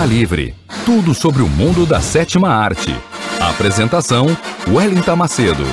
Cinema 0.00 0.06
Livre. 0.06 0.54
Tudo 0.86 1.14
sobre 1.14 1.42
o 1.42 1.48
mundo 1.48 1.84
da 1.84 2.00
sétima 2.00 2.48
arte. 2.48 2.90
Apresentação: 3.38 4.26
Wellington 4.66 5.16
Macedo. 5.16 5.64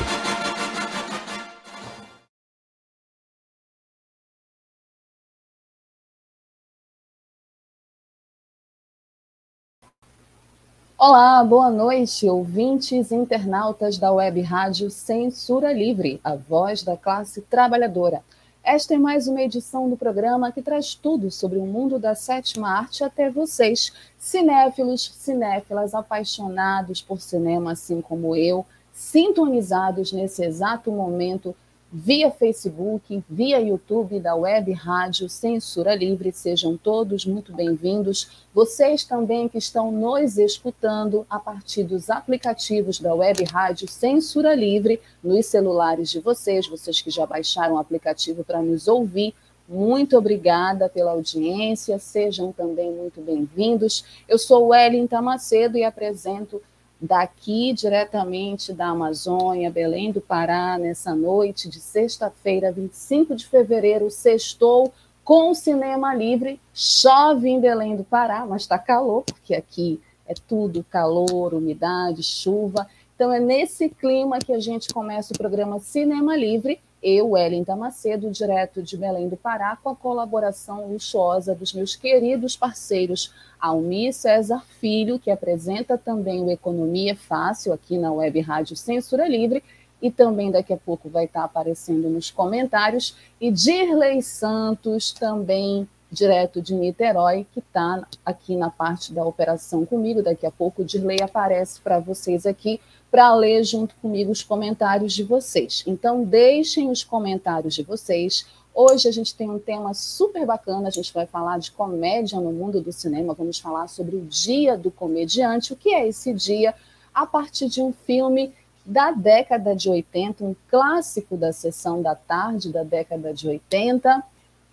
Olá, 10.97 11.43
boa 11.43 11.69
noite, 11.69 12.27
ouvintes 12.27 13.11
e 13.11 13.15
internautas 13.15 13.97
da 13.97 14.11
Web 14.11 14.41
Rádio 14.41 14.89
Censura 14.89 15.71
Livre, 15.71 16.19
a 16.23 16.35
voz 16.35 16.83
da 16.83 16.97
classe 16.97 17.41
trabalhadora. 17.43 18.21
Esta 18.69 18.95
é 18.95 18.97
mais 18.97 19.29
uma 19.29 19.41
edição 19.41 19.89
do 19.89 19.95
programa 19.95 20.51
que 20.51 20.61
traz 20.61 20.93
tudo 20.93 21.31
sobre 21.31 21.57
o 21.57 21.65
mundo 21.65 21.97
da 21.97 22.13
sétima 22.13 22.67
arte 22.69 23.01
até 23.01 23.29
vocês, 23.31 23.93
cinéfilos, 24.19 25.09
cinéfilas 25.15 25.95
apaixonados 25.95 27.01
por 27.01 27.21
cinema, 27.21 27.71
assim 27.71 28.01
como 28.01 28.35
eu, 28.35 28.65
sintonizados 28.91 30.11
nesse 30.11 30.43
exato 30.43 30.91
momento 30.91 31.55
via 31.91 32.29
Facebook, 32.29 33.23
via 33.29 33.59
YouTube 33.59 34.19
da 34.19 34.35
Web 34.35 34.71
Rádio 34.73 35.29
Censura 35.29 35.95
Livre. 35.95 36.31
Sejam 36.31 36.75
todos 36.75 37.25
muito 37.25 37.53
bem-vindos. 37.53 38.45
Vocês 38.53 39.03
também 39.03 39.47
que 39.47 39.57
estão 39.57 39.91
nos 39.91 40.37
escutando 40.37 41.25
a 41.29 41.39
partir 41.39 41.83
dos 41.83 42.09
aplicativos 42.09 42.99
da 42.99 43.15
Web 43.15 43.45
Rádio 43.45 43.87
Censura 43.87 44.53
Livre 44.53 44.99
nos 45.23 45.45
celulares 45.45 46.09
de 46.09 46.19
vocês, 46.19 46.67
vocês 46.67 47.01
que 47.01 47.09
já 47.09 47.25
baixaram 47.25 47.75
o 47.75 47.79
aplicativo 47.79 48.43
para 48.43 48.61
nos 48.61 48.87
ouvir. 48.87 49.33
Muito 49.67 50.17
obrigada 50.17 50.87
pela 50.87 51.11
audiência, 51.11 51.99
sejam 51.99 52.53
também 52.53 52.91
muito 52.91 53.21
bem-vindos. 53.21 54.05
Eu 54.27 54.37
sou 54.37 54.67
Wellington 54.67 55.21
Macedo 55.21 55.77
e 55.77 55.83
apresento 55.83 56.61
daqui 56.99 57.73
diretamente 57.73 58.73
da 58.73 58.87
Amazônia, 58.87 59.69
Belém 59.69 60.11
do 60.11 60.19
Pará, 60.21 60.77
nessa 60.77 61.15
noite 61.15 61.69
de 61.69 61.79
sexta-feira, 61.79 62.71
25 62.71 63.35
de 63.35 63.45
fevereiro, 63.45 64.09
sextou 64.09 64.93
com 65.23 65.51
o 65.51 65.55
Cinema 65.55 66.15
Livre. 66.15 66.59
Chove 66.73 67.49
em 67.49 67.59
Belém 67.59 67.95
do 67.95 68.03
Pará, 68.03 68.45
mas 68.45 68.63
está 68.63 68.79
calor, 68.79 69.23
porque 69.23 69.53
aqui 69.53 70.01
é 70.27 70.33
tudo 70.33 70.83
calor, 70.83 71.53
umidade, 71.53 72.23
chuva. 72.23 72.87
Então 73.15 73.31
é 73.31 73.39
nesse 73.39 73.89
clima 73.89 74.39
que 74.39 74.53
a 74.53 74.59
gente 74.59 74.93
começa 74.93 75.33
o 75.33 75.37
programa 75.37 75.79
Cinema 75.79 76.35
Livre 76.35 76.79
eu, 77.01 77.31
Wellington 77.31 77.75
Macedo, 77.75 78.31
direto 78.31 78.81
de 78.81 78.97
Belém 78.97 79.29
do 79.29 79.37
Pará, 79.37 79.77
com 79.81 79.89
a 79.89 79.95
colaboração 79.95 80.91
luxuosa 80.91 81.53
dos 81.53 81.73
meus 81.73 81.95
queridos 81.95 82.57
parceiros 82.57 83.33
Almir 83.59 84.13
César 84.13 84.63
Filho, 84.79 85.19
que 85.19 85.31
apresenta 85.31 85.97
também 85.97 86.41
o 86.43 86.51
Economia 86.51 87.15
Fácil 87.15 87.73
aqui 87.73 87.97
na 87.97 88.11
Web 88.11 88.39
Rádio 88.41 88.75
Censura 88.75 89.27
Livre, 89.27 89.63
e 90.01 90.11
também 90.11 90.51
daqui 90.51 90.73
a 90.73 90.77
pouco 90.77 91.09
vai 91.09 91.25
estar 91.25 91.43
aparecendo 91.43 92.09
nos 92.09 92.29
comentários, 92.29 93.15
e 93.41 93.51
Dirley 93.51 94.21
Santos, 94.21 95.11
também 95.11 95.87
direto 96.11 96.61
de 96.61 96.73
Niterói, 96.73 97.45
que 97.51 97.59
está 97.59 98.05
aqui 98.25 98.55
na 98.55 98.69
parte 98.69 99.13
da 99.13 99.25
operação 99.25 99.85
comigo. 99.85 100.23
Daqui 100.23 100.45
a 100.45 100.51
pouco 100.51 100.81
o 100.81 100.85
Dirley 100.85 101.21
aparece 101.21 101.81
para 101.81 101.99
vocês 101.99 102.45
aqui 102.45 102.79
para 103.09 103.33
ler 103.33 103.63
junto 103.63 103.95
comigo 103.95 104.31
os 104.31 104.43
comentários 104.43 105.13
de 105.13 105.23
vocês. 105.23 105.83
Então, 105.87 106.23
deixem 106.23 106.89
os 106.89 107.03
comentários 107.03 107.73
de 107.73 107.83
vocês. 107.83 108.45
Hoje 108.73 109.07
a 109.07 109.11
gente 109.11 109.33
tem 109.33 109.49
um 109.49 109.57
tema 109.57 109.93
super 109.93 110.45
bacana, 110.45 110.87
a 110.87 110.91
gente 110.91 111.13
vai 111.13 111.25
falar 111.25 111.57
de 111.57 111.71
comédia 111.71 112.39
no 112.39 112.51
mundo 112.51 112.79
do 112.79 112.91
cinema, 112.91 113.33
vamos 113.33 113.57
falar 113.57 113.87
sobre 113.87 114.15
o 114.15 114.21
Dia 114.21 114.77
do 114.77 114.91
Comediante. 114.91 115.73
O 115.73 115.75
que 115.75 115.93
é 115.93 116.07
esse 116.07 116.33
dia? 116.33 116.75
A 117.13 117.25
partir 117.25 117.69
de 117.69 117.81
um 117.81 117.91
filme 117.91 118.53
da 118.85 119.11
década 119.11 119.75
de 119.75 119.89
80, 119.89 120.43
um 120.43 120.55
clássico 120.69 121.35
da 121.35 121.51
sessão 121.51 122.01
da 122.01 122.15
tarde 122.15 122.71
da 122.71 122.83
década 122.83 123.33
de 123.33 123.47
80, 123.47 124.23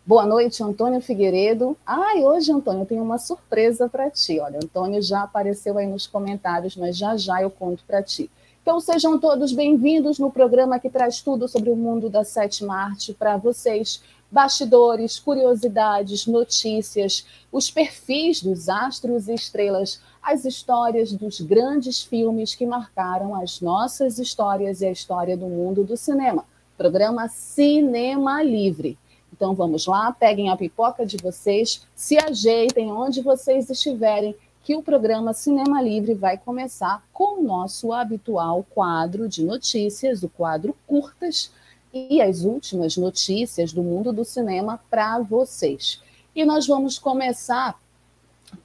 Boa 0.07 0.27
noite, 0.27 0.63
Antônio 0.63 1.01
Figueiredo. 1.01 1.75
Ai, 1.87 2.23
hoje, 2.23 2.53
Antônio, 2.53 2.83
eu 2.83 2.87
tenho 2.87 3.03
uma 3.03 3.17
surpresa 3.17 3.89
para 3.89 4.11
ti. 4.11 4.39
Olha, 4.39 4.59
Antônio 4.63 5.01
já 5.01 5.23
apareceu 5.23 5.79
aí 5.79 5.87
nos 5.87 6.07
comentários, 6.07 6.77
mas 6.77 6.95
já 6.95 7.17
já 7.17 7.41
eu 7.41 7.51
conto 7.51 7.83
para 7.87 8.03
ti. 8.03 8.31
Então, 8.61 8.79
sejam 8.81 9.19
todos 9.19 9.51
bem-vindos 9.55 10.19
no 10.19 10.31
programa 10.31 10.79
que 10.79 10.91
traz 10.91 11.23
tudo 11.23 11.49
sobre 11.49 11.71
o 11.71 11.77
mundo 11.77 12.11
da 12.11 12.23
sétima 12.23 12.77
arte 12.77 13.15
para 13.15 13.39
vocês. 13.39 14.03
Bastidores, 14.31 15.19
curiosidades, 15.19 16.27
notícias, 16.27 17.25
os 17.51 17.71
perfis 17.71 18.43
dos 18.43 18.69
astros 18.69 19.27
e 19.27 19.33
estrelas, 19.33 20.03
as 20.23 20.45
histórias 20.45 21.15
dos 21.15 21.41
grandes 21.41 22.03
filmes 22.03 22.55
que 22.55 22.67
marcaram 22.67 23.35
as 23.35 23.59
nossas 23.63 24.19
histórias 24.19 24.83
e 24.83 24.87
a 24.87 24.93
história 24.93 25.35
do 25.35 25.47
mundo 25.47 25.83
do 25.83 25.97
cinema. 25.97 26.45
Programa 26.77 27.27
Cinema 27.29 28.43
Livre. 28.43 28.99
Então 29.45 29.55
vamos 29.55 29.85
lá, 29.85 30.11
peguem 30.11 30.49
a 30.49 30.57
pipoca 30.57 31.05
de 31.05 31.19
vocês, 31.19 31.83
se 31.95 32.17
ajeitem 32.17 32.91
onde 32.91 33.21
vocês 33.21 33.69
estiverem, 33.69 34.35
que 34.63 34.75
o 34.75 34.83
programa 34.83 35.35
Cinema 35.35 35.83
Livre 35.83 36.15
vai 36.15 36.39
começar 36.39 37.05
com 37.13 37.41
o 37.41 37.43
nosso 37.43 37.93
habitual 37.93 38.65
quadro 38.71 39.29
de 39.29 39.45
notícias, 39.45 40.23
o 40.23 40.31
quadro 40.31 40.75
curtas 40.87 41.53
e 41.93 42.23
as 42.23 42.41
últimas 42.41 42.97
notícias 42.97 43.71
do 43.71 43.83
mundo 43.83 44.15
do 44.15 44.25
cinema 44.25 44.81
para 44.89 45.19
vocês. 45.19 46.01
E 46.35 46.43
nós 46.43 46.67
vamos 46.67 46.99
começar 46.99 47.79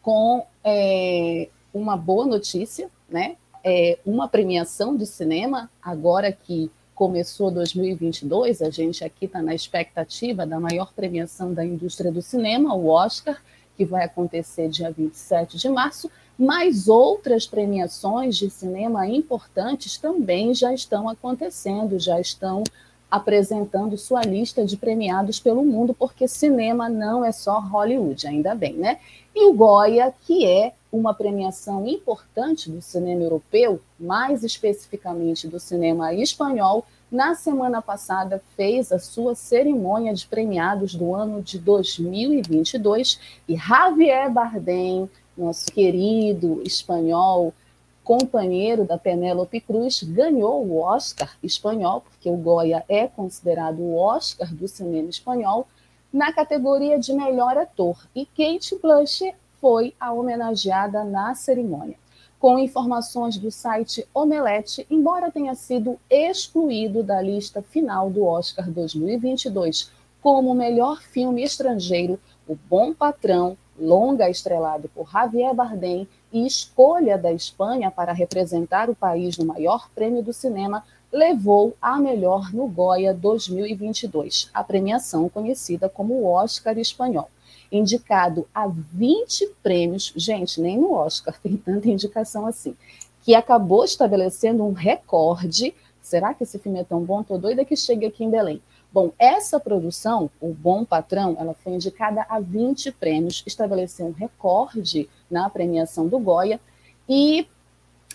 com 0.02 0.46
é, 0.64 1.50
uma 1.74 1.98
boa 1.98 2.26
notícia, 2.26 2.90
né? 3.10 3.36
É, 3.62 4.00
uma 4.06 4.30
premiação 4.30 4.96
de 4.96 5.06
cinema, 5.06 5.70
agora 5.84 6.32
que 6.32 6.72
começou 7.00 7.50
2022, 7.50 8.62
a 8.62 8.70
gente 8.70 9.06
aqui 9.06 9.24
está 9.24 9.42
na 9.42 9.56
expectativa 9.56 10.46
da 10.46 10.60
maior 10.60 10.92
premiação 10.92 11.54
da 11.54 11.64
indústria 11.64 12.12
do 12.12 12.22
cinema, 12.22 12.76
o 12.76 12.90
Oscar, 12.90 13.42
que 13.78 13.86
vai 13.86 14.04
acontecer 14.04 14.68
dia 14.68 14.92
27 14.92 15.58
de 15.58 15.70
março, 15.70 16.12
mas 16.38 16.90
outras 16.90 17.48
premiações 17.48 18.36
de 18.36 18.50
cinema 18.50 19.08
importantes 19.08 19.98
também 19.98 20.54
já 20.54 20.74
estão 20.74 21.08
acontecendo, 21.08 21.98
já 21.98 22.20
estão 22.20 22.66
apresentando 23.10 23.98
sua 23.98 24.22
lista 24.24 24.66
de 24.66 24.76
premiados 24.76 25.40
pelo 25.40 25.64
mundo, 25.64 25.94
porque 25.94 26.28
cinema 26.28 26.90
não 26.90 27.24
é 27.24 27.32
só 27.32 27.62
Hollywood, 27.62 28.28
ainda 28.28 28.54
bem, 28.54 28.74
né? 28.74 29.00
E 29.34 29.46
o 29.46 29.54
Goya, 29.54 30.14
que 30.28 30.46
é 30.46 30.74
uma 30.92 31.14
premiação 31.14 31.86
importante 31.86 32.70
do 32.70 32.82
cinema 32.82 33.24
europeu, 33.24 33.80
mais 34.00 34.44
especificamente 34.44 35.48
do 35.48 35.60
cinema 35.60 36.14
espanhol, 36.14 36.86
na 37.12 37.36
semana 37.36 37.82
passada 37.82 38.42
fez 38.56 38.92
a 38.92 39.00
sua 39.00 39.36
cerimônia 39.36 40.14
de 40.14 40.28
premiados 40.28 40.94
do 40.94 41.14
ano 41.14 41.42
de 41.42 41.58
2022 41.58 43.20
e 43.48 43.56
Javier 43.56 44.32
Bardem, 44.32 45.10
nosso 45.38 45.72
querido 45.72 46.62
espanhol, 46.64 47.54
companheiro 48.04 48.86
da 48.86 48.98
Penélope 48.98 49.62
Cruz, 49.62 50.02
ganhou 50.02 50.66
o 50.66 50.82
Oscar 50.82 51.36
espanhol, 51.44 52.02
porque 52.02 52.30
o 52.30 52.38
Goya 52.38 52.84
é 52.90 53.08
considerado 53.08 53.80
o 53.80 53.96
Oscar 53.96 54.52
do 54.54 54.68
cinema 54.68 55.10
espanhol, 55.10 55.68
na 56.12 56.34
categoria 56.34 56.98
de 57.00 57.14
melhor 57.14 57.56
ator. 57.56 57.98
E 58.16 58.26
Kate 58.26 58.76
Blanchett 58.82 59.36
foi 59.60 59.94
a 60.00 60.12
homenageada 60.12 61.04
na 61.04 61.36
cerimônia. 61.36 61.98
Com 62.40 62.58
informações 62.58 63.38
do 63.38 63.52
site 63.52 64.08
Omelete, 64.14 64.88
embora 64.90 65.32
tenha 65.32 65.54
sido 65.56 66.00
excluído 66.10 67.04
da 67.04 67.22
lista 67.22 67.62
final 67.62 68.10
do 68.10 68.24
Oscar 68.24 68.70
2022 68.70 69.92
como 70.22 70.54
melhor 70.54 71.02
filme 71.02 71.44
estrangeiro 71.44 72.20
O 72.48 72.56
Bom 72.56 72.94
Patrão, 72.94 73.58
longa 73.78 74.30
estrelado 74.30 74.90
por 74.90 75.10
Javier 75.10 75.54
Bardem 75.54 76.08
e 76.32 76.46
escolha 76.46 77.18
da 77.18 77.32
Espanha 77.32 77.90
para 77.90 78.12
representar 78.12 78.90
o 78.90 78.96
país 78.96 79.38
no 79.38 79.46
maior 79.46 79.90
prêmio 79.96 80.22
do 80.22 80.34
cinema, 80.34 80.84
levou 81.12 81.76
a 81.82 81.98
melhor 81.98 82.54
no 82.54 82.68
Goya 82.68 83.14
2022, 83.14 84.50
a 84.54 84.64
premiação 84.64 85.28
conhecida 85.30 85.90
como 85.90 86.26
Oscar 86.26 86.78
espanhol. 86.78 87.30
Indicado 87.72 88.48
a 88.54 88.68
20 88.68 89.48
prêmios, 89.62 90.12
gente, 90.16 90.60
nem 90.60 90.78
no 90.78 90.94
Oscar 90.94 91.40
tem 91.42 91.56
tanta 91.56 91.88
indicação 91.88 92.46
assim, 92.46 92.76
que 93.22 93.36
acabou 93.36 93.84
estabelecendo 93.84 94.64
um 94.64 94.74
recorde. 94.74 95.74
Será 96.02 96.34
que 96.34 96.44
esse 96.44 96.58
filme 96.58 96.80
é 96.80 96.84
tão 96.84 97.04
bom? 97.04 97.22
Tô 97.22 97.38
doida 97.38 97.64
que 97.64 97.76
chegue 97.76 98.06
aqui 98.06 98.24
em 98.24 98.30
Belém. 98.30 98.62
Bom, 98.92 99.12
essa 99.20 99.60
produção, 99.60 100.32
O 100.42 100.52
Bom 100.52 100.84
Patrão, 100.84 101.38
ela 101.40 101.54
foi 101.54 101.74
indicada 101.74 102.26
a 102.28 102.40
20 102.40 102.92
prêmios, 102.94 103.44
estabeleceu 103.46 104.08
um 104.08 104.12
recorde 104.12 105.08
na 105.30 105.48
premiação 105.48 106.08
do 106.08 106.18
Goya 106.18 106.60
e 107.08 107.48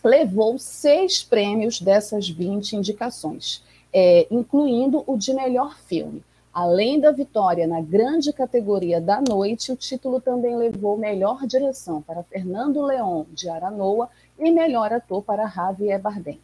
levou 0.02 0.58
seis 0.58 1.22
prêmios 1.22 1.80
dessas 1.80 2.28
20 2.28 2.74
indicações, 2.74 3.62
é, 3.92 4.26
incluindo 4.30 5.04
o 5.06 5.16
de 5.16 5.32
melhor 5.32 5.78
filme. 5.78 6.24
Além 6.54 7.00
da 7.00 7.10
vitória 7.10 7.66
na 7.66 7.80
grande 7.80 8.32
categoria 8.32 9.00
da 9.00 9.20
noite, 9.20 9.72
o 9.72 9.76
título 9.76 10.20
também 10.20 10.54
levou 10.54 10.96
melhor 10.96 11.44
direção 11.48 12.00
para 12.00 12.22
Fernando 12.22 12.80
Leon, 12.80 13.24
de 13.32 13.48
Aranoa, 13.48 14.08
e 14.38 14.52
melhor 14.52 14.92
ator 14.92 15.20
para 15.20 15.48
Javier 15.48 16.00
Bardem. 16.00 16.40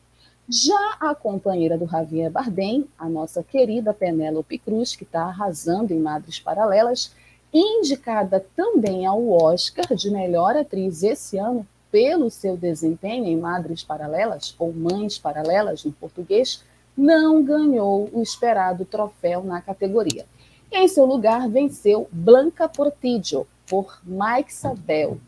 Já 0.49 0.97
a 0.99 1.15
companheira 1.15 1.79
do 1.79 1.87
Javier 1.87 2.29
Bardem, 2.29 2.89
a 2.99 3.09
nossa 3.09 3.41
querida 3.41 3.95
Penélope 3.95 4.59
Cruz, 4.59 4.97
que 4.97 5.05
está 5.05 5.23
arrasando 5.23 5.95
em 5.95 6.01
Madres 6.01 6.41
Paralelas, 6.41 7.15
indicada 7.55 8.45
também 8.57 9.07
ao 9.07 9.31
Oscar 9.31 9.95
de 9.95 10.11
melhor 10.11 10.57
atriz 10.57 11.05
esse 11.05 11.39
ano 11.39 11.65
pelo 11.89 12.31
seu 12.31 12.57
desempenho 12.57 13.27
em 13.27 13.37
Madres 13.37 13.85
Paralelas, 13.85 14.57
ou 14.59 14.73
Mães 14.73 15.19
Paralelas 15.19 15.85
no 15.85 15.93
português, 15.93 16.65
não 17.01 17.43
ganhou 17.43 18.09
o 18.13 18.23
esperado 18.23 18.85
troféu 18.85 19.43
na 19.43 19.61
categoria. 19.61 20.27
Em 20.71 20.87
seu 20.87 21.05
lugar, 21.05 21.49
venceu 21.49 22.09
Blanca 22.13 22.69
Portillo, 22.69 23.47
por 23.67 24.01
Mike 24.05 24.53
Sabel, 24.53 25.19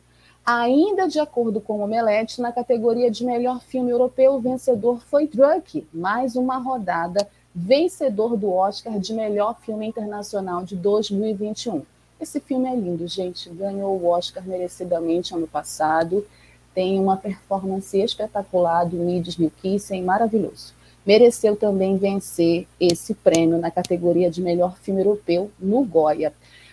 Ainda 0.45 1.07
de 1.07 1.21
acordo 1.21 1.61
com 1.61 1.75
o 1.75 1.83
Omelete, 1.83 2.41
na 2.41 2.51
categoria 2.51 3.09
de 3.09 3.25
melhor 3.25 3.61
filme 3.61 3.93
europeu, 3.93 4.35
o 4.35 4.41
vencedor 4.41 5.01
foi 5.01 5.29
Drunk, 5.29 5.87
mais 5.95 6.35
uma 6.35 6.59
rodada, 6.59 7.29
vencedor 7.55 8.37
do 8.37 8.53
Oscar 8.53 8.99
de 8.99 9.15
melhor 9.15 9.57
filme 9.61 9.87
internacional 9.87 10.65
de 10.65 10.75
2021. 10.75 11.83
Esse 12.21 12.41
filme 12.41 12.69
é 12.69 12.75
lindo, 12.75 13.07
gente. 13.07 13.49
Ganhou 13.51 13.97
o 14.01 14.09
Oscar 14.09 14.45
merecidamente 14.45 15.33
ano 15.33 15.47
passado. 15.47 16.27
Tem 16.75 16.99
uma 16.99 17.17
performance 17.17 17.97
espetacular 17.97 18.85
do 18.85 18.97
Midis 18.97 19.37
Milkissen, 19.37 20.03
maravilhoso. 20.03 20.75
Mereceu 21.05 21.57
também 21.57 21.97
vencer 21.97 22.67
esse 22.79 23.15
prêmio 23.15 23.59
na 23.59 23.71
categoria 23.71 24.31
de 24.31 24.41
melhor 24.41 24.77
filme 24.79 25.01
europeu 25.01 25.51
no 25.59 25.85
Goya. 25.85 26.33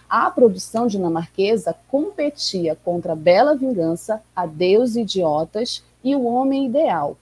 A 0.09 0.29
produção 0.29 0.87
dinamarquesa 0.87 1.75
competia 1.87 2.75
contra 2.83 3.15
Bela 3.15 3.55
Vingança, 3.55 4.21
Adeus 4.35 4.95
Idiotas 4.95 5.83
e 6.03 6.15
O 6.15 6.25
Homem 6.25 6.67
Ideal, 6.67 7.17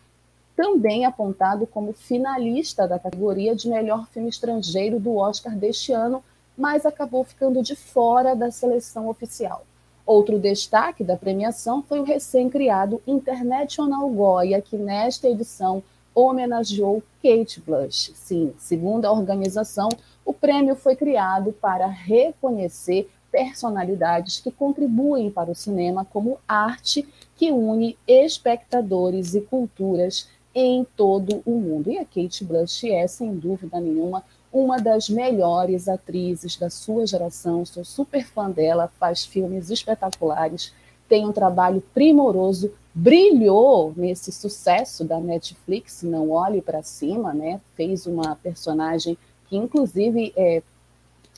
também 0.56 1.06
apontado 1.06 1.68
como 1.68 1.94
finalista 1.94 2.88
da 2.88 2.98
categoria 2.98 3.56
de 3.56 3.70
melhor 3.70 4.08
filme 4.08 4.30
estrangeiro 4.30 5.00
do 5.00 5.16
Oscar 5.16 5.56
deste 5.56 5.94
ano, 5.94 6.24
mas 6.58 6.86
acabou 6.86 7.24
ficando 7.24 7.62
de 7.62 7.76
fora 7.76 8.36
da 8.36 8.50
seleção 8.50 9.08
oficial. 9.08 9.64
Outro 10.06 10.40
destaque 10.40 11.04
da 11.04 11.16
premiação 11.16 11.84
foi 11.84 12.00
o 12.00 12.04
recém-criado 12.04 13.02
International 13.06 14.10
Goya, 14.10 14.62
que 14.62 14.78
nesta 14.78 15.28
edição 15.28 15.84
homenageou 16.18 17.04
Kate 17.22 17.62
Blush. 17.62 18.12
Sim, 18.16 18.52
segundo 18.58 19.06
a 19.06 19.12
organização, 19.12 19.88
o 20.26 20.34
prêmio 20.34 20.76
foi 20.76 20.96
criado 20.96 21.54
para 21.54 21.86
reconhecer 21.86 23.08
personalidades 23.32 24.40
que 24.40 24.50
contribuem 24.50 25.30
para 25.30 25.52
o 25.52 25.56
cinema 25.56 26.04
como 26.06 26.40
arte 26.48 27.08
que 27.36 27.52
une 27.52 27.96
espectadores 28.08 29.36
e 29.36 29.42
culturas 29.42 30.28
em 30.56 30.84
todo 30.96 31.44
o 31.46 31.52
mundo. 31.52 31.92
E 31.92 32.00
a 32.00 32.06
Kate 32.06 32.44
Blush 32.44 32.90
é, 32.90 33.06
sem 33.06 33.36
dúvida 33.36 33.80
nenhuma, 33.80 34.24
uma 34.52 34.80
das 34.80 35.08
melhores 35.10 35.88
atrizes 35.88 36.58
da 36.58 36.72
sua 36.72 37.06
geração. 37.06 37.64
Sou 37.64 37.86
super 37.86 38.26
fã 38.26 38.50
dela, 38.50 38.92
faz 39.00 39.24
filmes 39.24 39.70
espetaculares, 39.70 40.74
tem 41.08 41.28
um 41.28 41.32
trabalho 41.32 41.84
primoroso, 41.94 42.74
brilhou 42.98 43.94
nesse 43.96 44.32
sucesso 44.32 45.06
da 45.06 45.20
Netflix, 45.20 46.02
Não 46.02 46.32
Olhe 46.32 46.64
para 46.64 46.82
Cima, 46.82 47.32
né? 47.32 47.62
Fez 47.76 48.08
uma 48.08 48.36
personagem 48.36 49.16
que 49.48 49.56
inclusive 49.56 50.34
é, 50.36 50.64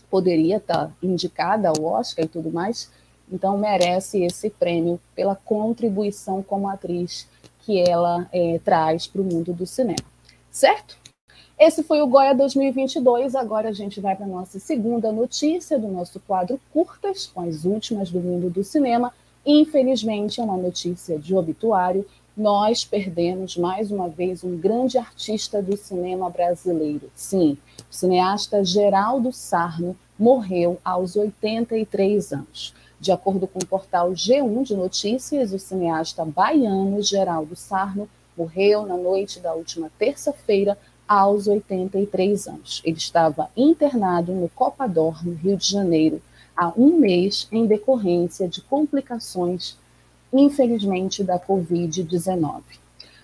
poderia 0.10 0.56
estar 0.56 0.90
indicada 1.04 1.68
ao 1.68 1.84
Oscar 1.84 2.24
e 2.24 2.30
tudo 2.30 2.50
mais, 2.50 2.90
então 3.30 3.58
merece 3.58 4.24
esse 4.24 4.50
prêmio 4.50 5.02
pela 5.14 5.36
contribuição 5.36 6.42
como 6.42 6.70
atriz 6.70 7.28
que 7.66 7.78
ela 7.78 8.26
é, 8.32 8.58
traz 8.64 9.06
para 9.06 9.22
o 9.22 9.26
mundo 9.26 9.52
do 9.52 9.66
cinema. 9.66 10.00
Certo? 10.50 10.98
Esse 11.60 11.84
foi 11.84 12.02
o 12.02 12.08
Goya 12.08 12.34
2022. 12.34 13.36
Agora 13.36 13.68
a 13.68 13.74
gente 13.74 14.00
vai 14.00 14.16
para 14.16 14.26
a 14.26 14.30
nossa 14.30 14.60
segunda 14.60 15.12
notícia 15.12 15.78
do 15.78 15.90
nosso 15.90 16.22
quadro 16.22 16.58
Curtas, 16.72 17.28
com 17.28 17.42
as 17.42 17.66
últimas 17.66 18.10
do 18.10 18.22
mundo 18.22 18.50
do 18.50 18.64
cinema. 18.64 19.14
Infelizmente, 19.46 20.40
é 20.40 20.44
uma 20.44 20.58
notícia 20.58 21.18
de 21.18 21.36
obituário 21.36 22.06
nós 22.40 22.86
perdemos 22.86 23.58
mais 23.58 23.92
uma 23.92 24.08
vez 24.08 24.46
um 24.46 24.58
grande 24.58 24.98
artista 24.98 25.62
do 25.62 25.76
cinema 25.76 26.30
brasileiro. 26.30 27.12
Sim, 27.14 27.58
o 27.92 27.94
cineasta 27.94 28.64
Geraldo 28.64 29.34
Sarno 29.34 29.94
morreu 30.18 30.80
aos 30.84 31.18
83 31.18 32.32
anos. 32.32 32.74
De 32.98 33.12
acordo 33.12 33.46
com 33.46 33.60
o 33.60 33.66
portal 33.66 34.12
G1 34.12 34.64
de 34.64 34.74
Notícias, 34.74 35.52
o 35.52 35.60
cineasta 35.60 36.24
baiano 36.24 37.02
Geraldo 37.02 37.58
Sarno 37.58 38.08
morreu 38.38 38.86
na 38.86 38.96
noite 38.96 39.42
da 39.42 39.54
última 39.54 39.92
terça-feira 40.00 40.78
aos 41.06 41.46
83 41.46 42.48
anos. 42.48 42.82
Ele 42.86 42.98
estava 42.98 43.50
internado 43.56 44.32
no 44.32 44.48
Copador, 44.48 45.26
no 45.26 45.34
Rio 45.34 45.58
de 45.58 45.70
Janeiro, 45.70 46.22
há 46.60 46.74
um 46.76 46.98
mês 46.98 47.48
em 47.52 47.66
decorrência 47.66 48.48
de 48.48 48.62
complicações 48.62 49.78
infelizmente, 50.32 51.24
da 51.24 51.40
Covid-19. 51.40 52.62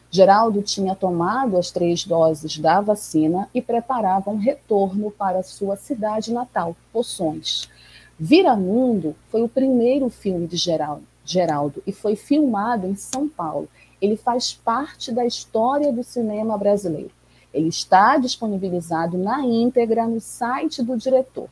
Geraldo 0.09 0.61
tinha 0.61 0.95
tomado 0.95 1.57
as 1.57 1.71
três 1.71 2.05
doses 2.05 2.57
da 2.57 2.79
vacina 2.79 3.49
e 3.53 3.61
preparava 3.61 4.31
um 4.31 4.37
retorno 4.37 5.11
para 5.11 5.43
sua 5.43 5.75
cidade 5.75 6.31
natal, 6.31 6.75
Poções. 6.91 7.69
Viramundo 8.17 9.15
foi 9.29 9.43
o 9.43 9.49
primeiro 9.49 10.09
filme 10.09 10.47
de 10.47 10.55
Geraldo, 10.55 11.03
Geraldo 11.25 11.83
e 11.85 11.91
foi 11.91 12.15
filmado 12.15 12.87
em 12.87 12.95
São 12.95 13.27
Paulo. 13.27 13.67
Ele 14.01 14.15
faz 14.15 14.53
parte 14.53 15.11
da 15.11 15.25
história 15.25 15.91
do 15.91 16.03
cinema 16.03 16.57
brasileiro. 16.57 17.11
Ele 17.53 17.67
está 17.67 18.17
disponibilizado 18.17 19.17
na 19.17 19.41
íntegra 19.41 20.07
no 20.07 20.21
site 20.21 20.81
do 20.81 20.95
diretor. 20.97 21.49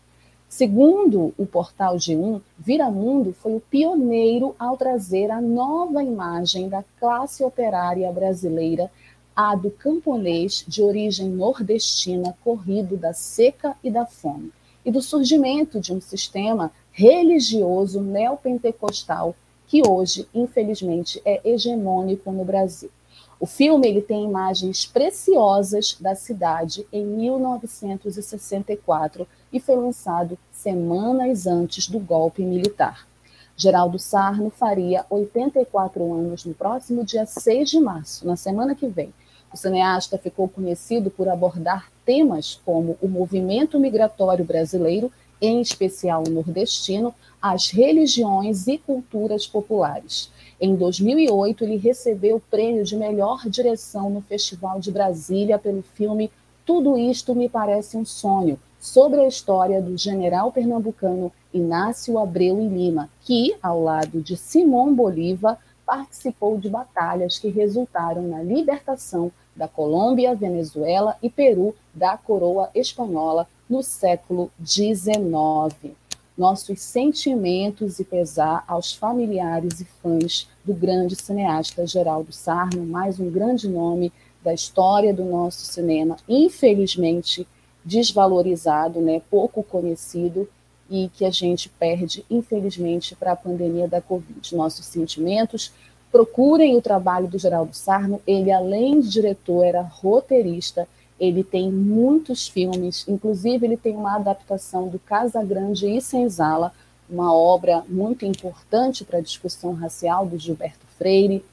Segundo 0.55 1.33
o 1.36 1.48
portal 1.48 1.95
G1, 1.95 2.39
Viramundo 2.60 3.33
foi 3.33 3.55
o 3.55 3.60
pioneiro 3.60 4.55
ao 4.60 4.77
trazer 4.77 5.31
a 5.31 5.41
nova 5.41 6.03
imagem 6.03 6.69
da 6.69 6.83
classe 7.00 7.43
operária 7.43 8.12
brasileira, 8.12 8.91
a 9.36 9.55
do 9.55 9.72
camponês 9.72 10.63
de 10.67 10.83
origem 10.83 11.27
nordestina, 11.27 12.38
corrido 12.43 12.95
da 12.95 13.13
seca 13.13 13.75
e 13.83 13.89
da 13.89 14.05
fome, 14.05 14.51
e 14.86 14.91
do 14.91 15.01
surgimento 15.01 15.79
de 15.79 15.91
um 15.91 16.00
sistema 16.00 16.72
religioso 16.91 18.00
neopentecostal 18.00 19.36
que 19.65 19.81
hoje, 19.83 20.27
infelizmente, 20.36 21.19
é 21.25 21.41
hegemônico 21.43 22.31
no 22.31 22.45
Brasil. 22.45 22.91
O 23.39 23.48
filme 23.48 23.88
ele 23.88 24.03
tem 24.03 24.24
imagens 24.24 24.86
preciosas 24.86 25.98
da 26.00 26.13
cidade 26.13 26.86
em 26.93 27.03
1964 27.03 29.27
e 29.53 29.60
foi 29.60 29.75
lançado 29.75 30.38
semanas 30.51 31.48
antes 31.48 31.88
do 31.88 32.00
golpe 32.00 32.41
militar. 32.41 33.07
Geraldo 33.55 34.00
Sarno 34.00 34.50
faria 34.50 35.05
84 35.12 36.12
anos 36.12 36.43
no 36.43 36.55
próximo 36.55 37.05
dia 37.05 37.25
6 37.25 37.69
de 37.69 37.79
março, 37.79 38.25
na 38.25 38.36
semana 38.36 38.74
que 38.74 38.88
vem. 38.88 39.13
O 39.53 39.57
cineasta 39.57 40.17
ficou 40.17 40.50
conhecido 40.50 41.12
por 41.12 41.29
abordar 41.29 41.91
temas 42.03 42.60
como 42.65 42.98
o 43.00 43.07
movimento 43.07 43.79
migratório 43.79 44.43
brasileiro, 44.43 45.12
em 45.39 45.62
especial 45.62 46.24
o 46.25 46.31
nordestino, 46.31 47.13
as 47.39 47.69
religiões 47.69 48.65
e 48.67 48.79
culturas 48.79 49.45
populares. 49.45 50.31
Em 50.60 50.75
2008, 50.75 51.63
ele 51.63 51.75
recebeu 51.77 52.38
o 52.38 52.39
prêmio 52.39 52.83
de 52.83 52.95
melhor 52.95 53.48
direção 53.48 54.10
no 54.10 54.22
Festival 54.22 54.79
de 54.79 54.91
Brasília 54.91 55.60
pelo 55.60 55.83
filme 55.83 56.31
Tudo 56.65 56.98
Isto 56.98 57.36
Me 57.36 57.48
Parece 57.48 57.98
um 57.98 58.05
Sonho, 58.05 58.57
sobre 58.83 59.21
a 59.21 59.27
história 59.29 59.81
do 59.81 59.97
general 59.97 60.51
pernambucano 60.51 61.31
Inácio 61.53 62.19
Abreu 62.19 62.59
e 62.59 62.67
Lima, 62.67 63.09
que, 63.21 63.55
ao 63.63 63.81
lado 63.81 64.21
de 64.21 64.35
Simão 64.35 64.93
Bolívar, 64.93 65.57
participou 65.85 66.57
de 66.57 66.69
batalhas 66.69 67.39
que 67.39 67.47
resultaram 67.47 68.23
na 68.23 68.43
libertação 68.43 69.31
da 69.55 69.69
Colômbia, 69.69 70.35
Venezuela 70.35 71.15
e 71.23 71.29
Peru 71.29 71.73
da 71.93 72.17
coroa 72.17 72.69
espanhola 72.75 73.47
no 73.69 73.81
século 73.81 74.51
XIX. 74.61 75.95
Nossos 76.37 76.81
sentimentos 76.81 78.01
e 78.01 78.03
pesar 78.03 78.65
aos 78.67 78.91
familiares 78.91 79.79
e 79.79 79.85
fãs 79.85 80.49
do 80.65 80.73
grande 80.73 81.15
cineasta 81.15 81.87
Geraldo 81.87 82.33
Sarno, 82.33 82.85
mais 82.85 83.17
um 83.17 83.31
grande 83.31 83.69
nome 83.69 84.11
da 84.43 84.53
história 84.53 85.13
do 85.13 85.23
nosso 85.23 85.61
cinema, 85.61 86.17
infelizmente 86.27 87.47
desvalorizado, 87.83 89.01
né, 89.01 89.21
pouco 89.29 89.63
conhecido 89.63 90.47
e 90.89 91.09
que 91.09 91.25
a 91.25 91.31
gente 91.31 91.69
perde, 91.69 92.25
infelizmente, 92.29 93.15
para 93.15 93.31
a 93.31 93.35
pandemia 93.35 93.87
da 93.87 94.01
Covid. 94.01 94.55
Nossos 94.55 94.85
sentimentos. 94.85 95.71
Procurem 96.11 96.77
o 96.77 96.81
trabalho 96.81 97.27
do 97.27 97.39
Geraldo 97.39 97.75
Sarno. 97.75 98.21
Ele, 98.27 98.51
além 98.51 98.99
de 98.99 99.09
diretor, 99.09 99.63
era 99.63 99.81
roteirista. 99.81 100.87
Ele 101.19 101.43
tem 101.43 101.71
muitos 101.71 102.47
filmes, 102.47 103.07
inclusive 103.07 103.65
ele 103.65 103.77
tem 103.77 103.95
uma 103.95 104.15
adaptação 104.15 104.87
do 104.87 104.99
Casa 104.99 105.43
Grande 105.43 105.87
e 105.87 106.01
Senzala, 106.01 106.73
uma 107.09 107.33
obra 107.33 107.83
muito 107.87 108.25
importante 108.25 109.03
para 109.03 109.19
a 109.19 109.21
discussão 109.21 109.73
racial 109.73 110.25
do 110.25 110.37
Gilberto 110.37 110.85
Freire. 110.97 111.43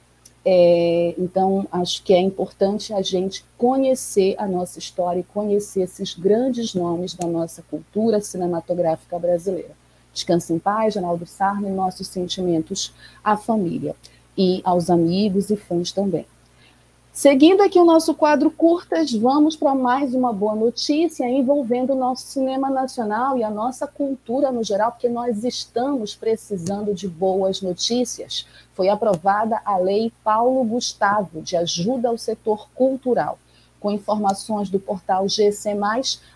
É, 0.45 1.15
então, 1.19 1.67
acho 1.71 2.03
que 2.03 2.15
é 2.15 2.21
importante 2.21 2.95
a 2.95 3.03
gente 3.03 3.45
conhecer 3.59 4.35
a 4.39 4.47
nossa 4.47 4.79
história 4.79 5.21
e 5.21 5.25
conhecer 5.25 5.83
esses 5.83 6.15
grandes 6.15 6.75
nomes 6.75 7.15
da 7.15 7.27
nossa 7.27 7.63
cultura 7.63 8.21
cinematográfica 8.21 9.19
brasileira. 9.19 9.79
Descanse 10.13 10.53
em 10.53 10.59
paz, 10.59 10.95
Geraldo 10.95 11.27
Sarno, 11.27 11.69
e 11.69 11.71
nossos 11.71 12.09
sentimentos 12.09 12.93
à 13.23 13.37
família 13.37 13.95
e 14.37 14.61
aos 14.65 14.89
amigos 14.89 15.51
e 15.51 15.57
fãs 15.57 15.93
também. 15.93 16.27
Seguindo 17.13 17.61
aqui 17.61 17.77
o 17.77 17.85
nosso 17.85 18.15
quadro 18.15 18.53
curtas, 18.53 19.13
vamos 19.13 19.57
para 19.57 19.75
mais 19.75 20.15
uma 20.15 20.33
boa 20.33 20.55
notícia 20.55 21.29
envolvendo 21.29 21.93
o 21.93 21.97
nosso 21.97 22.29
cinema 22.29 22.71
nacional 22.71 23.37
e 23.37 23.43
a 23.43 23.51
nossa 23.51 23.85
cultura 23.85 24.53
no 24.53 24.63
geral, 24.63 24.93
porque 24.93 25.09
nós 25.09 25.43
estamos 25.43 26.15
precisando 26.15 26.95
de 26.95 27.09
boas 27.09 27.61
notícias. 27.63 28.47
Foi 28.75 28.89
aprovada 28.89 29.61
a 29.65 29.77
Lei 29.77 30.13
Paulo 30.23 30.65
Gustavo, 30.65 31.43
de 31.43 31.57
ajuda 31.57 32.09
ao 32.09 32.17
setor 32.17 32.69
cultural. 32.77 33.41
Com 33.81 33.91
informações 33.91 34.71
do 34.71 34.79
portal 34.79 35.29
GC, 35.29 35.71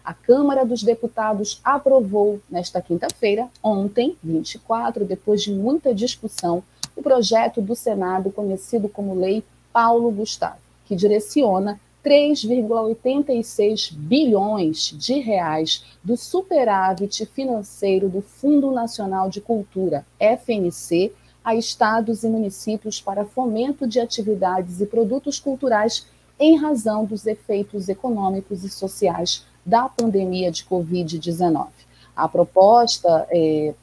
a 0.05 0.13
Câmara 0.13 0.67
dos 0.67 0.83
Deputados 0.83 1.61
aprovou 1.63 2.41
nesta 2.51 2.83
quinta-feira, 2.83 3.49
ontem, 3.63 4.17
24, 4.25 5.05
depois 5.05 5.41
de 5.41 5.53
muita 5.53 5.95
discussão, 5.95 6.65
o 6.97 7.03
projeto 7.03 7.63
do 7.63 7.77
Senado 7.77 8.33
conhecido 8.33 8.89
como 8.89 9.15
Lei 9.15 9.45
Paulo 9.73 10.11
Gustavo 10.11 10.64
que 10.85 10.95
direciona 10.97 11.81
3,86 12.05 13.93
bilhões 13.95 14.95
de 14.97 15.21
reais 15.21 15.85
do 16.03 16.17
superávit 16.17 17.25
financeiro 17.27 18.09
do 18.11 18.21
Fundo 18.21 18.71
Nacional 18.71 19.31
de 19.31 19.41
Cultura, 19.41 20.05
FNC, 20.21 21.13
a 21.43 21.55
estados 21.55 22.23
e 22.23 22.29
municípios 22.29 23.01
para 23.01 23.25
fomento 23.25 23.87
de 23.87 24.01
atividades 24.01 24.81
e 24.81 24.87
produtos 24.87 25.41
culturais 25.41 26.07
em 26.39 26.57
razão 26.57 27.05
dos 27.05 27.27
efeitos 27.27 27.89
econômicos 27.89 28.65
e 28.65 28.69
sociais 28.69 29.47
da 29.65 29.89
pandemia 29.89 30.51
de 30.51 30.65
Covid-19. 30.65 31.69
A 32.15 32.29
proposta 32.29 33.27
é, 33.31 33.75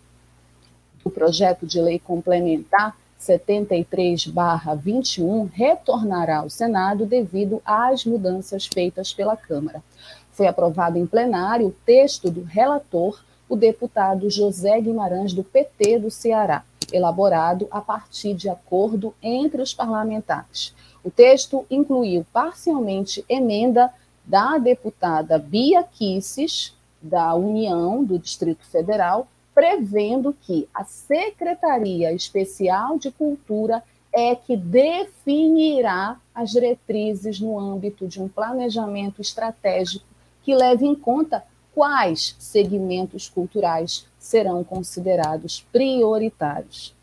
do 1.04 1.10
projeto 1.10 1.66
de 1.66 1.82
lei 1.82 1.98
complementar 2.00 2.96
73-21 3.22 5.50
retornará 5.54 6.40
ao 6.40 6.50
Senado 6.50 7.06
devido 7.06 7.62
às 7.64 8.04
mudanças 8.04 8.66
feitas 8.66 9.14
pela 9.14 9.38
Câmara. 9.38 9.84
Foi 10.32 10.48
aprovado 10.48 10.98
em 10.98 11.06
plenário 11.06 11.68
o 11.68 11.76
texto 11.86 12.32
do 12.32 12.44
relator, 12.44 13.24
o 13.48 13.56
deputado 13.56 14.28
José 14.30 14.82
Guimarães, 14.82 15.34
do 15.34 15.44
PT 15.44 16.00
do 16.00 16.10
Ceará, 16.10 16.64
elaborado 16.92 17.68
a 17.70 17.80
partir 17.80 18.34
de 18.34 18.50
acordo 18.50 19.14
entre 19.22 19.62
os 19.62 19.72
parlamentares. 19.74 20.74
O 21.04 21.12
texto 21.12 21.66
incluiu 21.70 22.26
parcialmente 22.34 23.24
emenda 23.30 23.94
da 24.26 24.58
deputada 24.58 25.38
Bia 25.38 25.84
Kisses, 25.84 26.74
da 27.02 27.36
União 27.36 28.04
do 28.04 28.18
Distrito 28.18 28.66
Federal, 28.66 29.28
prevendo 29.54 30.36
que 30.42 30.68
a 30.74 30.84
Secretaria 30.84 32.14
Especial 32.14 32.98
de 32.98 33.12
Cultura 33.12 33.84
é 34.14 34.36
que 34.36 34.58
definirá 34.58 36.20
as 36.34 36.52
diretrizes 36.52 37.40
no 37.40 37.58
âmbito 37.58 38.08
de 38.08 38.22
um 38.22 38.28
planejamento 38.28 39.22
estratégico 39.22 40.06
que 40.44 40.56
leve 40.56 40.86
em 40.86 40.96
conta 40.96 41.44
quais 41.74 42.36
segmentos 42.40 43.30
culturais 43.30 44.06
serão 44.20 44.64
considerados 44.64 45.66
prioritários. 45.72 46.94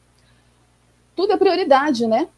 Tudo 1.16 1.32
é 1.32 1.36
prioridade, 1.36 2.06
né? 2.06 2.28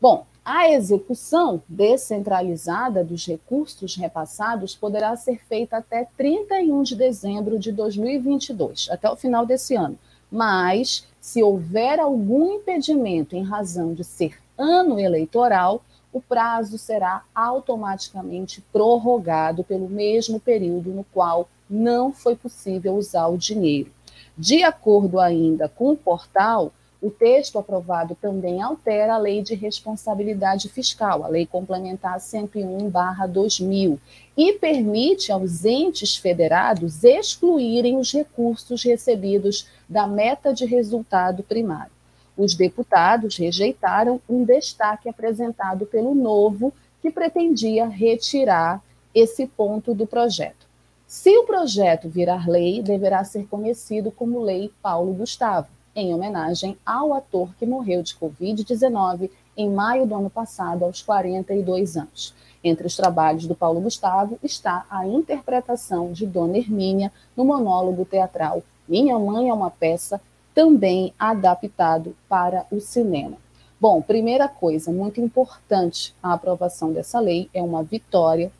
Bom, 0.00 0.26
a 0.44 0.68
execução 0.68 1.62
descentralizada 1.66 3.02
dos 3.02 3.26
recursos 3.26 3.96
repassados 3.96 4.74
poderá 4.74 5.16
ser 5.16 5.40
feita 5.46 5.78
até 5.78 6.06
31 6.18 6.82
de 6.82 6.94
dezembro 6.94 7.58
de 7.58 7.72
2022, 7.72 8.88
até 8.90 9.08
o 9.10 9.16
final 9.16 9.46
desse 9.46 9.74
ano. 9.74 9.98
Mas, 10.30 11.06
se 11.18 11.42
houver 11.42 11.98
algum 11.98 12.56
impedimento 12.56 13.34
em 13.34 13.42
razão 13.42 13.94
de 13.94 14.04
ser 14.04 14.38
ano 14.58 15.00
eleitoral, 15.00 15.82
o 16.12 16.20
prazo 16.20 16.76
será 16.76 17.24
automaticamente 17.34 18.60
prorrogado 18.72 19.64
pelo 19.64 19.88
mesmo 19.88 20.38
período 20.38 20.90
no 20.90 21.04
qual 21.04 21.48
não 21.68 22.12
foi 22.12 22.36
possível 22.36 22.94
usar 22.96 23.28
o 23.28 23.38
dinheiro. 23.38 23.90
De 24.36 24.62
acordo 24.62 25.18
ainda 25.18 25.68
com 25.68 25.92
o 25.92 25.96
portal, 25.96 26.72
o 27.04 27.10
texto 27.10 27.58
aprovado 27.58 28.16
também 28.18 28.62
altera 28.62 29.12
a 29.12 29.18
Lei 29.18 29.42
de 29.42 29.54
Responsabilidade 29.54 30.70
Fiscal, 30.70 31.22
a 31.22 31.28
Lei 31.28 31.44
Complementar 31.44 32.18
101/2000, 32.18 33.98
e 34.34 34.54
permite 34.54 35.30
aos 35.30 35.66
entes 35.66 36.16
federados 36.16 37.04
excluírem 37.04 37.98
os 37.98 38.10
recursos 38.10 38.82
recebidos 38.82 39.68
da 39.86 40.06
meta 40.06 40.54
de 40.54 40.64
resultado 40.64 41.42
primário. 41.42 41.92
Os 42.38 42.54
deputados 42.54 43.36
rejeitaram 43.36 44.18
um 44.26 44.42
destaque 44.42 45.06
apresentado 45.06 45.84
pelo 45.84 46.14
Novo, 46.14 46.72
que 47.02 47.10
pretendia 47.10 47.86
retirar 47.86 48.82
esse 49.14 49.46
ponto 49.46 49.94
do 49.94 50.06
projeto. 50.06 50.66
Se 51.06 51.36
o 51.36 51.44
projeto 51.44 52.08
virar 52.08 52.48
lei, 52.48 52.80
deverá 52.80 53.22
ser 53.24 53.46
conhecido 53.46 54.10
como 54.10 54.40
Lei 54.40 54.72
Paulo 54.80 55.12
Gustavo 55.12 55.68
em 55.94 56.14
homenagem 56.14 56.76
ao 56.84 57.14
ator 57.14 57.48
que 57.58 57.66
morreu 57.66 58.02
de 58.02 58.14
Covid-19 58.14 59.30
em 59.56 59.70
maio 59.70 60.06
do 60.06 60.14
ano 60.14 60.30
passado, 60.30 60.84
aos 60.84 61.00
42 61.02 61.96
anos. 61.96 62.34
Entre 62.62 62.86
os 62.86 62.96
trabalhos 62.96 63.46
do 63.46 63.54
Paulo 63.54 63.80
Gustavo 63.80 64.38
está 64.42 64.86
a 64.90 65.06
interpretação 65.06 66.12
de 66.12 66.26
Dona 66.26 66.58
Hermínia 66.58 67.12
no 67.36 67.44
monólogo 67.44 68.04
teatral 68.04 68.62
Minha 68.88 69.18
Mãe 69.18 69.48
é 69.48 69.54
uma 69.54 69.70
Peça, 69.70 70.20
também 70.54 71.12
adaptado 71.18 72.16
para 72.28 72.66
o 72.70 72.80
cinema. 72.80 73.36
Bom, 73.80 74.00
primeira 74.00 74.48
coisa, 74.48 74.90
muito 74.90 75.20
importante, 75.20 76.14
a 76.22 76.32
aprovação 76.32 76.92
dessa 76.92 77.20
lei 77.20 77.50
é 77.52 77.60
uma 77.60 77.82
vitória, 77.82 78.50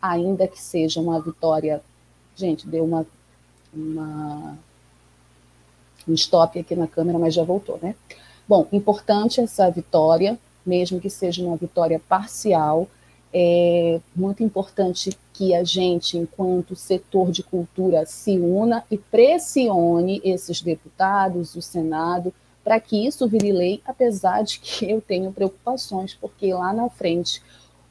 ainda 0.00 0.46
que 0.46 0.60
seja 0.60 1.00
uma 1.00 1.20
vitória. 1.20 1.82
Gente, 2.34 2.66
deu 2.66 2.84
uma, 2.84 3.06
uma 3.74 4.56
um 6.08 6.14
stop 6.14 6.58
aqui 6.58 6.74
na 6.74 6.86
câmera, 6.86 7.18
mas 7.18 7.34
já 7.34 7.42
voltou, 7.42 7.78
né? 7.82 7.94
Bom, 8.48 8.66
importante 8.72 9.40
essa 9.40 9.70
vitória, 9.70 10.38
mesmo 10.64 11.00
que 11.00 11.08
seja 11.08 11.42
uma 11.44 11.56
vitória 11.56 12.00
parcial, 12.08 12.88
é 13.32 14.00
muito 14.14 14.42
importante 14.42 15.16
que 15.32 15.54
a 15.54 15.62
gente, 15.62 16.18
enquanto 16.18 16.74
setor 16.74 17.30
de 17.30 17.42
cultura, 17.42 18.04
se 18.04 18.36
una 18.38 18.84
e 18.90 18.98
pressione 18.98 20.20
esses 20.24 20.60
deputados, 20.60 21.54
o 21.54 21.62
Senado, 21.62 22.34
para 22.64 22.78
que 22.80 23.06
isso 23.06 23.26
vire 23.28 23.52
lei, 23.52 23.80
apesar 23.86 24.42
de 24.42 24.58
que 24.58 24.90
eu 24.90 25.00
tenho 25.00 25.32
preocupações, 25.32 26.12
porque 26.12 26.52
lá 26.52 26.72
na 26.72 26.88
frente 26.90 27.40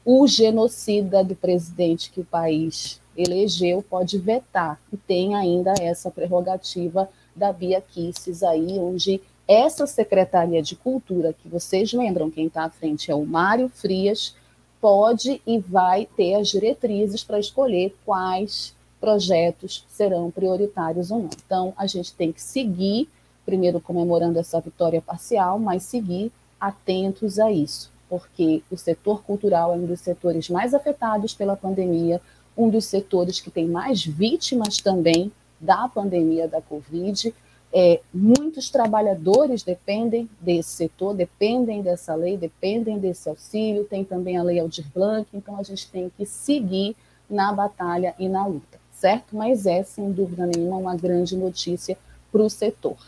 o 0.04 0.26
genocida 0.26 1.22
do 1.24 1.34
presidente 1.34 2.10
que 2.10 2.20
o 2.20 2.24
país 2.24 3.00
elegeu 3.16 3.82
pode 3.82 4.16
vetar, 4.18 4.80
e 4.92 4.96
tem 4.96 5.34
ainda 5.34 5.74
essa 5.80 6.10
prerrogativa 6.10 7.08
da 7.40 7.52
Bia 7.52 7.80
Kisses 7.80 8.42
aí, 8.42 8.78
onde 8.78 9.20
essa 9.48 9.86
Secretaria 9.86 10.62
de 10.62 10.76
Cultura, 10.76 11.32
que 11.32 11.48
vocês 11.48 11.92
lembram, 11.92 12.30
quem 12.30 12.46
está 12.46 12.64
à 12.64 12.70
frente 12.70 13.10
é 13.10 13.14
o 13.14 13.24
Mário 13.24 13.68
Frias, 13.68 14.36
pode 14.78 15.40
e 15.46 15.58
vai 15.58 16.06
ter 16.16 16.34
as 16.34 16.48
diretrizes 16.48 17.24
para 17.24 17.40
escolher 17.40 17.96
quais 18.04 18.76
projetos 19.00 19.84
serão 19.88 20.30
prioritários 20.30 21.10
ou 21.10 21.20
não. 21.20 21.30
Então, 21.44 21.72
a 21.76 21.86
gente 21.86 22.12
tem 22.12 22.30
que 22.30 22.42
seguir, 22.42 23.08
primeiro 23.46 23.80
comemorando 23.80 24.38
essa 24.38 24.60
vitória 24.60 25.00
parcial, 25.00 25.58
mas 25.58 25.82
seguir 25.82 26.30
atentos 26.60 27.38
a 27.38 27.50
isso, 27.50 27.90
porque 28.08 28.62
o 28.70 28.76
setor 28.76 29.22
cultural 29.24 29.72
é 29.72 29.76
um 29.76 29.86
dos 29.86 30.00
setores 30.00 30.50
mais 30.50 30.74
afetados 30.74 31.32
pela 31.32 31.56
pandemia, 31.56 32.20
um 32.54 32.68
dos 32.68 32.84
setores 32.84 33.40
que 33.40 33.50
tem 33.50 33.66
mais 33.66 34.04
vítimas 34.04 34.76
também 34.76 35.32
da 35.60 35.88
pandemia 35.88 36.48
da 36.48 36.60
Covid. 36.60 37.34
É, 37.72 38.00
muitos 38.12 38.68
trabalhadores 38.68 39.62
dependem 39.62 40.28
desse 40.40 40.70
setor, 40.70 41.14
dependem 41.14 41.82
dessa 41.82 42.14
lei, 42.14 42.36
dependem 42.36 42.98
desse 42.98 43.28
auxílio, 43.28 43.84
tem 43.84 44.04
também 44.04 44.36
a 44.36 44.42
lei 44.42 44.58
Aldir 44.58 44.86
Blanc, 44.92 45.28
então 45.32 45.56
a 45.56 45.62
gente 45.62 45.88
tem 45.88 46.10
que 46.16 46.26
seguir 46.26 46.96
na 47.28 47.52
batalha 47.52 48.12
e 48.18 48.28
na 48.28 48.44
luta, 48.44 48.80
certo? 48.92 49.36
Mas 49.36 49.66
é, 49.66 49.84
sem 49.84 50.10
dúvida 50.10 50.46
nenhuma, 50.46 50.78
uma 50.78 50.96
grande 50.96 51.36
notícia 51.36 51.96
para 52.32 52.42
o 52.42 52.50
setor. 52.50 52.98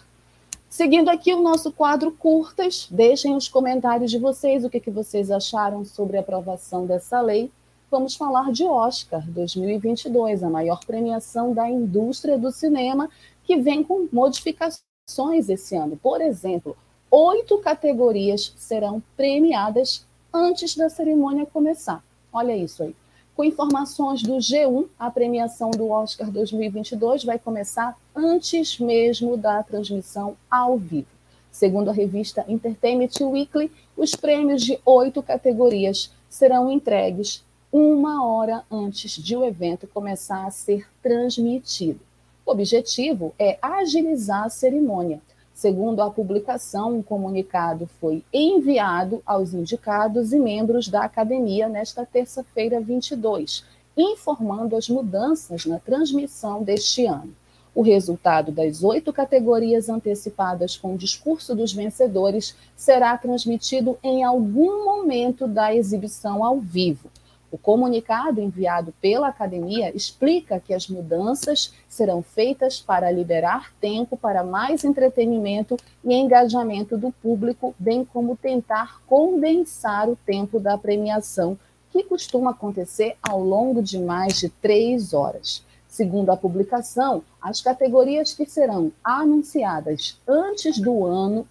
Seguindo 0.70 1.10
aqui 1.10 1.34
o 1.34 1.42
nosso 1.42 1.70
quadro 1.70 2.12
curtas, 2.12 2.88
deixem 2.90 3.36
os 3.36 3.48
comentários 3.48 4.10
de 4.10 4.18
vocês, 4.18 4.64
o 4.64 4.70
que, 4.70 4.80
que 4.80 4.90
vocês 4.90 5.30
acharam 5.30 5.84
sobre 5.84 6.16
a 6.16 6.20
aprovação 6.20 6.86
dessa 6.86 7.20
lei. 7.20 7.50
Vamos 7.92 8.14
falar 8.14 8.50
de 8.50 8.64
Oscar 8.64 9.22
2022, 9.30 10.42
a 10.42 10.48
maior 10.48 10.82
premiação 10.82 11.52
da 11.52 11.68
indústria 11.68 12.38
do 12.38 12.50
cinema, 12.50 13.10
que 13.44 13.58
vem 13.58 13.84
com 13.84 14.08
modificações 14.10 15.50
esse 15.50 15.76
ano. 15.76 15.98
Por 16.02 16.22
exemplo, 16.22 16.74
oito 17.10 17.58
categorias 17.58 18.54
serão 18.56 19.02
premiadas 19.14 20.06
antes 20.32 20.74
da 20.74 20.88
cerimônia 20.88 21.44
começar. 21.44 22.02
Olha 22.32 22.56
isso 22.56 22.82
aí. 22.82 22.96
Com 23.36 23.44
informações 23.44 24.22
do 24.22 24.38
G1, 24.38 24.86
a 24.98 25.10
premiação 25.10 25.70
do 25.70 25.90
Oscar 25.90 26.30
2022 26.30 27.24
vai 27.24 27.38
começar 27.38 27.94
antes 28.16 28.78
mesmo 28.78 29.36
da 29.36 29.62
transmissão 29.62 30.34
ao 30.50 30.78
vivo. 30.78 31.08
Segundo 31.50 31.90
a 31.90 31.92
revista 31.92 32.42
Entertainment 32.48 33.20
Weekly, 33.20 33.70
os 33.94 34.16
prêmios 34.16 34.62
de 34.62 34.80
oito 34.86 35.22
categorias 35.22 36.10
serão 36.30 36.70
entregues 36.70 37.44
uma 37.72 38.24
hora 38.26 38.62
antes 38.70 39.12
de 39.12 39.34
o 39.34 39.44
evento 39.44 39.86
começar 39.86 40.46
a 40.46 40.50
ser 40.50 40.86
transmitido. 41.02 42.00
O 42.44 42.50
objetivo 42.50 43.34
é 43.38 43.58
agilizar 43.62 44.44
a 44.44 44.50
cerimônia, 44.50 45.20
Segundo 45.54 46.00
a 46.00 46.10
publicação, 46.10 46.96
um 46.96 47.02
comunicado 47.02 47.88
foi 48.00 48.24
enviado 48.32 49.22
aos 49.24 49.52
indicados 49.52 50.32
e 50.32 50.38
membros 50.38 50.88
da 50.88 51.04
academia 51.04 51.68
nesta 51.68 52.06
terça-feira 52.06 52.80
22, 52.80 53.64
informando 53.96 54.74
as 54.74 54.88
mudanças 54.88 55.66
na 55.66 55.78
transmissão 55.78 56.62
deste 56.62 57.06
ano. 57.06 57.32
O 57.74 57.82
resultado 57.82 58.50
das 58.50 58.82
oito 58.82 59.12
categorias 59.12 59.88
antecipadas 59.88 60.76
com 60.76 60.94
o 60.94 60.98
discurso 60.98 61.54
dos 61.54 61.72
vencedores 61.72 62.56
será 62.74 63.16
transmitido 63.16 63.96
em 64.02 64.24
algum 64.24 64.84
momento 64.84 65.46
da 65.46 65.74
exibição 65.74 66.44
ao 66.44 66.58
vivo. 66.58 67.08
O 67.52 67.58
comunicado 67.58 68.40
enviado 68.40 68.94
pela 68.98 69.28
academia 69.28 69.94
explica 69.94 70.58
que 70.58 70.72
as 70.72 70.88
mudanças 70.88 71.74
serão 71.86 72.22
feitas 72.22 72.80
para 72.80 73.10
liberar 73.10 73.74
tempo 73.78 74.16
para 74.16 74.42
mais 74.42 74.84
entretenimento 74.84 75.76
e 76.02 76.14
engajamento 76.14 76.96
do 76.96 77.12
público, 77.12 77.74
bem 77.78 78.06
como 78.06 78.38
tentar 78.38 79.02
condensar 79.06 80.08
o 80.08 80.16
tempo 80.16 80.58
da 80.58 80.78
premiação, 80.78 81.58
que 81.90 82.02
costuma 82.02 82.52
acontecer 82.52 83.18
ao 83.22 83.44
longo 83.44 83.82
de 83.82 83.98
mais 83.98 84.40
de 84.40 84.48
três 84.48 85.12
horas. 85.12 85.62
Segundo 85.86 86.30
a 86.30 86.36
publicação, 86.38 87.22
as 87.38 87.60
categorias 87.60 88.32
que 88.32 88.46
serão 88.46 88.90
anunciadas 89.04 90.18
antes 90.26 90.78
do 90.78 91.04
ano, 91.04 91.46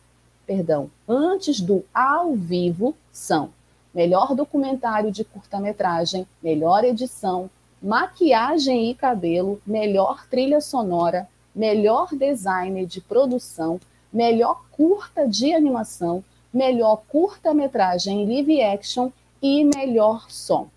perdão, 0.47 0.89
antes 1.07 1.61
do 1.61 1.85
ao 1.93 2.33
vivo 2.33 2.95
são 3.11 3.51
melhor 3.93 4.35
documentário 4.35 5.11
de 5.11 5.23
curta-metragem, 5.23 6.27
melhor 6.41 6.83
edição, 6.83 7.49
maquiagem 7.81 8.89
e 8.89 8.95
cabelo, 8.95 9.61
melhor 9.65 10.25
trilha 10.27 10.61
sonora, 10.61 11.27
melhor 11.53 12.09
design 12.13 12.85
de 12.85 13.01
produção, 13.01 13.79
melhor 14.11 14.63
curta 14.71 15.27
de 15.27 15.53
animação, 15.53 16.23
melhor 16.53 17.01
curta-metragem 17.07 18.25
live 18.25 18.61
action 18.61 19.09
e 19.41 19.63
melhor 19.63 20.29
som. 20.29 20.67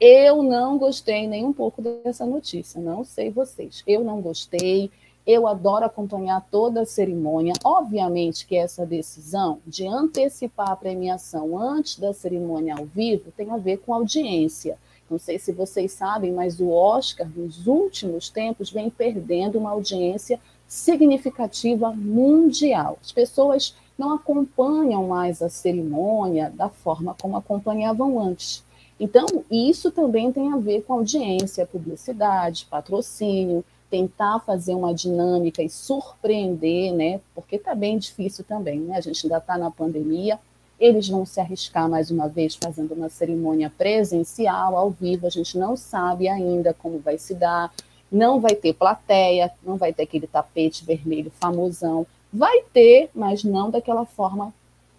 Eu 0.00 0.42
não 0.42 0.76
gostei 0.76 1.26
nem 1.26 1.44
um 1.44 1.52
pouco 1.52 1.80
dessa 1.80 2.26
notícia, 2.26 2.80
não 2.80 3.04
sei 3.04 3.30
vocês. 3.30 3.82
Eu 3.86 4.02
não 4.04 4.20
gostei. 4.20 4.90
Eu 5.26 5.46
adoro 5.46 5.86
acompanhar 5.86 6.46
toda 6.50 6.82
a 6.82 6.86
cerimônia. 6.86 7.54
Obviamente 7.64 8.46
que 8.46 8.56
essa 8.56 8.84
decisão 8.84 9.58
de 9.66 9.86
antecipar 9.86 10.70
a 10.70 10.76
premiação 10.76 11.58
antes 11.58 11.98
da 11.98 12.12
cerimônia 12.12 12.74
ao 12.76 12.84
vivo 12.84 13.32
tem 13.34 13.50
a 13.50 13.56
ver 13.56 13.78
com 13.78 13.94
audiência. 13.94 14.78
Não 15.08 15.18
sei 15.18 15.38
se 15.38 15.52
vocês 15.52 15.92
sabem, 15.92 16.32
mas 16.32 16.60
o 16.60 16.68
Oscar, 16.70 17.26
nos 17.34 17.66
últimos 17.66 18.28
tempos, 18.28 18.70
vem 18.70 18.90
perdendo 18.90 19.58
uma 19.58 19.70
audiência 19.70 20.38
significativa 20.66 21.90
mundial. 21.90 22.98
As 23.02 23.12
pessoas 23.12 23.74
não 23.96 24.12
acompanham 24.12 25.08
mais 25.08 25.40
a 25.40 25.48
cerimônia 25.48 26.50
da 26.54 26.68
forma 26.68 27.14
como 27.20 27.36
acompanhavam 27.36 28.20
antes. 28.20 28.64
Então, 28.98 29.26
isso 29.50 29.90
também 29.90 30.32
tem 30.32 30.52
a 30.52 30.56
ver 30.56 30.82
com 30.82 30.94
audiência, 30.94 31.66
publicidade, 31.66 32.66
patrocínio 32.70 33.64
tentar 33.94 34.40
fazer 34.40 34.74
uma 34.74 34.92
dinâmica 34.92 35.62
e 35.62 35.70
surpreender, 35.70 36.92
né? 36.92 37.20
Porque 37.32 37.54
está 37.54 37.76
bem 37.76 37.96
difícil 37.96 38.42
também, 38.42 38.80
né? 38.80 38.96
A 38.96 39.00
gente 39.00 39.24
ainda 39.24 39.38
está 39.38 39.56
na 39.56 39.70
pandemia. 39.70 40.36
Eles 40.80 41.08
vão 41.08 41.24
se 41.24 41.38
arriscar 41.38 41.88
mais 41.88 42.10
uma 42.10 42.28
vez 42.28 42.56
fazendo 42.56 42.92
uma 42.92 43.08
cerimônia 43.08 43.70
presencial, 43.70 44.76
ao 44.76 44.90
vivo. 44.90 45.28
A 45.28 45.30
gente 45.30 45.56
não 45.56 45.76
sabe 45.76 46.26
ainda 46.26 46.74
como 46.74 46.98
vai 46.98 47.16
se 47.18 47.36
dar. 47.36 47.72
Não 48.10 48.40
vai 48.40 48.56
ter 48.56 48.74
plateia, 48.74 49.52
não 49.62 49.76
vai 49.76 49.92
ter 49.92 50.02
aquele 50.02 50.26
tapete 50.26 50.84
vermelho 50.84 51.30
famosão. 51.38 52.04
Vai 52.32 52.62
ter, 52.72 53.10
mas 53.14 53.44
não 53.44 53.70
daquela 53.70 54.04
forma 54.04 54.52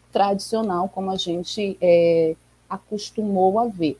tradicional 0.09 0.87
como 0.87 1.11
a 1.11 1.17
gente 1.17 1.77
é, 1.81 2.33
acostumou 2.69 3.59
a 3.59 3.67
ver 3.67 3.97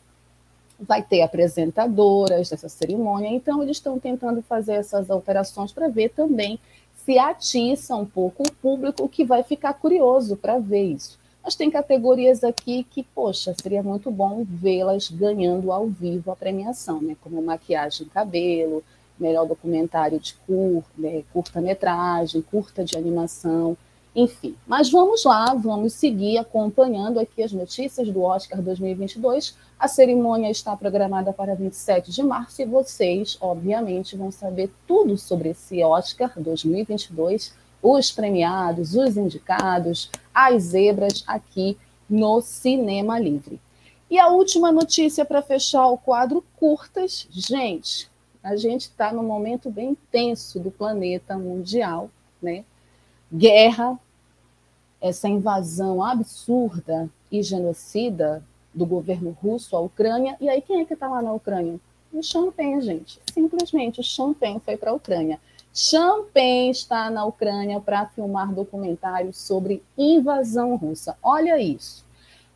vai 0.80 1.02
ter 1.02 1.22
apresentadoras 1.22 2.50
dessa 2.50 2.70
cerimônia, 2.70 3.30
então 3.30 3.64
eles 3.64 3.78
estão 3.78 4.00
tentando 4.00 4.42
fazer 4.42 4.74
essas 4.74 5.10
alterações 5.10 5.72
para 5.72 5.88
ver 5.88 6.10
também 6.10 6.60
se 7.06 7.18
atiça 7.20 7.96
um 7.96 8.06
pouco 8.06 8.44
o 8.44 8.52
público 8.52 9.08
que 9.08 9.24
vai 9.24 9.44
ficar 9.44 9.74
curioso 9.74 10.36
para 10.36 10.58
ver 10.58 10.84
isso. 10.84 11.20
Mas 11.44 11.56
tem 11.56 11.70
categorias 11.70 12.44
aqui 12.44 12.84
que, 12.90 13.04
poxa, 13.04 13.54
seria 13.62 13.84
muito 13.84 14.10
bom 14.10 14.44
vê-las 14.44 15.10
ganhando 15.10 15.72
ao 15.72 15.88
vivo 15.88 16.32
a 16.32 16.36
premiação, 16.36 17.00
né? 17.00 17.16
Como 17.22 17.40
maquiagem 17.40 18.08
cabelo, 18.08 18.84
melhor 19.20 19.46
documentário 19.46 20.20
de 20.20 20.34
cur, 20.48 20.84
né? 20.98 21.24
curta-metragem, 21.32 22.42
curta 22.42 22.84
de 22.84 22.98
animação. 22.98 23.78
Enfim, 24.16 24.56
mas 24.66 24.90
vamos 24.90 25.26
lá, 25.26 25.54
vamos 25.54 25.92
seguir 25.92 26.38
acompanhando 26.38 27.20
aqui 27.20 27.44
as 27.44 27.52
notícias 27.52 28.10
do 28.10 28.22
Oscar 28.22 28.62
2022. 28.62 29.58
A 29.78 29.90
cerimônia 29.90 30.50
está 30.50 30.74
programada 30.78 31.34
para 31.34 31.54
27 31.54 32.12
de 32.12 32.24
março 32.24 32.62
e 32.62 32.66
vocês, 32.66 33.38
obviamente, 33.42 34.16
vão 34.16 34.32
saber 34.32 34.72
tudo 34.88 35.18
sobre 35.18 35.50
esse 35.50 35.84
Oscar 35.84 36.32
2022, 36.38 37.54
os 37.84 38.10
premiados, 38.10 38.96
os 38.96 39.18
indicados, 39.18 40.10
as 40.34 40.64
zebras 40.64 41.22
aqui 41.28 41.78
no 42.10 42.40
Cinema 42.40 43.20
Livre. 43.20 43.60
E 44.10 44.18
a 44.18 44.30
última 44.30 44.72
notícia 44.72 45.26
para 45.26 45.42
fechar 45.42 45.88
o 45.88 45.98
quadro 45.98 46.42
curtas, 46.56 47.28
gente, 47.30 48.10
a 48.42 48.56
gente 48.56 48.84
está 48.84 49.12
num 49.12 49.24
momento 49.24 49.70
bem 49.70 49.98
tenso 50.10 50.58
do 50.58 50.72
planeta 50.72 51.38
mundial, 51.38 52.10
né? 52.42 52.64
Guerra, 53.34 54.00
essa 55.06 55.30
invasão 55.30 56.04
absurda 56.04 57.08
e 57.32 57.44
genocida 57.44 58.44
do 58.74 58.88
governo 58.88 59.38
russo 59.40 59.76
à 59.78 59.80
Ucrânia. 59.80 60.36
E 60.42 60.50
aí, 60.50 60.62
quem 60.64 60.82
é 60.82 60.86
que 60.86 60.96
está 60.96 61.08
lá 61.08 61.22
na 61.22 61.32
Ucrânia? 61.32 61.80
O 62.12 62.24
Champagne, 62.24 62.82
gente. 62.82 63.20
Simplesmente 63.32 64.00
o 64.00 64.04
Champagne 64.04 64.60
foi 64.60 64.76
para 64.76 64.90
a 64.90 64.96
Ucrânia. 64.96 65.40
Champagne 65.72 66.72
está 66.72 67.12
na 67.12 67.24
Ucrânia 67.24 67.80
para 67.80 68.08
filmar 68.08 68.52
documentários 68.52 69.38
sobre 69.38 69.84
invasão 69.96 70.76
russa. 70.76 71.16
Olha 71.22 71.60
isso. 71.60 72.04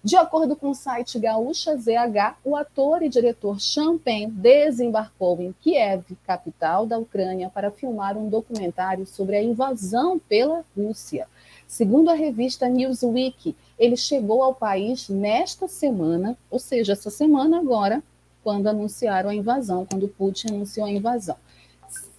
De 0.04 0.16
acordo 0.16 0.56
com 0.56 0.72
o 0.72 0.76
site 0.76 1.20
Gaúcha 1.20 1.78
ZH, 1.78 2.38
o 2.44 2.56
ator 2.56 3.04
e 3.04 3.10
diretor 3.10 3.60
Champagne 3.60 4.32
desembarcou 4.32 5.40
em 5.40 5.54
Kiev, 5.62 6.18
capital 6.26 6.88
da 6.88 6.98
Ucrânia, 6.98 7.52
para 7.54 7.70
filmar 7.70 8.18
um 8.18 8.28
documentário 8.28 9.06
sobre 9.06 9.36
a 9.36 9.44
invasão 9.44 10.18
pela 10.18 10.64
Rússia. 10.76 11.28
Segundo 11.70 12.10
a 12.10 12.16
revista 12.16 12.68
Newsweek, 12.68 13.56
ele 13.78 13.96
chegou 13.96 14.42
ao 14.42 14.56
país 14.56 15.08
nesta 15.08 15.68
semana, 15.68 16.36
ou 16.50 16.58
seja, 16.58 16.94
essa 16.94 17.12
semana 17.12 17.60
agora, 17.60 18.02
quando 18.44 18.66
anunciaram 18.66 19.30
a 19.30 19.36
invasão, 19.36 19.86
quando 19.86 20.08
Putin 20.08 20.48
anunciou 20.48 20.88
a 20.88 20.92
invasão. 20.92 21.38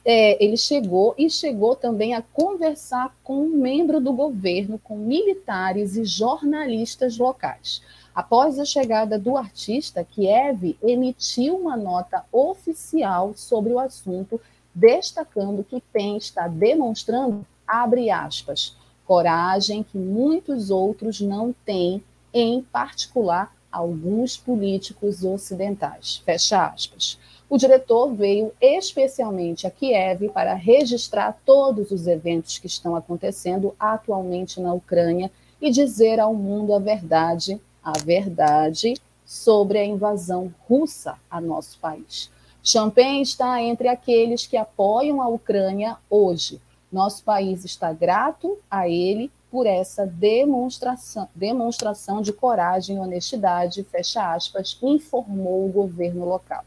é, 0.05 0.43
ele 0.43 0.57
chegou 0.57 1.15
e 1.19 1.29
chegou 1.29 1.75
também 1.77 2.15
a 2.15 2.23
conversar 2.23 3.13
com 3.25 3.43
um 3.43 3.51
membro 3.51 4.01
do 4.01 4.13
governo, 4.13 4.79
com 4.79 4.97
militares 4.97 5.97
e 5.97 6.05
jornalistas 6.05 7.19
locais. 7.19 7.83
Após 8.15 8.57
a 8.59 8.65
chegada 8.65 9.19
do 9.19 9.37
artista, 9.37 10.05
Kiev 10.05 10.77
emitiu 10.83 11.57
uma 11.57 11.77
nota 11.77 12.25
oficial 12.33 13.33
sobre 13.35 13.73
o 13.73 13.79
assunto, 13.81 14.41
destacando 14.73 15.65
que 15.65 15.83
PEN 15.93 16.17
está 16.17 16.47
demonstrando, 16.49 17.45
abre 17.67 18.11
aspas, 18.11 18.77
coragem 19.11 19.83
que 19.83 19.99
muitos 19.99 20.71
outros 20.71 21.21
não 21.21 21.53
têm, 21.67 22.01
em 22.33 22.63
particular 22.63 23.53
alguns 23.73 24.37
políticos 24.37 25.25
ocidentais. 25.25 26.23
Fecha 26.25 26.65
aspas. 26.65 27.19
O 27.49 27.59
diretor 27.59 28.15
veio 28.15 28.53
especialmente 28.61 29.67
a 29.67 29.71
Kiev 29.71 30.29
para 30.29 30.55
registrar 30.55 31.37
todos 31.45 31.91
os 31.91 32.07
eventos 32.07 32.59
que 32.59 32.69
estão 32.69 32.95
acontecendo 32.95 33.75
atualmente 33.81 34.61
na 34.61 34.73
Ucrânia 34.73 35.29
e 35.61 35.73
dizer 35.73 36.21
ao 36.21 36.33
mundo 36.33 36.73
a 36.73 36.79
verdade, 36.79 37.61
a 37.83 37.95
verdade 37.99 38.95
sobre 39.27 39.79
a 39.81 39.85
invasão 39.85 40.55
russa 40.69 41.17
a 41.29 41.41
nosso 41.41 41.81
país. 41.81 42.31
Champagne 42.63 43.23
está 43.23 43.61
entre 43.61 43.89
aqueles 43.89 44.47
que 44.47 44.57
apoiam 44.57 45.21
a 45.21 45.27
Ucrânia 45.27 45.97
hoje. 46.09 46.61
Nosso 46.93 47.23
país 47.23 47.65
está 47.65 47.93
grato 47.93 48.59
a 48.71 48.89
ele 48.89 49.31
por 49.51 49.67
essa 49.67 50.07
demonstração, 50.07 51.29
demonstração 51.35 52.23
de 52.23 52.33
coragem 52.33 52.97
e 52.97 53.01
honestidade, 53.01 53.85
fecha 53.85 54.33
aspas, 54.33 54.79
informou 54.83 55.67
o 55.67 55.73
governo 55.73 56.25
local. 56.25 56.65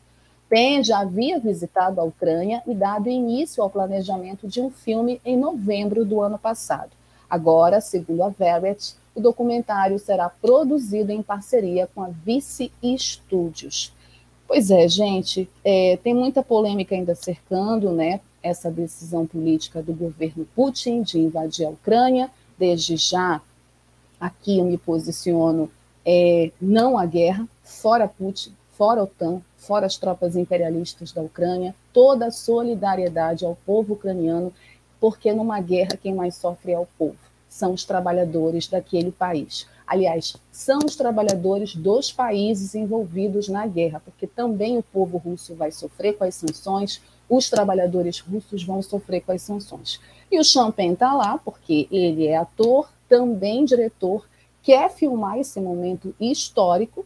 PEN 0.49 0.83
já 0.83 0.99
havia 0.99 1.39
visitado 1.39 1.99
a 1.99 2.03
Ucrânia 2.03 2.61
e 2.67 2.75
dado 2.75 3.09
início 3.09 3.63
ao 3.63 3.69
planejamento 3.69 4.47
de 4.47 4.61
um 4.61 4.69
filme 4.69 5.19
em 5.25 5.37
novembro 5.37 6.05
do 6.05 6.21
ano 6.21 6.37
passado. 6.37 6.91
Agora, 7.29 7.81
segundo 7.81 8.21
a 8.21 8.29
Verret, 8.29 8.95
o 9.15 9.21
documentário 9.21 9.97
será 9.97 10.29
produzido 10.29 11.11
em 11.11 11.23
parceria 11.23 11.89
com 11.93 12.03
a 12.03 12.09
Vice 12.09 12.71
Studios. 12.97 13.93
Pois 14.47 14.69
é, 14.69 14.87
gente, 14.87 15.49
é, 15.63 15.97
tem 16.03 16.13
muita 16.13 16.43
polêmica 16.43 16.93
ainda 16.93 17.15
cercando 17.15 17.91
né, 17.91 18.19
essa 18.43 18.69
decisão 18.69 19.25
política 19.25 19.81
do 19.81 19.93
governo 19.93 20.45
Putin 20.53 21.01
de 21.01 21.17
invadir 21.17 21.65
a 21.65 21.69
Ucrânia 21.69 22.29
desde 22.59 22.97
já, 22.97 23.41
aqui 24.19 24.59
eu 24.59 24.65
me 24.65 24.77
posiciono 24.77 25.71
é, 26.05 26.51
não 26.61 26.97
à 26.97 27.05
guerra, 27.05 27.47
fora 27.63 28.07
Putin, 28.07 28.53
fora 28.71 29.01
a 29.01 29.03
OTAN, 29.05 29.41
fora 29.55 29.85
as 29.85 29.97
tropas 29.97 30.35
imperialistas 30.35 31.11
da 31.11 31.21
Ucrânia, 31.21 31.73
toda 31.93 32.27
a 32.27 32.31
solidariedade 32.31 33.45
ao 33.45 33.55
povo 33.65 33.93
ucraniano, 33.93 34.53
porque 34.99 35.33
numa 35.33 35.59
guerra 35.61 35.97
quem 36.01 36.13
mais 36.13 36.35
sofre 36.35 36.73
é 36.73 36.79
o 36.79 36.87
povo, 36.97 37.17
são 37.47 37.73
os 37.73 37.85
trabalhadores 37.85 38.67
daquele 38.67 39.11
país. 39.11 39.67
Aliás, 39.85 40.35
são 40.51 40.79
os 40.85 40.95
trabalhadores 40.95 41.75
dos 41.75 42.11
países 42.11 42.73
envolvidos 42.73 43.47
na 43.47 43.67
guerra, 43.67 44.01
porque 44.03 44.25
também 44.25 44.77
o 44.77 44.83
povo 44.83 45.17
russo 45.17 45.53
vai 45.53 45.71
sofrer 45.71 46.17
com 46.17 46.23
as 46.23 46.35
sanções, 46.35 47.01
os 47.29 47.49
trabalhadores 47.49 48.19
russos 48.19 48.63
vão 48.63 48.81
sofrer 48.81 49.21
com 49.21 49.31
as 49.31 49.41
sanções. 49.41 49.99
E 50.31 50.39
o 50.39 50.43
Champagne 50.43 50.93
está 50.93 51.13
lá 51.13 51.37
porque 51.37 51.87
ele 51.91 52.27
é 52.27 52.37
ator, 52.37 52.89
também 53.07 53.65
diretor, 53.65 54.27
quer 54.61 54.89
filmar 54.89 55.37
esse 55.37 55.59
momento 55.59 56.15
histórico, 56.19 57.05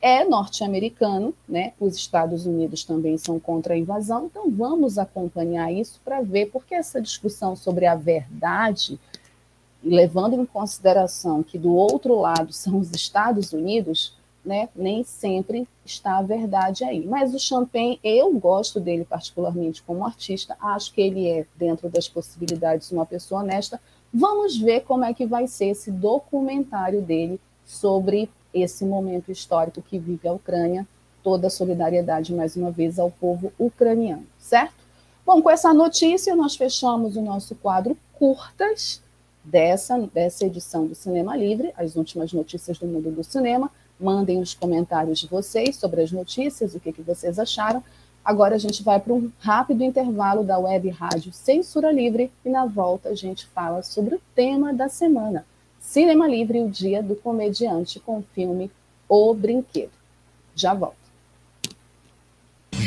é 0.00 0.24
norte-americano, 0.24 1.32
né? 1.48 1.74
Os 1.78 1.94
Estados 1.94 2.44
Unidos 2.44 2.82
também 2.84 3.16
são 3.16 3.38
contra 3.38 3.74
a 3.74 3.78
invasão, 3.78 4.26
então 4.26 4.50
vamos 4.50 4.98
acompanhar 4.98 5.72
isso 5.72 6.00
para 6.04 6.20
ver 6.20 6.46
porque 6.46 6.74
essa 6.74 7.00
discussão 7.00 7.54
sobre 7.54 7.86
a 7.86 7.94
verdade, 7.94 8.98
levando 9.82 10.34
em 10.34 10.44
consideração 10.44 11.42
que 11.42 11.56
do 11.56 11.72
outro 11.72 12.18
lado 12.18 12.52
são 12.52 12.78
os 12.78 12.90
Estados 12.90 13.52
Unidos, 13.52 14.16
né, 14.44 14.68
nem 14.74 15.04
sempre 15.04 15.66
está 15.84 16.18
a 16.18 16.22
verdade 16.22 16.84
aí. 16.84 17.06
Mas 17.06 17.34
o 17.34 17.38
Champagne, 17.38 18.00
eu 18.02 18.32
gosto 18.32 18.80
dele 18.80 19.04
particularmente 19.04 19.82
como 19.82 20.04
artista, 20.04 20.56
acho 20.60 20.92
que 20.92 21.00
ele 21.00 21.28
é, 21.28 21.46
dentro 21.56 21.88
das 21.88 22.08
possibilidades, 22.08 22.90
uma 22.90 23.06
pessoa 23.06 23.42
honesta. 23.42 23.80
Vamos 24.12 24.58
ver 24.58 24.80
como 24.80 25.04
é 25.04 25.14
que 25.14 25.26
vai 25.26 25.46
ser 25.46 25.66
esse 25.66 25.90
documentário 25.90 27.00
dele 27.00 27.40
sobre 27.64 28.28
esse 28.52 28.84
momento 28.84 29.30
histórico 29.30 29.80
que 29.80 29.98
vive 29.98 30.28
a 30.28 30.32
Ucrânia. 30.32 30.86
Toda 31.22 31.46
a 31.46 31.50
solidariedade, 31.50 32.34
mais 32.34 32.56
uma 32.56 32.72
vez, 32.72 32.98
ao 32.98 33.10
povo 33.10 33.52
ucraniano, 33.56 34.26
certo? 34.38 34.82
Bom, 35.24 35.40
com 35.40 35.48
essa 35.48 35.72
notícia, 35.72 36.34
nós 36.34 36.56
fechamos 36.56 37.16
o 37.16 37.22
nosso 37.22 37.54
quadro 37.54 37.96
Curtas 38.14 39.00
dessa, 39.44 39.98
dessa 40.12 40.44
edição 40.44 40.86
do 40.86 40.94
Cinema 40.94 41.36
Livre, 41.36 41.72
as 41.76 41.94
últimas 41.96 42.32
notícias 42.32 42.78
do 42.78 42.86
mundo 42.86 43.10
do 43.10 43.22
cinema. 43.22 43.70
Mandem 43.98 44.40
os 44.40 44.54
comentários 44.54 45.18
de 45.18 45.26
vocês 45.26 45.76
sobre 45.76 46.02
as 46.02 46.10
notícias, 46.10 46.74
o 46.74 46.80
que, 46.80 46.92
que 46.92 47.02
vocês 47.02 47.38
acharam. 47.38 47.82
Agora 48.24 48.54
a 48.54 48.58
gente 48.58 48.82
vai 48.82 49.00
para 49.00 49.12
um 49.12 49.30
rápido 49.38 49.82
intervalo 49.82 50.44
da 50.44 50.58
web 50.58 50.88
rádio 50.90 51.32
Censura 51.32 51.90
Livre 51.90 52.30
e 52.44 52.48
na 52.48 52.66
volta 52.66 53.08
a 53.08 53.14
gente 53.14 53.46
fala 53.46 53.82
sobre 53.82 54.14
o 54.14 54.20
tema 54.34 54.72
da 54.72 54.88
semana: 54.88 55.44
Cinema 55.80 56.28
Livre, 56.28 56.60
o 56.60 56.70
Dia 56.70 57.02
do 57.02 57.16
Comediante, 57.16 57.98
com 57.98 58.18
o 58.18 58.24
filme 58.34 58.70
O 59.08 59.34
Brinquedo. 59.34 59.90
Já 60.54 60.72
volto. 60.72 61.02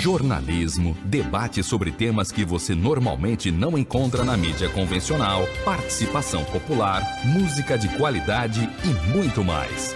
Jornalismo, 0.05 0.95
debate 1.05 1.63
sobre 1.63 1.91
temas 1.91 2.31
que 2.31 2.45
você 2.45 2.75
normalmente 2.75 3.51
não 3.51 3.77
encontra 3.77 4.23
na 4.23 4.37
mídia 4.37 4.69
convencional, 4.69 5.41
participação 5.63 6.43
popular, 6.45 7.01
música 7.25 7.77
de 7.77 7.89
qualidade 7.97 8.69
e 8.83 9.15
muito 9.17 9.43
mais. 9.43 9.95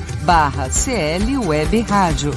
barra 0.23 0.69
CL 0.69 1.37
Web 1.37 1.81
Rádio 1.81 2.33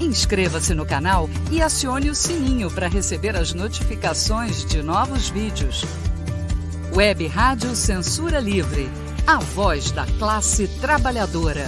Inscreva-se 0.00 0.74
no 0.74 0.84
canal 0.84 1.28
e 1.52 1.62
acione 1.62 2.10
o 2.10 2.14
sininho 2.16 2.68
para 2.68 2.88
receber 2.88 3.36
as 3.36 3.54
notificações 3.54 4.64
de 4.64 4.82
novos 4.82 5.28
vídeos. 5.28 5.84
Web 6.92 7.26
Rádio 7.28 7.76
Censura 7.76 8.40
Livre, 8.40 8.88
a 9.24 9.38
voz 9.38 9.92
da 9.92 10.04
classe 10.18 10.66
trabalhadora. 10.80 11.64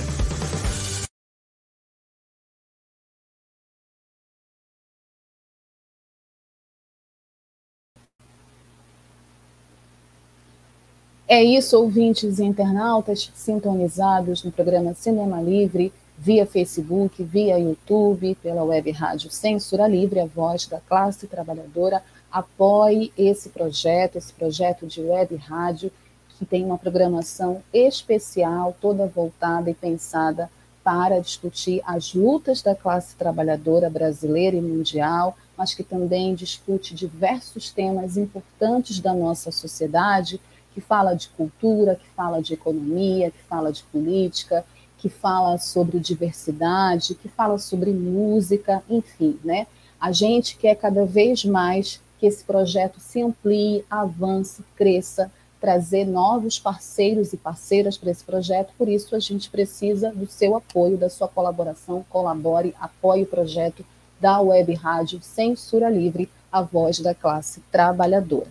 É 11.28 11.42
isso, 11.42 11.76
ouvintes 11.76 12.38
e 12.38 12.44
internautas 12.44 13.30
sintonizados 13.34 14.42
no 14.42 14.50
programa 14.50 14.94
Cinema 14.94 15.40
Livre, 15.40 15.92
via 16.18 16.46
Facebook, 16.46 17.22
via 17.22 17.59
YouTube, 17.59 18.37
pela 18.42 18.64
web 18.64 18.90
rádio 18.90 19.31
Censura 19.31 19.87
Livre, 19.87 20.20
a 20.20 20.26
voz 20.26 20.66
da 20.66 20.81
classe 20.81 21.26
trabalhadora. 21.26 22.02
Apoie 22.31 23.12
esse 23.16 23.50
projeto, 23.50 24.16
esse 24.16 24.33
projeto 24.33 24.87
de 24.87 25.00
web 25.00 25.37
rádio, 25.37 25.90
que 26.38 26.44
tem 26.44 26.64
uma 26.64 26.79
programação 26.79 27.62
especial, 27.72 28.76
toda 28.81 29.07
voltada 29.07 29.70
e 29.70 29.74
pensada 29.74 30.50
para 30.85 31.18
discutir 31.18 31.83
as 31.85 32.14
lutas 32.14 32.62
da 32.62 32.74
classe 32.74 33.16
trabalhadora 33.16 33.90
brasileira 33.90 34.57
e 34.57 34.61
mundial, 34.61 35.37
mas 35.57 35.74
que 35.74 35.83
também 35.83 36.35
discute 36.35 36.94
diversos 36.94 37.70
temas 37.70 38.16
importantes 38.16 39.00
da 39.00 39.12
nossa 39.12 39.50
sociedade 39.50 40.40
que 40.72 40.81
fala 40.81 41.14
de 41.14 41.29
cultura, 41.31 41.96
que 41.96 42.07
fala 42.11 42.42
de 42.42 42.52
economia, 42.52 43.31
que 43.31 43.42
fala 43.48 43.72
de 43.72 43.83
política, 43.85 44.64
que 44.98 45.09
fala 45.09 45.59
sobre 45.59 45.98
diversidade, 45.98 47.14
que 47.14 47.28
fala 47.28 47.59
sobre 47.59 47.90
música, 47.92 48.82
enfim, 48.88 49.38
né? 49.44 49.66
A 50.00 50.12
gente 50.12 50.56
quer 50.56 50.74
cada 50.74 51.04
vez 51.04 51.44
mais 51.44 52.00
que 52.18 52.26
esse 52.26 52.44
projeto 52.44 52.98
se 53.00 53.22
amplie, 53.22 53.85
avance, 53.90 54.62
cresça, 54.74 55.30
trazer 55.61 56.04
novos 56.04 56.59
parceiros 56.59 57.32
e 57.32 57.37
parceiras 57.37 57.96
para 57.96 58.11
esse 58.11 58.24
projeto. 58.24 58.72
Por 58.76 58.88
isso, 58.88 59.14
a 59.16 59.18
gente 59.18 59.50
precisa 59.50 60.12
do 60.12 60.26
seu 60.26 60.54
apoio, 60.54 60.96
da 60.96 61.11
sua 61.11 61.28
colaboração. 61.28 62.04
Colabore, 62.09 62.74
apoie 62.78 63.22
o 63.22 63.26
projeto 63.26 63.85
da 64.20 64.40
Web 64.40 64.74
Rádio 64.74 65.20
Censura 65.22 65.90
Livre, 65.90 66.30
a 66.50 66.62
voz 66.62 67.00
da 67.00 67.14
classe 67.14 67.61
trabalhadora. 67.70 68.48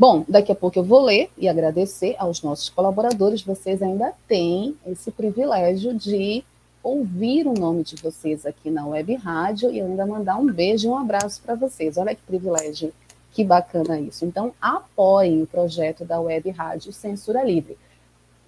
Bom, 0.00 0.24
daqui 0.26 0.50
a 0.50 0.54
pouco 0.54 0.78
eu 0.78 0.82
vou 0.82 1.02
ler 1.02 1.28
e 1.36 1.46
agradecer 1.46 2.16
aos 2.18 2.42
nossos 2.42 2.70
colaboradores. 2.70 3.42
Vocês 3.42 3.82
ainda 3.82 4.14
têm 4.26 4.74
esse 4.86 5.10
privilégio 5.10 5.92
de 5.92 6.42
ouvir 6.82 7.46
o 7.46 7.52
nome 7.52 7.82
de 7.84 7.96
vocês 7.96 8.46
aqui 8.46 8.70
na 8.70 8.86
Web 8.86 9.14
Rádio 9.16 9.70
e 9.70 9.78
ainda 9.78 10.06
mandar 10.06 10.38
um 10.38 10.50
beijo 10.50 10.88
e 10.88 10.90
um 10.90 10.96
abraço 10.96 11.42
para 11.42 11.54
vocês. 11.54 11.98
Olha 11.98 12.14
que 12.14 12.22
privilégio, 12.22 12.94
que 13.30 13.44
bacana 13.44 14.00
isso. 14.00 14.24
Então, 14.24 14.54
apoiem 14.58 15.42
o 15.42 15.46
projeto 15.46 16.02
da 16.02 16.18
Web 16.18 16.48
Rádio 16.48 16.94
Censura 16.94 17.44
Livre. 17.44 17.76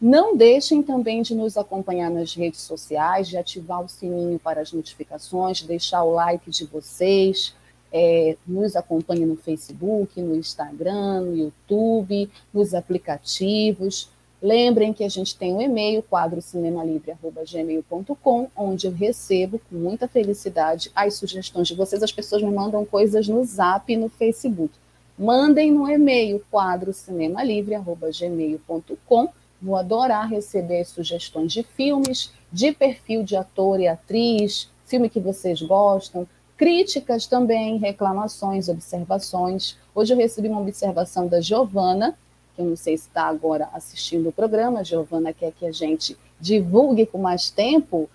Não 0.01 0.35
deixem 0.35 0.83
também 0.83 1.21
de 1.21 1.35
nos 1.35 1.59
acompanhar 1.59 2.11
nas 2.11 2.35
redes 2.35 2.63
sociais, 2.63 3.29
de 3.29 3.37
ativar 3.37 3.85
o 3.85 3.89
sininho 3.91 4.39
para 4.39 4.63
as 4.63 4.73
notificações, 4.73 5.61
deixar 5.61 6.03
o 6.03 6.13
like 6.13 6.51
de 6.51 6.65
vocês 6.65 7.55
é, 7.93 8.37
nos 8.47 8.75
acompanhe 8.75 9.27
no 9.27 9.37
Facebook, 9.37 10.21
no 10.21 10.35
Instagram, 10.35 11.21
no 11.21 11.37
YouTube, 11.37 12.31
nos 12.53 12.75
aplicativos. 12.75 14.11
Lembrem 14.43 14.93
que 14.93 15.05
a 15.05 15.09
gente 15.09 15.37
tem 15.37 15.55
um 15.55 15.63
e-mail, 15.63 16.03
quadrocinemalivre.gmail.com, 16.03 18.49
onde 18.57 18.89
eu 18.89 18.93
recebo 18.93 19.61
com 19.61 19.77
muita 19.77 20.09
felicidade 20.09 20.91
as 20.97 21.15
sugestões 21.15 21.69
de 21.69 21.77
vocês. 21.77 22.03
As 22.03 22.11
pessoas 22.11 22.43
me 22.43 22.51
mandam 22.51 22.85
coisas 22.85 23.29
no 23.29 23.45
Zap 23.45 23.93
e 23.93 23.97
no 23.97 24.09
Facebook. 24.09 24.75
Mandem 25.17 25.71
no 25.71 25.89
e-mail, 25.89 26.45
quadrocinemalivre.gmail.com. 26.51 29.29
Vou 29.61 29.77
adorar 29.77 30.29
receber 30.29 30.85
sugestões 30.85 31.53
de 31.53 31.63
filmes, 31.63 32.33
de 32.51 32.73
perfil 32.73 33.23
de 33.23 33.37
ator 33.37 33.79
e 33.79 33.87
atriz, 33.87 34.69
filme 34.87 35.09
que 35.09 35.21
vocês 35.21 35.63
gostam, 35.63 36.27
Críticas 36.63 37.27
também, 37.27 37.77
reclamações, 37.77 38.69
observações. 38.69 39.77
Hoje 39.93 40.13
eu 40.13 40.17
recebi 40.17 40.47
uma 40.47 40.61
observação 40.61 41.27
da 41.27 41.41
Giovana, 41.41 42.17
que 42.55 42.63
eu 42.63 42.67
não 42.67 42.77
sei 42.77 42.97
se 42.97 43.09
está 43.09 43.25
agora 43.25 43.69
assistindo 43.73 44.29
o 44.29 44.33
programa. 44.33 44.85
Giovana 44.85 45.33
quer 45.33 45.51
que 45.51 45.67
a 45.67 45.73
gente 45.73 46.17
divulgue 46.41 47.05
com 47.05 47.19
mais 47.19 47.51
tempo 47.51 48.09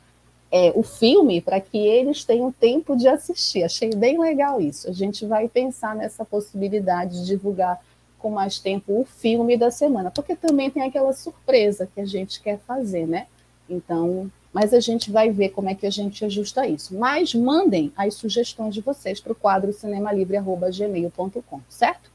é, 0.50 0.72
o 0.74 0.82
filme 0.82 1.42
para 1.42 1.60
que 1.60 1.78
eles 1.78 2.24
tenham 2.24 2.50
tempo 2.50 2.96
de 2.96 3.10
assistir. 3.10 3.66
Achei 3.66 3.90
bem 3.90 4.18
legal 4.18 4.62
isso. 4.62 4.90
A 4.90 4.94
gente 4.94 5.26
vai 5.26 5.50
pensar 5.50 5.94
nessa 5.94 6.24
possibilidade 6.24 7.20
de 7.20 7.26
divulgar 7.26 7.82
com 8.18 8.30
mais 8.30 8.60
tempo 8.60 9.02
o 9.02 9.04
filme 9.04 9.58
da 9.58 9.70
semana, 9.72 10.10
porque 10.10 10.38
também 10.38 10.72
tem 10.72 10.84
aquela 10.84 11.12
surpresa 11.12 11.86
que 11.94 12.00
a 12.00 12.06
gente 12.06 12.42
quer 12.42 12.60
fazer, 12.60 13.06
né? 13.06 13.28
Então, 13.70 14.32
mas 14.54 14.74
a 14.74 14.80
gente 14.80 15.12
vai 15.12 15.30
ver 15.30 15.50
como 15.50 15.70
é 15.70 15.76
que 15.76 15.86
a 15.86 15.90
gente 15.90 16.24
ajusta 16.26 16.68
isso. 16.68 16.98
Mas 16.98 17.34
mandem 17.34 17.92
as 17.96 18.16
sugestões 18.16 18.74
de 18.74 18.82
vocês 18.82 19.20
para 19.20 19.32
o 19.32 19.36
quadro 19.36 19.74
cinemalivre.gmail.com, 19.74 21.62
certo? 21.70 22.10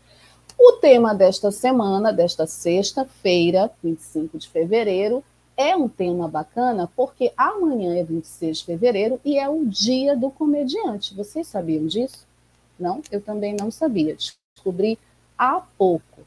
O 0.59 0.73
tema 0.73 1.15
desta 1.15 1.51
semana, 1.51 2.13
desta 2.13 2.47
sexta-feira, 2.47 3.71
25 3.83 4.39
de 4.39 4.49
fevereiro, 4.49 5.25
é 5.57 5.77
um 5.77 5.89
tema 5.89 6.29
bacana 6.29 6.91
porque 6.97 7.33
amanhã 7.37 7.97
é 7.97 8.05
26 8.05 8.59
de 8.59 8.65
fevereiro 8.65 9.21
e 9.25 9.39
é 9.39 9.49
o 9.49 9.65
dia 9.67 10.17
do 10.17 10.31
comediante. 10.31 11.15
Vocês 11.15 11.47
sabiam 11.47 11.87
disso? 11.87 12.27
Não? 12.79 13.03
Eu 13.11 13.21
também 13.21 13.55
não 13.59 13.71
sabia. 13.71 14.17
Descobri 14.55 14.99
há 15.37 15.63
pouco. 15.77 16.23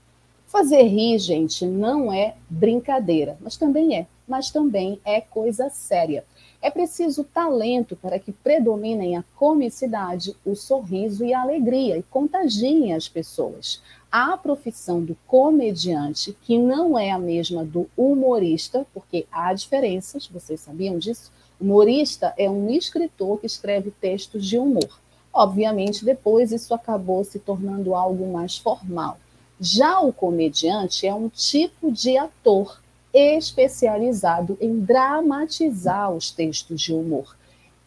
Fazer 0.47 0.83
rir, 0.83 1.17
gente, 1.19 1.65
não 1.65 2.13
é 2.13 2.35
brincadeira, 2.49 3.37
mas 3.41 3.57
também 3.57 3.97
é 3.97 4.07
mas 4.27 4.49
também 4.49 4.99
é 5.05 5.21
coisa 5.21 5.69
séria. 5.69 6.25
É 6.61 6.71
preciso 6.71 7.23
talento 7.23 7.95
para 7.95 8.17
que 8.17 8.31
predominem 8.31 9.17
a 9.17 9.23
comicidade, 9.35 10.35
o 10.45 10.55
sorriso 10.55 11.23
e 11.23 11.33
a 11.33 11.41
alegria 11.41 11.97
e 11.97 12.03
contagiem 12.03 12.93
as 12.93 13.07
pessoas. 13.07 13.81
A 14.11 14.35
profissão 14.37 15.03
do 15.03 15.15
comediante, 15.27 16.35
que 16.41 16.57
não 16.57 16.97
é 16.97 17.11
a 17.11 17.19
mesma 17.19 17.63
do 17.63 17.89
humorista, 17.95 18.85
porque 18.93 19.27
há 19.31 19.53
diferenças, 19.53 20.27
vocês 20.27 20.61
sabiam 20.61 20.97
disso? 20.97 21.31
Humorista 21.59 22.33
é 22.37 22.49
um 22.49 22.69
escritor 22.69 23.39
que 23.39 23.45
escreve 23.45 23.91
textos 23.91 24.45
de 24.45 24.57
humor. 24.57 24.99
Obviamente, 25.31 26.05
depois 26.05 26.51
isso 26.51 26.73
acabou 26.73 27.23
se 27.23 27.39
tornando 27.39 27.93
algo 27.93 28.31
mais 28.31 28.57
formal. 28.57 29.17
Já 29.59 29.99
o 29.99 30.11
comediante 30.11 31.05
é 31.05 31.13
um 31.13 31.29
tipo 31.29 31.91
de 31.91 32.17
ator 32.17 32.81
especializado 33.15 34.57
em 34.59 34.79
dramatizar 34.79 36.11
os 36.11 36.31
textos 36.31 36.81
de 36.81 36.93
humor. 36.93 37.35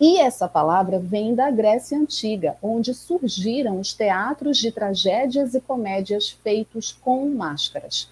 E 0.01 0.19
essa 0.19 0.49
palavra 0.49 0.99
vem 0.99 1.35
da 1.35 1.51
Grécia 1.51 1.99
Antiga, 1.99 2.57
onde 2.63 2.95
surgiram 2.95 3.81
os 3.81 3.93
teatros 3.93 4.57
de 4.59 4.73
tragédias 4.73 5.55
e 5.55 5.61
comédias 5.61 6.31
feitos 6.31 6.97
com 7.01 7.29
máscaras. 7.29 8.09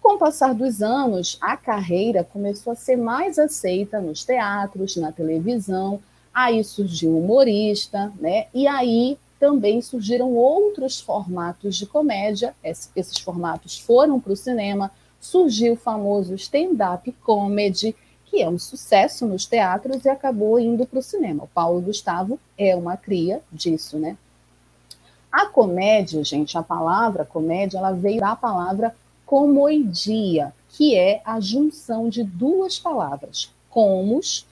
Com 0.00 0.16
o 0.16 0.18
passar 0.18 0.52
dos 0.52 0.82
anos, 0.82 1.38
a 1.40 1.56
carreira 1.56 2.24
começou 2.24 2.72
a 2.72 2.76
ser 2.76 2.96
mais 2.96 3.38
aceita 3.38 4.00
nos 4.00 4.24
teatros, 4.24 4.96
na 4.96 5.12
televisão, 5.12 6.00
aí 6.34 6.62
surgiu 6.64 7.12
o 7.12 7.24
humorista, 7.24 8.12
né? 8.20 8.46
E 8.52 8.66
aí 8.66 9.16
também 9.38 9.80
surgiram 9.80 10.32
outros 10.34 11.00
formatos 11.00 11.76
de 11.76 11.86
comédia, 11.86 12.54
esses 12.62 13.18
formatos 13.18 13.78
foram 13.78 14.18
para 14.18 14.32
o 14.32 14.36
cinema, 14.36 14.90
surgiu 15.20 15.74
o 15.74 15.76
famoso 15.76 16.34
stand-up 16.34 17.10
comedy, 17.24 17.94
que 18.26 18.42
é 18.42 18.48
um 18.48 18.58
sucesso 18.58 19.26
nos 19.26 19.46
teatros 19.46 20.04
e 20.04 20.08
acabou 20.08 20.58
indo 20.58 20.86
para 20.86 20.98
o 20.98 21.02
cinema. 21.02 21.44
O 21.44 21.48
Paulo 21.48 21.80
Gustavo 21.80 22.38
é 22.56 22.76
uma 22.76 22.96
cria 22.96 23.42
disso, 23.52 23.98
né? 23.98 24.16
A 25.30 25.46
comédia, 25.46 26.24
gente, 26.24 26.56
a 26.56 26.62
palavra 26.62 27.24
comédia, 27.24 27.78
ela 27.78 27.92
veio 27.92 28.20
da 28.20 28.34
palavra 28.34 28.94
comoidia, 29.26 30.54
que 30.70 30.96
é 30.96 31.20
a 31.24 31.38
junção 31.38 32.08
de 32.08 32.24
duas 32.24 32.78
palavras, 32.78 33.52
comos, 33.68 34.46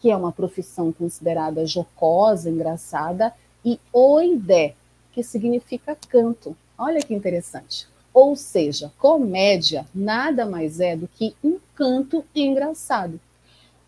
que 0.00 0.10
é 0.10 0.16
uma 0.16 0.32
profissão 0.32 0.90
considerada 0.90 1.66
jocosa, 1.66 2.50
engraçada, 2.50 3.32
e 3.64 3.78
oidé, 3.92 4.74
que 5.12 5.22
significa 5.22 5.96
canto. 6.08 6.56
Olha 6.76 7.00
que 7.00 7.14
interessante. 7.14 7.86
Ou 8.12 8.36
seja, 8.36 8.92
comédia 8.98 9.86
nada 9.94 10.44
mais 10.44 10.80
é 10.80 10.96
do 10.96 11.08
que 11.08 11.34
um 11.42 11.58
canto 11.74 12.24
engraçado. 12.34 13.18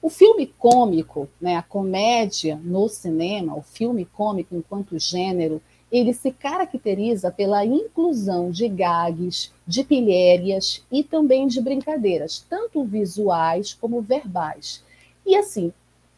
O 0.01 0.11
filme 0.11 0.47
cômico, 0.47 1.29
né, 1.41 1.57
a 1.57 1.63
comédia 1.63 2.61
no 2.63 2.89
cinema, 2.89 3.57
o 3.57 3.63
filme 3.63 4.05
cômico 4.05 4.55
enquanto 4.55 4.99
gênero, 4.99 5.63
ele 5.91 6.13
se 6.13 6.33
caracteriza 6.33 7.31
pela 7.31 7.65
inclusão 7.65 8.51
de 8.51 8.69
gags, 8.69 9.53
de 9.67 9.85
pilhérias 9.85 10.85
e 10.91 11.05
também 11.05 11.47
de 11.47 11.61
brincadeiras, 11.61 12.45
tanto 12.51 12.85
visuais 12.85 13.73
como 13.73 14.03
verbais. 14.03 14.83
E 15.25 15.37
assim, 15.37 15.73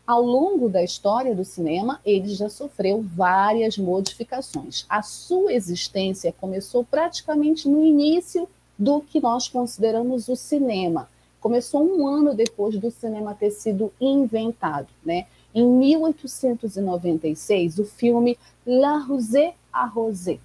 ao 0.07 0.23
longo 0.23 0.69
da 0.69 0.85
história 0.85 1.35
do 1.35 1.45
cinema, 1.45 2.01
ele 2.05 2.29
já 2.29 2.49
sofreu 2.49 3.03
várias 3.03 3.77
modificações. 3.77 4.87
A 4.89 5.03
sua 5.03 5.53
existência 5.53 6.33
começou 6.33 6.85
praticamente 6.85 7.69
no 7.69 7.85
início 7.85 8.49
do 8.79 9.01
que 9.01 9.21
nós 9.21 9.49
consideramos 9.49 10.29
o 10.29 10.37
cinema. 10.37 11.09
Começou 11.41 11.83
um 11.83 12.07
ano 12.07 12.33
depois 12.35 12.79
do 12.79 12.89
cinema 12.91 13.35
ter 13.35 13.51
sido 13.51 13.91
inventado, 14.01 14.87
né? 15.05 15.27
Em 15.55 15.67
1896, 15.67 17.79
o 17.79 17.85
filme 17.85 18.39
La 18.67 18.99
Rosée 18.99 19.55
à 19.73 19.87
Rosée, 19.87 20.41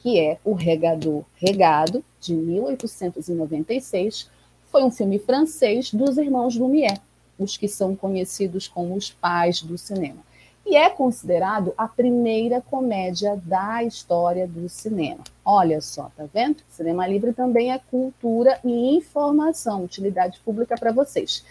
que 0.00 0.18
é 0.18 0.38
O 0.44 0.54
Regador 0.54 1.24
Regado, 1.34 2.02
de 2.20 2.34
1896, 2.34 4.30
foi 4.70 4.82
um 4.82 4.90
filme 4.90 5.18
francês 5.18 5.92
dos 5.92 6.16
irmãos 6.18 6.56
Lumière, 6.56 7.00
os 7.38 7.56
que 7.56 7.68
são 7.68 7.94
conhecidos 7.94 8.66
como 8.66 8.94
os 8.94 9.10
pais 9.10 9.62
do 9.62 9.78
cinema. 9.78 10.26
E 10.66 10.76
é 10.76 10.90
considerado 10.90 11.72
a 11.78 11.88
primeira 11.88 12.60
comédia 12.60 13.40
da 13.42 13.82
história 13.82 14.46
do 14.46 14.68
cinema. 14.68 15.24
Olha 15.42 15.80
só, 15.80 16.10
tá 16.14 16.26
vendo? 16.32 16.62
Cinema 16.68 17.06
livre 17.06 17.32
também 17.32 17.72
é 17.72 17.78
cultura 17.78 18.60
e 18.62 18.96
informação, 18.96 19.84
utilidade 19.84 20.38
pública 20.44 20.76
para 20.78 20.92
vocês. 20.92 21.42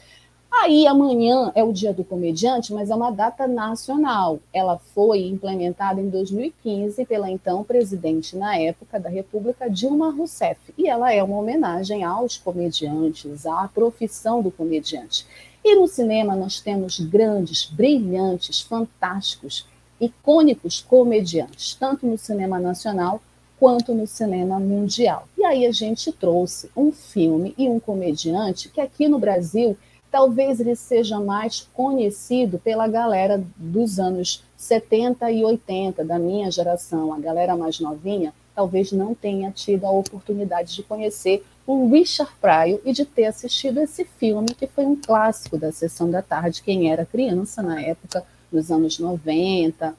Aí 0.52 0.88
amanhã 0.88 1.52
é 1.56 1.64
o 1.64 1.74
Dia 1.74 1.94
do 1.94 2.04
Comediante, 2.04 2.74
mas 2.74 2.90
é 2.90 2.96
uma 2.96 3.12
data 3.12 3.48
nacional. 3.48 4.40
Ela 4.54 4.78
foi 4.78 5.26
implementada 5.26 6.00
em 6.00 6.10
2015 6.10 7.06
pela 7.06 7.30
então 7.30 7.64
presidente 7.64 8.36
na 8.36 8.58
época 8.58 9.00
da 9.00 9.10
República, 9.10 9.70
Dilma 9.70 10.10
Rousseff, 10.10 10.60
e 10.78 10.88
ela 10.88 11.12
é 11.12 11.22
uma 11.22 11.38
homenagem 11.38 12.04
aos 12.04 12.38
comediantes, 12.38 13.46
à 13.46 13.68
profissão 13.68 14.42
do 14.42 14.50
comediante. 14.50 15.28
E 15.64 15.76
no 15.76 15.88
cinema 15.88 16.36
nós 16.36 16.60
temos 16.60 17.00
grandes, 17.00 17.66
brilhantes, 17.66 18.62
fantásticos, 18.62 19.66
icônicos 20.00 20.82
comediantes, 20.82 21.74
tanto 21.74 22.06
no 22.06 22.18
cinema 22.18 22.60
nacional 22.60 23.22
quanto 23.60 23.94
no 23.94 24.06
cinema 24.06 24.60
mundial. 24.60 25.28
E 25.38 25.44
aí 25.44 25.66
a 25.66 25.72
gente 25.72 26.12
trouxe 26.12 26.70
um 26.76 26.92
filme 26.92 27.54
e 27.58 27.68
um 27.68 27.80
comediante 27.80 28.70
que 28.70 28.80
aqui 28.80 29.08
no 29.08 29.20
Brasil 29.20 29.76
talvez 30.12 30.60
ele 30.60 30.76
seja 30.76 31.20
mais 31.20 31.68
conhecido 31.74 32.60
pela 32.60 32.88
galera 32.88 33.44
dos 33.58 34.00
anos 34.00 34.44
70 34.56 35.32
e 35.32 35.44
80, 35.44 36.04
da 36.06 36.18
minha 36.18 36.50
geração, 36.50 37.14
a 37.14 37.20
galera 37.20 37.56
mais 37.56 37.80
novinha, 37.80 38.34
talvez 38.56 38.92
não 38.92 39.14
tenha 39.14 39.52
tido 39.52 39.86
a 39.86 39.92
oportunidade 39.92 40.74
de 40.74 40.84
conhecer 40.84 41.44
o 41.68 41.88
Richard 41.90 42.32
Pryor 42.40 42.80
e 42.86 42.94
de 42.94 43.04
ter 43.04 43.26
assistido 43.26 43.82
esse 43.82 44.06
filme, 44.06 44.56
que 44.56 44.66
foi 44.66 44.86
um 44.86 44.96
clássico 44.96 45.58
da 45.58 45.70
sessão 45.72 46.10
da 46.10 46.22
tarde, 46.22 46.64
quem 46.64 46.90
era 46.90 47.06
criança 47.06 47.62
na 47.62 47.82
época, 47.82 48.24
nos 48.50 48.72
anos 48.72 48.98
90, 48.98 49.94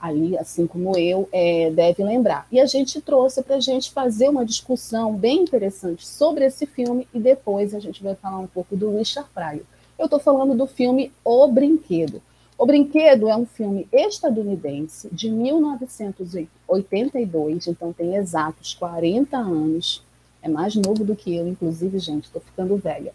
ali, 0.00 0.36
assim 0.36 0.66
como 0.66 0.98
eu, 0.98 1.28
é, 1.30 1.70
deve 1.70 2.02
lembrar. 2.02 2.48
E 2.50 2.58
a 2.60 2.66
gente 2.66 3.00
trouxe 3.00 3.44
para 3.44 3.54
a 3.56 3.60
gente 3.60 3.92
fazer 3.92 4.28
uma 4.28 4.44
discussão 4.44 5.14
bem 5.14 5.42
interessante 5.42 6.04
sobre 6.04 6.44
esse 6.44 6.66
filme 6.66 7.06
e 7.14 7.20
depois 7.20 7.72
a 7.74 7.80
gente 7.80 8.02
vai 8.02 8.16
falar 8.16 8.40
um 8.40 8.48
pouco 8.48 8.76
do 8.76 8.96
Richard 8.96 9.30
Pryor. 9.32 9.62
Eu 9.96 10.06
estou 10.06 10.18
falando 10.18 10.56
do 10.56 10.66
filme 10.66 11.12
O 11.24 11.46
Brinquedo. 11.48 12.20
O 12.56 12.64
Brinquedo 12.66 13.28
é 13.28 13.36
um 13.36 13.46
filme 13.46 13.86
estadunidense 13.92 15.08
de 15.12 15.30
1982, 15.30 17.68
então 17.68 17.92
tem 17.92 18.16
exatos 18.16 18.74
40 18.74 19.36
anos. 19.36 20.02
É 20.42 20.48
mais 20.48 20.74
novo 20.74 21.04
do 21.04 21.16
que 21.16 21.34
eu, 21.34 21.46
inclusive, 21.46 21.98
gente, 21.98 22.24
estou 22.24 22.40
ficando 22.40 22.76
velha 22.76 23.12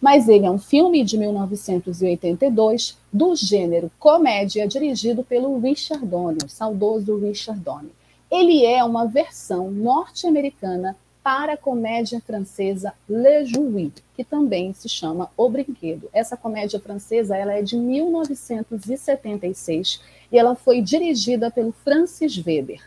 mas 0.00 0.28
ele 0.28 0.46
é 0.46 0.50
um 0.50 0.58
filme 0.58 1.04
de 1.04 1.18
1982 1.18 2.96
do 3.12 3.36
gênero 3.36 3.90
comédia, 3.98 4.66
dirigido 4.66 5.22
pelo 5.22 5.58
Richard 5.58 6.06
Donner, 6.06 6.48
saudoso 6.48 7.18
Richard 7.18 7.60
Donner. 7.60 7.92
Ele 8.30 8.64
é 8.64 8.82
uma 8.82 9.04
versão 9.06 9.70
norte-americana 9.70 10.96
para 11.22 11.52
a 11.52 11.56
comédia 11.56 12.18
francesa 12.24 12.94
Le 13.06 13.44
Jouet, 13.44 13.92
que 14.16 14.24
também 14.24 14.72
se 14.72 14.88
chama 14.88 15.30
O 15.36 15.50
Brinquedo. 15.50 16.08
Essa 16.14 16.34
comédia 16.34 16.80
francesa 16.80 17.36
ela 17.36 17.52
é 17.52 17.60
de 17.60 17.76
1976 17.76 20.00
e 20.32 20.38
ela 20.38 20.54
foi 20.54 20.80
dirigida 20.80 21.50
pelo 21.50 21.72
Francis 21.72 22.38
Weber. 22.38 22.80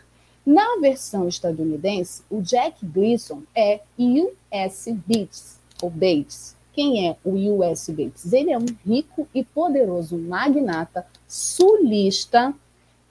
Na 0.44 0.76
versão 0.78 1.26
estadunidense, 1.26 2.22
o 2.30 2.42
Jack 2.42 2.84
Gleason 2.84 3.42
é 3.54 3.80
U.S. 3.98 4.92
Bates, 4.92 5.58
ou 5.82 5.88
Bates, 5.88 6.54
quem 6.74 7.08
é 7.08 7.16
o 7.24 7.30
U.S. 7.30 7.90
Bates? 7.90 8.32
Ele 8.32 8.52
é 8.52 8.58
um 8.58 8.66
rico 8.84 9.26
e 9.34 9.42
poderoso 9.42 10.18
magnata 10.18 11.06
sulista 11.26 12.52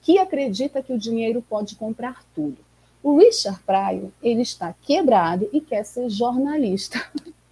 que 0.00 0.18
acredita 0.18 0.82
que 0.82 0.92
o 0.92 0.98
dinheiro 0.98 1.42
pode 1.48 1.74
comprar 1.74 2.22
tudo. 2.34 2.58
O 3.02 3.18
Richard 3.18 3.58
Pryor, 3.66 4.10
ele 4.22 4.42
está 4.42 4.72
quebrado 4.82 5.48
e 5.52 5.60
quer 5.60 5.84
ser 5.84 6.08
jornalista. 6.08 7.04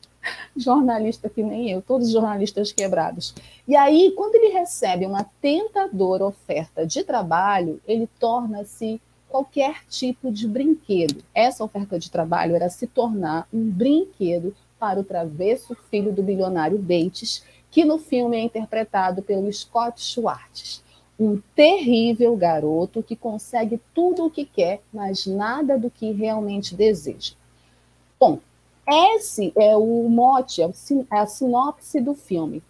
jornalista 0.57 1.29
que 1.29 1.43
nem 1.43 1.71
eu, 1.71 1.83
todos 1.83 2.11
jornalistas 2.11 2.71
quebrados. 2.71 3.35
E 3.67 3.75
aí, 3.75 4.13
quando 4.17 4.37
ele 4.37 4.53
recebe 4.53 5.07
uma 5.07 5.25
tentadora 5.41 6.25
oferta 6.25 6.87
de 6.87 7.03
trabalho, 7.03 7.81
ele 7.87 8.09
torna-se 8.21 9.01
qualquer 9.33 9.87
tipo 9.89 10.31
de 10.31 10.47
brinquedo. 10.47 11.25
Essa 11.35 11.65
oferta 11.65 11.99
de 11.99 12.11
trabalho 12.11 12.55
era 12.55 12.69
se 12.69 12.87
tornar 12.87 13.49
um 13.51 13.71
brinquedo 13.71 14.55
para 14.79 15.01
o 15.01 15.05
travesso 15.05 15.75
filho 15.91 16.13
do 16.13 16.23
bilionário 16.23 16.77
Bates, 16.77 17.43
que 17.71 17.83
no 17.83 17.97
filme 17.97 18.37
é 18.37 18.41
interpretado 18.41 19.23
pelo 19.23 19.51
Scott 19.51 20.03
Schwartz. 20.03 20.85
Um 21.19 21.41
terrível 21.55 22.37
garoto 22.37 23.03
que 23.03 23.17
consegue 23.17 23.81
tudo 23.95 24.27
o 24.27 24.31
que 24.31 24.45
quer, 24.45 24.83
mas 24.93 25.25
nada 25.25 25.79
do 25.79 25.91
que 25.91 26.13
realmente 26.13 26.75
deseja. 26.75 27.33
Bom, 28.21 28.39
esse 28.87 29.51
é 29.57 29.75
o 29.75 30.11
mote, 30.11 30.61
é, 30.61 30.71
é 31.11 31.19
a 31.19 31.27
sinopse 31.27 32.03
do 32.03 32.15
filme, 32.15 32.63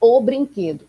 O 0.00 0.18
Brinquedo, 0.20 0.88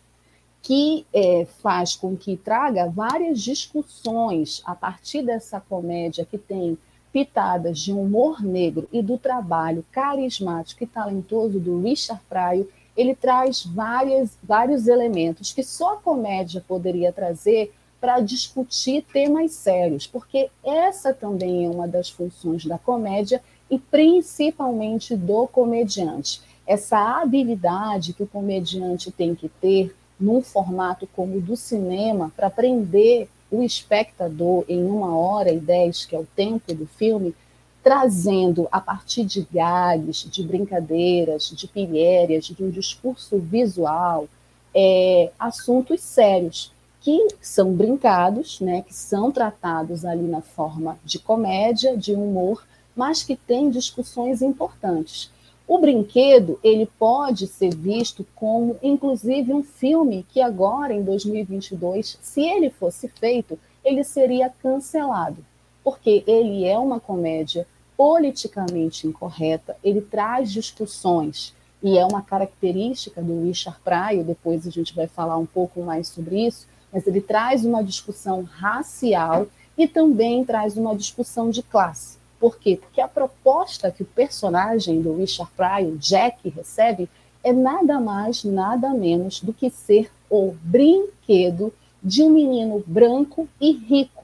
que 0.65 1.05
é, 1.13 1.45
faz 1.61 1.95
com 1.95 2.17
que 2.17 2.35
traga 2.35 2.89
várias 2.89 3.39
discussões 3.39 4.63
a 4.65 4.73
partir 4.73 5.21
dessa 5.21 5.59
comédia 5.59 6.25
que 6.25 6.39
tem 6.39 6.75
pitadas 7.13 7.77
de 7.77 7.93
humor 7.93 8.41
negro 8.41 8.89
e 8.91 8.99
do 8.99 9.15
trabalho 9.15 9.85
carismático 9.91 10.83
e 10.83 10.87
talentoso 10.87 11.59
do 11.59 11.79
Richard 11.83 12.19
Pryor, 12.27 12.65
ele 12.97 13.13
traz 13.13 13.63
várias, 13.63 14.39
vários 14.41 14.87
elementos 14.87 15.53
que 15.53 15.63
só 15.63 15.93
a 15.93 15.97
comédia 15.97 16.65
poderia 16.67 17.13
trazer 17.13 17.71
para 18.01 18.19
discutir 18.19 19.05
temas 19.13 19.51
sérios, 19.51 20.07
porque 20.07 20.49
essa 20.63 21.13
também 21.13 21.65
é 21.65 21.69
uma 21.69 21.87
das 21.87 22.09
funções 22.09 22.65
da 22.65 22.79
comédia 22.79 23.39
e 23.69 23.77
principalmente 23.77 25.15
do 25.15 25.47
comediante. 25.47 26.41
Essa 26.65 27.21
habilidade 27.21 28.13
que 28.13 28.23
o 28.23 28.27
comediante 28.27 29.11
tem 29.11 29.35
que 29.35 29.47
ter 29.47 29.95
num 30.19 30.41
formato 30.41 31.07
como 31.15 31.37
o 31.37 31.41
do 31.41 31.55
cinema 31.55 32.31
para 32.35 32.47
aprender 32.47 33.29
o 33.51 33.61
espectador 33.61 34.65
em 34.67 34.83
uma 34.83 35.15
hora 35.15 35.51
e 35.51 35.59
dez, 35.59 36.05
que 36.05 36.15
é 36.15 36.19
o 36.19 36.27
tempo 36.35 36.73
do 36.73 36.85
filme, 36.85 37.35
trazendo 37.83 38.67
a 38.71 38.81
partir 38.81 39.23
de 39.25 39.47
gags, 39.51 40.27
de 40.29 40.43
brincadeiras, 40.43 41.51
de 41.51 41.67
pilhérias, 41.67 42.45
de 42.45 42.63
um 42.63 42.69
discurso 42.69 43.37
visual, 43.37 44.27
é, 44.73 45.31
assuntos 45.39 46.01
sérios 46.01 46.73
que 46.99 47.27
são 47.39 47.71
brincados, 47.71 48.59
né, 48.59 48.81
que 48.81 48.93
são 48.93 49.31
tratados 49.31 50.03
ali 50.03 50.23
na 50.23 50.41
forma 50.41 50.97
de 51.05 51.19
comédia, 51.19 51.95
de 51.95 52.13
humor, 52.13 52.65
mas 52.95 53.21
que 53.21 53.35
têm 53.35 53.69
discussões 53.69 54.41
importantes. 54.41 55.29
O 55.67 55.79
brinquedo, 55.79 56.59
ele 56.63 56.85
pode 56.99 57.47
ser 57.47 57.73
visto 57.73 58.25
como, 58.35 58.77
inclusive, 58.83 59.51
um 59.51 59.63
filme 59.63 60.25
que 60.29 60.39
agora, 60.39 60.93
em 60.93 61.01
2022, 61.01 62.19
se 62.21 62.41
ele 62.41 62.69
fosse 62.69 63.07
feito, 63.07 63.57
ele 63.83 64.03
seria 64.03 64.49
cancelado, 64.49 65.43
porque 65.83 66.23
ele 66.27 66.65
é 66.65 66.77
uma 66.77 66.99
comédia 66.99 67.67
politicamente 67.97 69.07
incorreta, 69.07 69.75
ele 69.83 70.01
traz 70.01 70.51
discussões, 70.51 71.55
e 71.81 71.97
é 71.97 72.05
uma 72.05 72.21
característica 72.21 73.21
do 73.21 73.43
Richard 73.43 73.79
Pryor, 73.83 74.23
depois 74.23 74.67
a 74.67 74.71
gente 74.71 74.95
vai 74.95 75.07
falar 75.07 75.37
um 75.37 75.45
pouco 75.45 75.81
mais 75.81 76.07
sobre 76.07 76.45
isso, 76.45 76.67
mas 76.91 77.05
ele 77.07 77.21
traz 77.21 77.65
uma 77.65 77.83
discussão 77.83 78.43
racial 78.43 79.47
e 79.77 79.87
também 79.87 80.45
traz 80.45 80.77
uma 80.77 80.95
discussão 80.95 81.49
de 81.49 81.61
classe. 81.61 82.17
Por 82.45 82.59
quê? 82.59 82.77
Porque 82.77 83.01
a 83.01 83.07
proposta 83.07 83.89
que 83.89 84.03
o 84.03 84.05
personagem 84.05 85.01
do 85.01 85.15
Richard 85.15 85.51
Pryor, 85.57 85.97
Jack, 85.97 86.47
recebe 86.49 87.09
é 87.43 87.51
nada 87.51 87.99
mais, 87.99 88.43
nada 88.43 88.89
menos 88.89 89.41
do 89.41 89.51
que 89.51 89.67
ser 89.71 90.11
o 90.29 90.53
brinquedo 90.61 91.73
de 92.03 92.21
um 92.21 92.29
menino 92.29 92.83
branco 92.85 93.49
e 93.59 93.71
rico, 93.71 94.23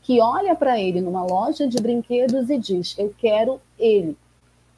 que 0.00 0.20
olha 0.20 0.54
para 0.54 0.78
ele 0.78 1.00
numa 1.00 1.24
loja 1.24 1.66
de 1.66 1.82
brinquedos 1.82 2.48
e 2.50 2.56
diz: 2.56 2.96
Eu 2.96 3.12
quero 3.18 3.60
ele, 3.76 4.16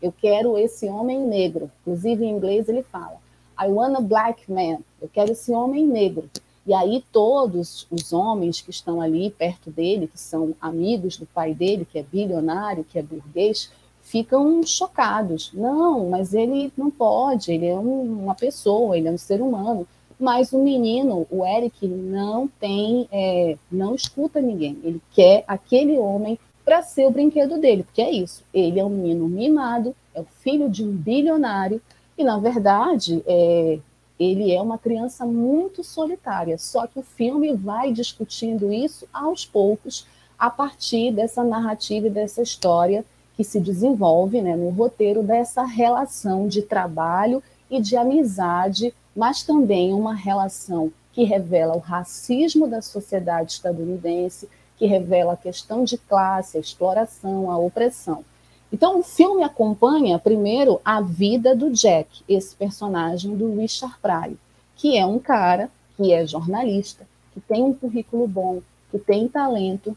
eu 0.00 0.10
quero 0.10 0.56
esse 0.56 0.86
homem 0.86 1.20
negro. 1.20 1.70
Inclusive, 1.82 2.24
em 2.24 2.30
inglês, 2.30 2.70
ele 2.70 2.82
fala: 2.84 3.20
I 3.62 3.68
want 3.68 3.98
a 3.98 4.00
black 4.00 4.50
man. 4.50 4.78
eu 4.98 5.10
quero 5.12 5.32
esse 5.32 5.52
homem 5.52 5.86
negro. 5.86 6.30
E 6.68 6.74
aí 6.74 7.02
todos 7.10 7.86
os 7.90 8.12
homens 8.12 8.60
que 8.60 8.68
estão 8.68 9.00
ali 9.00 9.30
perto 9.30 9.70
dele, 9.70 10.06
que 10.06 10.20
são 10.20 10.54
amigos 10.60 11.16
do 11.16 11.24
pai 11.24 11.54
dele, 11.54 11.88
que 11.90 11.98
é 11.98 12.02
bilionário, 12.02 12.84
que 12.84 12.98
é 12.98 13.02
burguês, 13.02 13.72
ficam 14.02 14.62
chocados. 14.62 15.50
Não, 15.54 16.10
mas 16.10 16.34
ele 16.34 16.70
não 16.76 16.90
pode, 16.90 17.50
ele 17.50 17.64
é 17.64 17.74
um, 17.74 18.22
uma 18.22 18.34
pessoa, 18.34 18.98
ele 18.98 19.08
é 19.08 19.10
um 19.10 19.16
ser 19.16 19.40
humano. 19.40 19.88
Mas 20.20 20.52
o 20.52 20.58
menino, 20.58 21.26
o 21.30 21.42
Eric, 21.42 21.86
não 21.86 22.46
tem, 22.46 23.08
é, 23.10 23.56
não 23.72 23.94
escuta 23.94 24.38
ninguém. 24.38 24.78
Ele 24.84 25.00
quer 25.12 25.44
aquele 25.48 25.98
homem 25.98 26.38
para 26.66 26.82
ser 26.82 27.06
o 27.06 27.10
brinquedo 27.10 27.58
dele, 27.58 27.82
porque 27.82 28.02
é 28.02 28.10
isso. 28.10 28.44
Ele 28.52 28.78
é 28.78 28.84
um 28.84 28.90
menino 28.90 29.26
mimado, 29.26 29.96
é 30.14 30.20
o 30.20 30.26
filho 30.42 30.68
de 30.68 30.84
um 30.84 30.94
bilionário, 30.94 31.80
e 32.18 32.22
na 32.22 32.38
verdade, 32.38 33.22
é, 33.26 33.78
ele 34.18 34.52
é 34.52 34.60
uma 34.60 34.78
criança 34.78 35.24
muito 35.24 35.84
solitária, 35.84 36.58
só 36.58 36.86
que 36.86 36.98
o 36.98 37.02
filme 37.02 37.54
vai 37.54 37.92
discutindo 37.92 38.72
isso 38.72 39.06
aos 39.12 39.46
poucos, 39.46 40.06
a 40.38 40.50
partir 40.50 41.12
dessa 41.12 41.44
narrativa 41.44 42.06
e 42.06 42.10
dessa 42.10 42.42
história 42.42 43.04
que 43.36 43.44
se 43.44 43.60
desenvolve 43.60 44.40
né, 44.40 44.56
no 44.56 44.70
roteiro 44.70 45.22
dessa 45.22 45.64
relação 45.64 46.48
de 46.48 46.62
trabalho 46.62 47.42
e 47.70 47.80
de 47.80 47.96
amizade, 47.96 48.92
mas 49.14 49.42
também 49.42 49.92
uma 49.92 50.14
relação 50.14 50.92
que 51.12 51.24
revela 51.24 51.76
o 51.76 51.80
racismo 51.80 52.66
da 52.66 52.82
sociedade 52.82 53.52
estadunidense, 53.52 54.48
que 54.76 54.86
revela 54.86 55.32
a 55.32 55.36
questão 55.36 55.84
de 55.84 55.98
classe, 55.98 56.56
a 56.56 56.60
exploração, 56.60 57.50
a 57.50 57.58
opressão. 57.58 58.24
Então, 58.72 59.00
o 59.00 59.02
filme 59.02 59.42
acompanha, 59.42 60.18
primeiro, 60.18 60.80
a 60.84 61.00
vida 61.00 61.54
do 61.56 61.70
Jack, 61.70 62.22
esse 62.28 62.54
personagem 62.54 63.34
do 63.34 63.56
Richard 63.56 63.96
Pryor, 64.00 64.36
que 64.76 64.96
é 64.96 65.06
um 65.06 65.18
cara 65.18 65.70
que 65.96 66.12
é 66.12 66.26
jornalista, 66.26 67.06
que 67.32 67.40
tem 67.40 67.62
um 67.62 67.72
currículo 67.72 68.28
bom, 68.28 68.60
que 68.90 68.98
tem 68.98 69.26
talento, 69.26 69.96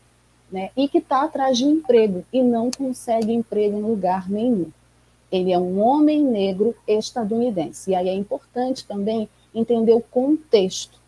né, 0.52 0.70
e 0.76 0.88
que 0.88 0.98
está 0.98 1.24
atrás 1.24 1.58
de 1.58 1.66
um 1.66 1.72
emprego 1.72 2.26
e 2.32 2.42
não 2.44 2.70
consegue 2.72 3.32
emprego 3.32 3.78
em 3.78 3.84
lugar 3.84 4.30
nenhum. 4.30 4.68
Ele 5.32 5.52
é 5.52 5.58
um 5.58 5.80
homem 5.80 6.22
negro 6.22 6.76
estadunidense. 6.86 7.92
E 7.92 7.96
aí 7.96 8.10
é 8.10 8.14
importante 8.14 8.86
também 8.86 9.30
entender 9.56 9.94
o 9.94 10.02
contexto, 10.02 11.00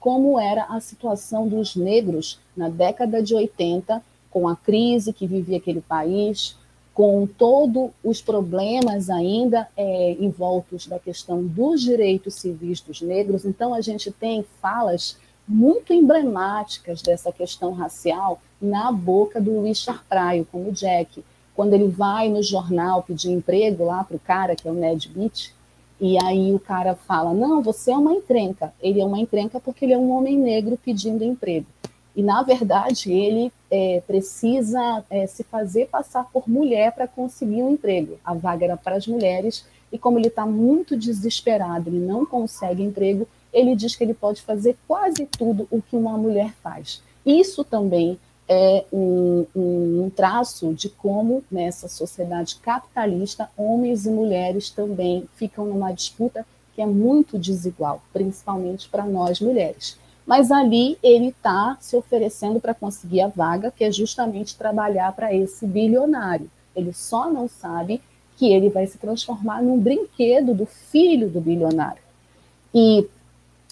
como 0.00 0.38
era 0.38 0.64
a 0.64 0.80
situação 0.80 1.46
dos 1.46 1.76
negros 1.76 2.40
na 2.56 2.68
década 2.68 3.22
de 3.22 3.34
80, 3.34 4.02
com 4.30 4.48
a 4.48 4.56
crise 4.56 5.12
que 5.12 5.26
vivia 5.26 5.58
aquele 5.58 5.80
país, 5.80 6.56
com 6.98 7.28
todos 7.28 7.90
os 8.02 8.20
problemas 8.20 9.08
ainda 9.08 9.68
é, 9.76 10.16
envoltos 10.18 10.88
da 10.88 10.98
questão 10.98 11.44
dos 11.44 11.80
direitos 11.80 12.34
civis 12.34 12.80
dos 12.80 13.00
negros. 13.00 13.44
Então, 13.44 13.72
a 13.72 13.80
gente 13.80 14.10
tem 14.10 14.44
falas 14.60 15.16
muito 15.46 15.92
emblemáticas 15.92 17.00
dessa 17.00 17.30
questão 17.30 17.72
racial 17.72 18.40
na 18.60 18.90
boca 18.90 19.40
do 19.40 19.62
Richard 19.62 20.00
Pryor, 20.08 20.44
como 20.50 20.72
Jack, 20.72 21.22
quando 21.54 21.72
ele 21.72 21.86
vai 21.86 22.28
no 22.28 22.42
jornal 22.42 23.04
pedir 23.04 23.30
emprego 23.30 23.84
lá 23.84 24.02
para 24.02 24.16
o 24.16 24.20
cara, 24.20 24.56
que 24.56 24.66
é 24.66 24.70
o 24.72 24.74
Ned 24.74 25.08
Beach, 25.08 25.54
e 26.00 26.20
aí 26.20 26.52
o 26.52 26.58
cara 26.58 26.96
fala, 26.96 27.32
não, 27.32 27.62
você 27.62 27.92
é 27.92 27.96
uma 27.96 28.12
encrenca. 28.12 28.72
Ele 28.82 29.00
é 29.00 29.04
uma 29.04 29.20
encrenca 29.20 29.60
porque 29.60 29.84
ele 29.84 29.92
é 29.92 29.98
um 29.98 30.10
homem 30.10 30.36
negro 30.36 30.76
pedindo 30.84 31.22
emprego. 31.22 31.66
E, 32.18 32.22
na 32.22 32.42
verdade, 32.42 33.12
ele 33.12 33.52
é, 33.70 34.02
precisa 34.04 35.04
é, 35.08 35.24
se 35.28 35.44
fazer 35.44 35.86
passar 35.86 36.24
por 36.32 36.48
mulher 36.48 36.90
para 36.90 37.06
conseguir 37.06 37.62
um 37.62 37.70
emprego. 37.70 38.18
A 38.24 38.34
vaga 38.34 38.64
era 38.64 38.76
para 38.76 38.96
as 38.96 39.06
mulheres, 39.06 39.64
e 39.92 39.96
como 39.96 40.18
ele 40.18 40.26
está 40.26 40.44
muito 40.44 40.96
desesperado, 40.96 41.88
ele 41.88 42.00
não 42.00 42.26
consegue 42.26 42.82
emprego, 42.82 43.28
ele 43.52 43.76
diz 43.76 43.94
que 43.94 44.02
ele 44.02 44.14
pode 44.14 44.42
fazer 44.42 44.76
quase 44.88 45.26
tudo 45.26 45.68
o 45.70 45.80
que 45.80 45.94
uma 45.94 46.18
mulher 46.18 46.52
faz. 46.60 47.00
Isso 47.24 47.62
também 47.62 48.18
é 48.48 48.84
um, 48.92 49.46
um, 49.54 50.10
traço 50.10 50.74
de 50.74 50.88
como, 50.88 51.44
nessa 51.48 51.86
sociedade 51.86 52.56
capitalista, 52.56 53.48
homens 53.56 54.06
e 54.06 54.10
mulheres 54.10 54.70
também 54.70 55.28
ficam 55.36 55.66
numa 55.66 55.92
disputa 55.92 56.44
que 56.74 56.82
é 56.82 56.86
muito 56.86 57.38
desigual, 57.38 58.02
principalmente 58.12 58.88
para 58.88 59.06
nós 59.06 59.40
mulheres 59.40 59.96
mas 60.28 60.50
ali 60.50 60.98
ele 61.02 61.28
está 61.28 61.78
se 61.80 61.96
oferecendo 61.96 62.60
para 62.60 62.74
conseguir 62.74 63.22
a 63.22 63.28
vaga, 63.28 63.72
que 63.74 63.82
é 63.82 63.90
justamente 63.90 64.58
trabalhar 64.58 65.10
para 65.12 65.34
esse 65.34 65.66
bilionário. 65.66 66.50
Ele 66.76 66.92
só 66.92 67.32
não 67.32 67.48
sabe 67.48 68.02
que 68.36 68.52
ele 68.52 68.68
vai 68.68 68.86
se 68.86 68.98
transformar 68.98 69.62
num 69.62 69.80
brinquedo 69.80 70.52
do 70.52 70.66
filho 70.66 71.30
do 71.30 71.40
bilionário. 71.40 72.02
E 72.74 73.08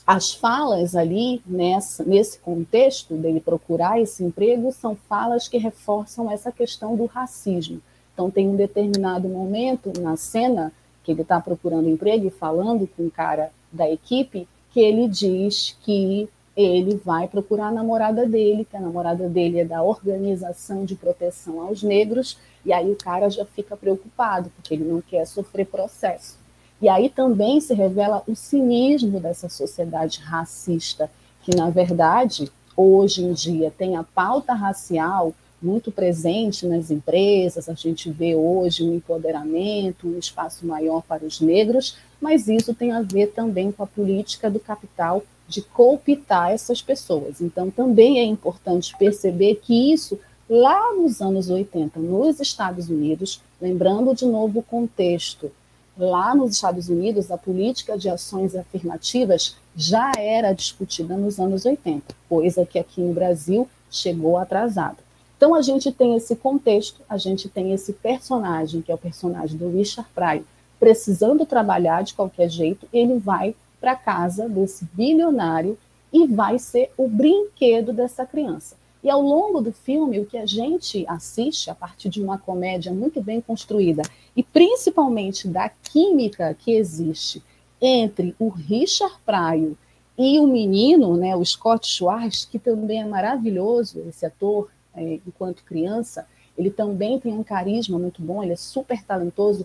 as 0.06 0.32
falas 0.32 0.96
ali, 0.96 1.42
nessa, 1.44 2.02
nesse 2.04 2.38
contexto 2.38 3.14
dele 3.16 3.38
procurar 3.38 4.00
esse 4.00 4.24
emprego, 4.24 4.72
são 4.72 4.96
falas 4.96 5.46
que 5.46 5.58
reforçam 5.58 6.30
essa 6.30 6.50
questão 6.50 6.96
do 6.96 7.04
racismo. 7.04 7.82
Então, 8.14 8.30
tem 8.30 8.48
um 8.48 8.56
determinado 8.56 9.28
momento 9.28 9.92
na 10.00 10.16
cena 10.16 10.72
que 11.04 11.12
ele 11.12 11.20
está 11.20 11.38
procurando 11.38 11.90
emprego 11.90 12.28
e 12.28 12.30
falando 12.30 12.88
com 12.96 13.04
o 13.08 13.10
cara 13.10 13.50
da 13.70 13.90
equipe, 13.90 14.48
que 14.72 14.80
ele 14.80 15.06
diz 15.06 15.76
que 15.82 16.26
ele 16.56 16.96
vai 17.04 17.28
procurar 17.28 17.66
a 17.66 17.72
namorada 17.72 18.26
dele, 18.26 18.64
que 18.64 18.76
a 18.76 18.80
namorada 18.80 19.28
dele 19.28 19.60
é 19.60 19.64
da 19.64 19.82
Organização 19.82 20.86
de 20.86 20.94
Proteção 20.94 21.60
aos 21.60 21.82
Negros, 21.82 22.38
e 22.64 22.72
aí 22.72 22.90
o 22.90 22.96
cara 22.96 23.28
já 23.28 23.44
fica 23.44 23.76
preocupado, 23.76 24.50
porque 24.56 24.72
ele 24.72 24.84
não 24.84 25.02
quer 25.02 25.26
sofrer 25.26 25.66
processo. 25.66 26.38
E 26.80 26.88
aí 26.88 27.10
também 27.10 27.60
se 27.60 27.74
revela 27.74 28.22
o 28.26 28.34
cinismo 28.34 29.20
dessa 29.20 29.48
sociedade 29.48 30.20
racista, 30.20 31.10
que 31.42 31.54
na 31.54 31.68
verdade, 31.68 32.50
hoje 32.74 33.22
em 33.22 33.32
dia, 33.32 33.70
tem 33.76 33.96
a 33.96 34.02
pauta 34.02 34.54
racial 34.54 35.34
muito 35.60 35.90
presente 35.90 36.66
nas 36.66 36.90
empresas, 36.90 37.68
a 37.68 37.74
gente 37.74 38.10
vê 38.10 38.34
hoje 38.34 38.84
um 38.84 38.94
empoderamento, 38.94 40.06
um 40.06 40.18
espaço 40.18 40.66
maior 40.66 41.02
para 41.02 41.24
os 41.24 41.40
negros, 41.40 41.96
mas 42.20 42.48
isso 42.48 42.74
tem 42.74 42.92
a 42.92 43.02
ver 43.02 43.28
também 43.28 43.72
com 43.72 43.82
a 43.82 43.86
política 43.86 44.50
do 44.50 44.60
capital 44.60 45.22
de 45.48 45.62
cooptar 45.62 46.50
essas 46.50 46.82
pessoas. 46.82 47.40
Então, 47.40 47.70
também 47.70 48.18
é 48.18 48.24
importante 48.24 48.96
perceber 48.98 49.56
que 49.56 49.92
isso, 49.92 50.18
lá 50.48 50.94
nos 50.94 51.20
anos 51.20 51.48
80, 51.48 51.98
nos 52.00 52.40
Estados 52.40 52.88
Unidos, 52.88 53.40
lembrando 53.60 54.14
de 54.14 54.26
novo 54.26 54.60
o 54.60 54.62
contexto, 54.62 55.50
lá 55.96 56.34
nos 56.34 56.54
Estados 56.54 56.88
Unidos, 56.88 57.30
a 57.30 57.38
política 57.38 57.96
de 57.96 58.08
ações 58.08 58.54
afirmativas 58.54 59.56
já 59.74 60.12
era 60.18 60.52
discutida 60.52 61.16
nos 61.16 61.38
anos 61.38 61.64
80, 61.64 62.14
coisa 62.28 62.66
que 62.66 62.78
aqui 62.78 63.00
no 63.00 63.14
Brasil 63.14 63.68
chegou 63.90 64.36
atrasada. 64.36 64.98
Então, 65.36 65.54
a 65.54 65.62
gente 65.62 65.92
tem 65.92 66.16
esse 66.16 66.34
contexto, 66.34 67.02
a 67.08 67.18
gente 67.18 67.48
tem 67.48 67.72
esse 67.72 67.92
personagem, 67.92 68.80
que 68.80 68.90
é 68.90 68.94
o 68.94 68.98
personagem 68.98 69.56
do 69.56 69.70
Richard 69.70 70.08
Pryor, 70.14 70.44
precisando 70.78 71.44
trabalhar 71.44 72.02
de 72.02 72.14
qualquer 72.14 72.48
jeito, 72.48 72.86
ele 72.92 73.18
vai 73.18 73.54
para 73.86 73.94
casa 73.94 74.48
desse 74.48 74.84
bilionário 74.94 75.78
e 76.12 76.26
vai 76.26 76.58
ser 76.58 76.90
o 76.96 77.08
brinquedo 77.08 77.92
dessa 77.92 78.26
criança. 78.26 78.74
E 79.00 79.08
ao 79.08 79.22
longo 79.22 79.60
do 79.60 79.70
filme, 79.70 80.18
o 80.18 80.26
que 80.26 80.36
a 80.36 80.44
gente 80.44 81.06
assiste, 81.06 81.70
a 81.70 81.74
partir 81.74 82.08
de 82.08 82.20
uma 82.20 82.36
comédia 82.36 82.92
muito 82.92 83.22
bem 83.22 83.40
construída, 83.40 84.02
e 84.36 84.42
principalmente 84.42 85.46
da 85.46 85.68
química 85.68 86.52
que 86.52 86.72
existe 86.72 87.40
entre 87.80 88.34
o 88.40 88.48
Richard 88.48 89.14
Pryor 89.24 89.74
e 90.18 90.40
o 90.40 90.48
menino, 90.48 91.16
né, 91.16 91.36
o 91.36 91.44
Scott 91.44 91.86
Schwartz, 91.86 92.44
que 92.44 92.58
também 92.58 93.02
é 93.02 93.04
maravilhoso, 93.04 94.02
esse 94.08 94.26
ator, 94.26 94.68
é, 94.96 95.20
enquanto 95.24 95.62
criança, 95.62 96.26
ele 96.58 96.70
também 96.70 97.20
tem 97.20 97.32
um 97.34 97.44
carisma 97.44 98.00
muito 98.00 98.20
bom, 98.20 98.42
ele 98.42 98.54
é 98.54 98.56
super 98.56 99.00
talentoso, 99.04 99.64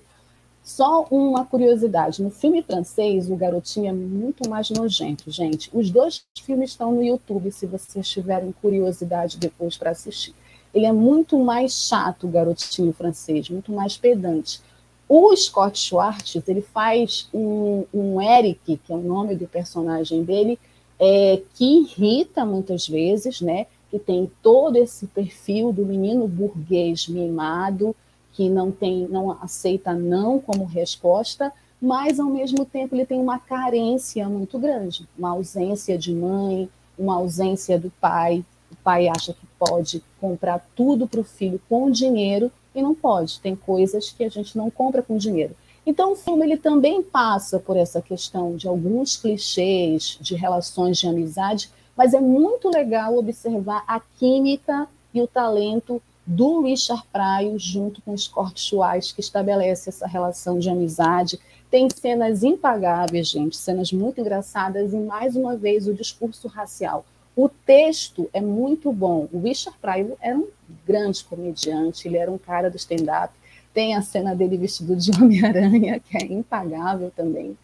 só 0.63 1.05
uma 1.09 1.45
curiosidade: 1.45 2.21
no 2.21 2.29
filme 2.29 2.61
francês, 2.61 3.29
o 3.29 3.35
garotinho 3.35 3.87
é 3.87 3.93
muito 3.93 4.49
mais 4.49 4.69
nojento, 4.69 5.29
gente. 5.31 5.69
Os 5.73 5.89
dois 5.89 6.23
filmes 6.41 6.71
estão 6.71 6.91
no 6.91 7.03
YouTube, 7.03 7.51
se 7.51 7.65
vocês 7.65 8.07
tiverem 8.07 8.53
curiosidade 8.61 9.37
depois 9.37 9.77
para 9.77 9.91
assistir. 9.91 10.35
Ele 10.73 10.85
é 10.85 10.91
muito 10.91 11.37
mais 11.37 11.87
chato, 11.87 12.27
o 12.27 12.29
garotinho 12.29 12.93
francês, 12.93 13.49
muito 13.49 13.71
mais 13.71 13.97
pedante. 13.97 14.61
O 15.09 15.35
Scott 15.35 15.77
Schwartz, 15.77 16.41
ele 16.47 16.61
faz 16.61 17.27
um, 17.33 17.83
um 17.93 18.21
Eric, 18.21 18.77
que 18.77 18.93
é 18.93 18.95
o 18.95 19.01
nome 19.01 19.35
do 19.35 19.45
personagem 19.45 20.23
dele, 20.23 20.57
é, 20.97 21.41
que 21.53 21.79
irrita 21.79 22.45
muitas 22.45 22.87
vezes, 22.87 23.41
né? 23.41 23.65
Que 23.89 23.99
tem 23.99 24.31
todo 24.41 24.77
esse 24.77 25.07
perfil 25.07 25.73
do 25.73 25.85
menino 25.85 26.27
burguês 26.29 27.09
mimado, 27.09 27.93
que 28.33 28.49
não 28.49 28.71
tem, 28.71 29.07
não 29.07 29.31
aceita 29.41 29.93
não 29.93 30.39
como 30.39 30.65
resposta, 30.65 31.51
mas 31.81 32.19
ao 32.19 32.29
mesmo 32.29 32.65
tempo 32.65 32.95
ele 32.95 33.05
tem 33.05 33.19
uma 33.19 33.39
carência 33.39 34.27
muito 34.29 34.59
grande, 34.59 35.07
uma 35.17 35.31
ausência 35.31 35.97
de 35.97 36.13
mãe, 36.13 36.69
uma 36.97 37.15
ausência 37.15 37.79
do 37.79 37.91
pai. 37.99 38.45
O 38.71 38.75
pai 38.83 39.07
acha 39.07 39.33
que 39.33 39.45
pode 39.57 40.03
comprar 40.19 40.65
tudo 40.75 41.07
para 41.07 41.19
o 41.19 41.23
filho 41.23 41.59
com 41.67 41.89
dinheiro 41.89 42.51
e 42.73 42.81
não 42.81 42.93
pode. 42.93 43.39
Tem 43.39 43.55
coisas 43.55 44.11
que 44.11 44.23
a 44.23 44.29
gente 44.29 44.57
não 44.57 44.69
compra 44.69 45.01
com 45.01 45.17
dinheiro. 45.17 45.55
Então, 45.85 46.11
o 46.11 46.15
filme 46.15 46.45
ele 46.45 46.57
também 46.57 47.01
passa 47.01 47.59
por 47.59 47.75
essa 47.75 48.01
questão 48.01 48.55
de 48.55 48.67
alguns 48.67 49.17
clichês 49.17 50.17
de 50.21 50.35
relações 50.35 50.99
de 50.99 51.07
amizade, 51.07 51.71
mas 51.97 52.13
é 52.13 52.19
muito 52.19 52.69
legal 52.69 53.17
observar 53.17 53.83
a 53.87 53.99
química 53.99 54.87
e 55.13 55.21
o 55.21 55.27
talento 55.27 56.01
do 56.25 56.61
Richard 56.61 57.03
Pryor 57.11 57.57
junto 57.57 58.01
com 58.01 58.15
Scott 58.17 58.59
Schwartz, 58.59 59.11
que 59.11 59.21
estabelece 59.21 59.89
essa 59.89 60.07
relação 60.07 60.59
de 60.59 60.69
amizade. 60.69 61.39
Tem 61.69 61.87
cenas 61.89 62.43
impagáveis, 62.43 63.29
gente, 63.29 63.57
cenas 63.57 63.91
muito 63.91 64.21
engraçadas 64.21 64.93
e, 64.93 64.97
mais 64.97 65.35
uma 65.35 65.55
vez, 65.55 65.87
o 65.87 65.93
discurso 65.93 66.47
racial. 66.47 67.05
O 67.35 67.47
texto 67.47 68.29
é 68.33 68.41
muito 68.41 68.91
bom. 68.91 69.27
O 69.31 69.39
Richard 69.39 69.77
Pryor 69.79 70.17
era 70.21 70.37
um 70.37 70.47
grande 70.85 71.23
comediante, 71.23 72.07
ele 72.07 72.17
era 72.17 72.29
um 72.29 72.37
cara 72.37 72.69
do 72.69 72.77
stand-up. 72.77 73.33
Tem 73.73 73.95
a 73.95 74.01
cena 74.01 74.35
dele 74.35 74.57
vestido 74.57 74.95
de 74.95 75.11
Homem-Aranha, 75.15 75.99
que 75.99 76.17
é 76.17 76.25
impagável 76.25 77.11
também, 77.15 77.57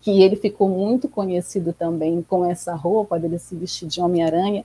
que 0.00 0.22
ele 0.22 0.34
ficou 0.34 0.68
muito 0.68 1.08
conhecido 1.08 1.72
também 1.72 2.20
com 2.28 2.44
essa 2.44 2.74
roupa 2.74 3.18
dele 3.18 3.38
se 3.38 3.54
vestir 3.54 3.86
de 3.86 4.00
Homem-Aranha. 4.00 4.64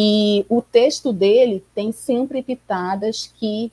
E 0.00 0.46
o 0.48 0.62
texto 0.62 1.12
dele 1.12 1.64
tem 1.74 1.90
sempre 1.90 2.40
pitadas 2.40 3.32
que 3.34 3.72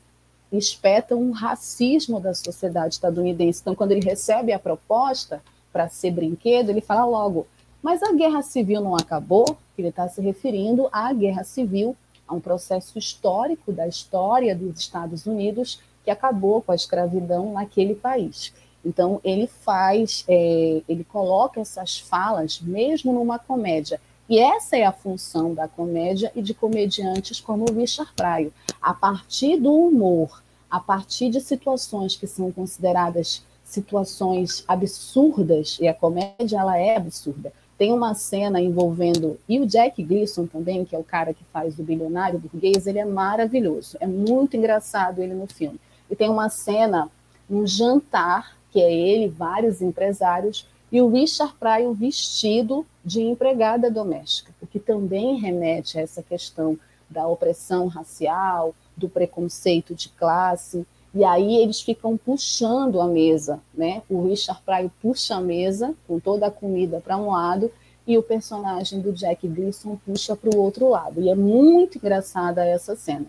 espetam 0.51 1.21
o 1.21 1.31
racismo 1.31 2.19
da 2.19 2.33
sociedade 2.33 2.95
estadunidense. 2.95 3.61
Então, 3.61 3.75
quando 3.75 3.91
ele 3.91 4.03
recebe 4.03 4.51
a 4.51 4.57
proposta 4.57 5.39
para 5.71 5.87
ser 5.87 6.09
brinquedo, 6.09 6.71
ele 6.71 6.81
fala 6.81 7.05
logo: 7.05 7.45
mas 7.79 8.01
a 8.01 8.11
guerra 8.11 8.41
civil 8.41 8.81
não 8.81 8.95
acabou? 8.95 9.55
Ele 9.77 9.89
está 9.89 10.09
se 10.09 10.19
referindo 10.19 10.89
à 10.91 11.13
guerra 11.13 11.43
civil, 11.43 11.95
a 12.27 12.33
um 12.33 12.39
processo 12.39 12.97
histórico 12.97 13.71
da 13.71 13.87
história 13.87 14.55
dos 14.55 14.79
Estados 14.79 15.27
Unidos 15.27 15.79
que 16.03 16.09
acabou 16.09 16.59
com 16.59 16.71
a 16.71 16.75
escravidão 16.75 17.53
naquele 17.53 17.93
país. 17.93 18.51
Então, 18.83 19.21
ele 19.23 19.45
faz, 19.45 20.25
é, 20.27 20.81
ele 20.89 21.03
coloca 21.03 21.61
essas 21.61 21.99
falas, 21.99 22.59
mesmo 22.59 23.13
numa 23.13 23.37
comédia, 23.37 24.01
e 24.29 24.39
essa 24.39 24.75
é 24.75 24.83
a 24.83 24.91
função 24.91 25.53
da 25.53 25.67
comédia 25.67 26.31
e 26.35 26.41
de 26.41 26.53
comediantes 26.53 27.39
como 27.39 27.65
o 27.69 27.73
Richard 27.73 28.11
Pryor. 28.15 28.51
A 28.81 28.93
partir 28.93 29.59
do 29.59 29.71
humor, 29.73 30.41
a 30.69 30.79
partir 30.79 31.29
de 31.29 31.39
situações 31.39 32.15
que 32.15 32.25
são 32.25 32.51
consideradas 32.51 33.43
situações 33.63 34.63
absurdas, 34.67 35.77
e 35.81 35.87
a 35.87 35.93
comédia 35.93 36.59
ela 36.59 36.77
é 36.77 36.95
absurda. 36.95 37.51
Tem 37.77 37.91
uma 37.91 38.13
cena 38.13 38.61
envolvendo, 38.61 39.37
e 39.49 39.59
o 39.59 39.65
Jack 39.65 40.01
Gleason 40.01 40.45
também, 40.45 40.85
que 40.85 40.95
é 40.95 40.99
o 40.99 41.03
cara 41.03 41.33
que 41.33 41.43
faz 41.51 41.77
o 41.77 41.83
bilionário 41.83 42.39
burguês, 42.39 42.87
ele 42.87 42.99
é 42.99 43.05
maravilhoso, 43.05 43.97
é 43.99 44.07
muito 44.07 44.55
engraçado 44.55 45.21
ele 45.21 45.33
no 45.33 45.47
filme. 45.47 45.79
E 46.09 46.15
tem 46.15 46.29
uma 46.29 46.47
cena, 46.47 47.09
um 47.49 47.65
jantar, 47.65 48.55
que 48.71 48.79
é 48.79 48.93
ele, 48.93 49.27
vários 49.27 49.81
empresários, 49.81 50.67
e 50.91 51.01
o 51.01 51.09
Richard 51.09 51.55
Pryor 51.59 51.93
vestido 51.93 52.85
de 53.03 53.21
empregada 53.21 53.89
doméstica, 53.89 54.53
o 54.61 54.67
que 54.67 54.79
também 54.79 55.35
remete 55.35 55.97
a 55.97 56.01
essa 56.01 56.23
questão 56.23 56.77
da 57.09 57.27
opressão 57.27 57.87
racial, 57.87 58.73
do 58.95 59.09
preconceito 59.09 59.93
de 59.93 60.09
classe, 60.09 60.85
e 61.13 61.23
aí 61.23 61.57
eles 61.57 61.81
ficam 61.81 62.17
puxando 62.17 62.99
a 62.99 63.07
mesa, 63.07 63.61
né? 63.73 64.01
O 64.09 64.27
Richard 64.27 64.61
Pryor 64.65 64.91
puxa 65.01 65.35
a 65.35 65.41
mesa 65.41 65.95
com 66.07 66.19
toda 66.19 66.47
a 66.47 66.51
comida 66.51 66.99
para 66.99 67.17
um 67.17 67.31
lado 67.31 67.71
e 68.05 68.17
o 68.17 68.23
personagem 68.23 68.99
do 68.99 69.13
Jack 69.13 69.47
Gleason 69.47 69.97
puxa 70.05 70.35
para 70.35 70.53
o 70.53 70.59
outro 70.59 70.89
lado. 70.89 71.21
E 71.21 71.29
é 71.29 71.35
muito 71.35 71.97
engraçada 71.97 72.65
essa 72.65 72.95
cena. 72.95 73.25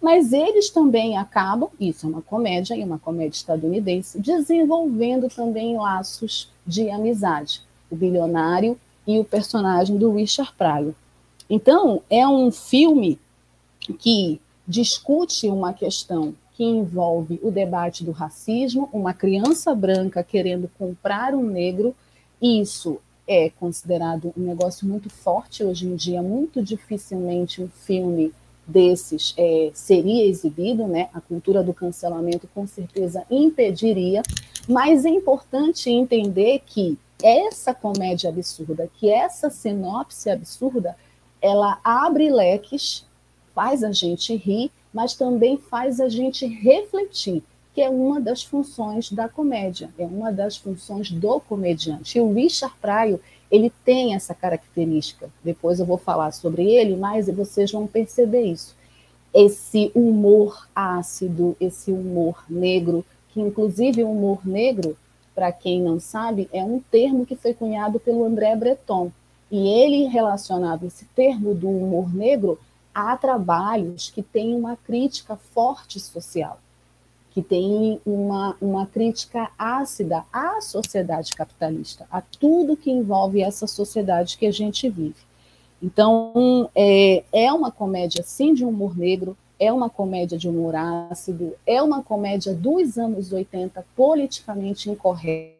Mas 0.00 0.32
eles 0.32 0.70
também 0.70 1.18
acabam, 1.18 1.68
isso 1.78 2.06
é 2.06 2.08
uma 2.08 2.22
comédia 2.22 2.74
e 2.74 2.82
uma 2.82 2.98
comédia 2.98 3.36
estadunidense, 3.36 4.18
desenvolvendo 4.18 5.28
também 5.28 5.76
laços 5.76 6.50
de 6.66 6.88
amizade. 6.88 7.62
O 7.90 7.96
bilionário 7.96 8.78
e 9.06 9.18
o 9.18 9.24
personagem 9.24 9.98
do 9.98 10.12
Richard 10.12 10.52
Pryor. 10.56 10.94
Então, 11.48 12.02
é 12.08 12.26
um 12.26 12.50
filme 12.50 13.18
que 13.98 14.40
discute 14.66 15.48
uma 15.48 15.72
questão 15.72 16.34
que 16.54 16.64
envolve 16.64 17.40
o 17.42 17.50
debate 17.50 18.04
do 18.04 18.12
racismo, 18.12 18.88
uma 18.92 19.12
criança 19.12 19.74
branca 19.74 20.22
querendo 20.22 20.70
comprar 20.78 21.34
um 21.34 21.42
negro, 21.42 21.94
isso 22.40 22.98
é 23.26 23.50
considerado 23.50 24.32
um 24.36 24.42
negócio 24.42 24.86
muito 24.86 25.10
forte 25.10 25.64
hoje 25.64 25.86
em 25.86 25.96
dia, 25.96 26.22
muito 26.22 26.62
dificilmente 26.62 27.62
um 27.62 27.68
filme 27.68 28.32
desses 28.70 29.34
é, 29.36 29.70
seria 29.74 30.26
exibido, 30.26 30.86
né? 30.86 31.08
A 31.12 31.20
cultura 31.20 31.62
do 31.62 31.74
cancelamento 31.74 32.48
com 32.54 32.66
certeza 32.66 33.24
impediria, 33.30 34.22
mas 34.68 35.04
é 35.04 35.10
importante 35.10 35.90
entender 35.90 36.62
que 36.64 36.98
essa 37.22 37.74
comédia 37.74 38.30
absurda, 38.30 38.88
que 38.94 39.10
essa 39.10 39.50
sinopse 39.50 40.30
absurda, 40.30 40.96
ela 41.40 41.78
abre 41.84 42.30
leques, 42.30 43.04
faz 43.54 43.82
a 43.82 43.92
gente 43.92 44.34
rir, 44.36 44.70
mas 44.92 45.14
também 45.14 45.58
faz 45.58 46.00
a 46.00 46.08
gente 46.08 46.46
refletir, 46.46 47.42
que 47.74 47.80
é 47.80 47.88
uma 47.88 48.20
das 48.20 48.42
funções 48.42 49.10
da 49.10 49.28
comédia, 49.28 49.90
é 49.98 50.04
uma 50.04 50.32
das 50.32 50.56
funções 50.56 51.10
do 51.10 51.40
comediante. 51.40 52.18
E 52.18 52.20
o 52.20 52.32
Richard 52.32 52.74
Pryor, 52.80 53.20
ele 53.50 53.72
tem 53.84 54.14
essa 54.14 54.34
característica. 54.34 55.28
Depois 55.42 55.80
eu 55.80 55.86
vou 55.86 55.98
falar 55.98 56.32
sobre 56.32 56.70
ele, 56.70 56.96
mas 56.96 57.26
vocês 57.28 57.70
vão 57.72 57.86
perceber 57.86 58.42
isso. 58.42 58.76
Esse 59.32 59.90
humor 59.94 60.68
ácido, 60.74 61.56
esse 61.60 61.90
humor 61.90 62.44
negro, 62.48 63.04
que 63.30 63.40
inclusive 63.40 64.02
o 64.02 64.10
humor 64.10 64.46
negro, 64.46 64.96
para 65.34 65.52
quem 65.52 65.80
não 65.80 65.98
sabe, 65.98 66.48
é 66.52 66.62
um 66.62 66.80
termo 66.80 67.26
que 67.26 67.36
foi 67.36 67.54
cunhado 67.54 67.98
pelo 67.98 68.24
André 68.24 68.54
Breton. 68.56 69.10
E 69.50 69.68
ele 69.68 70.06
relacionava 70.06 70.86
esse 70.86 71.04
termo 71.06 71.54
do 71.54 71.68
humor 71.68 72.14
negro 72.14 72.58
a 72.94 73.16
trabalhos 73.16 74.10
que 74.10 74.22
têm 74.22 74.54
uma 74.54 74.76
crítica 74.76 75.36
forte 75.36 75.98
social 75.98 76.60
que 77.30 77.42
tem 77.42 78.00
uma, 78.04 78.56
uma 78.60 78.86
crítica 78.86 79.50
ácida 79.56 80.24
à 80.32 80.60
sociedade 80.60 81.32
capitalista, 81.32 82.06
a 82.10 82.20
tudo 82.20 82.76
que 82.76 82.90
envolve 82.90 83.40
essa 83.40 83.66
sociedade 83.66 84.36
que 84.36 84.46
a 84.46 84.50
gente 84.50 84.88
vive. 84.88 85.30
Então, 85.82 86.68
é, 86.74 87.24
é 87.32 87.52
uma 87.52 87.70
comédia, 87.70 88.22
sim, 88.22 88.52
de 88.52 88.64
humor 88.64 88.96
negro, 88.98 89.36
é 89.58 89.72
uma 89.72 89.88
comédia 89.88 90.36
de 90.36 90.48
humor 90.48 90.74
ácido, 90.74 91.54
é 91.66 91.82
uma 91.82 92.02
comédia 92.02 92.54
dos 92.54 92.98
anos 92.98 93.32
80, 93.32 93.84
politicamente 93.94 94.90
incorreta, 94.90 95.56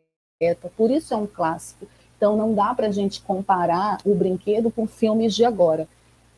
por 0.77 0.91
isso 0.91 1.15
é 1.15 1.17
um 1.17 1.27
clássico. 1.27 1.87
Então, 2.17 2.37
não 2.37 2.53
dá 2.53 2.75
para 2.75 2.89
a 2.89 2.93
gente 2.93 3.23
comparar 3.23 3.99
o 4.05 4.15
brinquedo 4.15 4.71
com 4.71 4.87
filmes 4.87 5.35
de 5.35 5.45
agora 5.45 5.89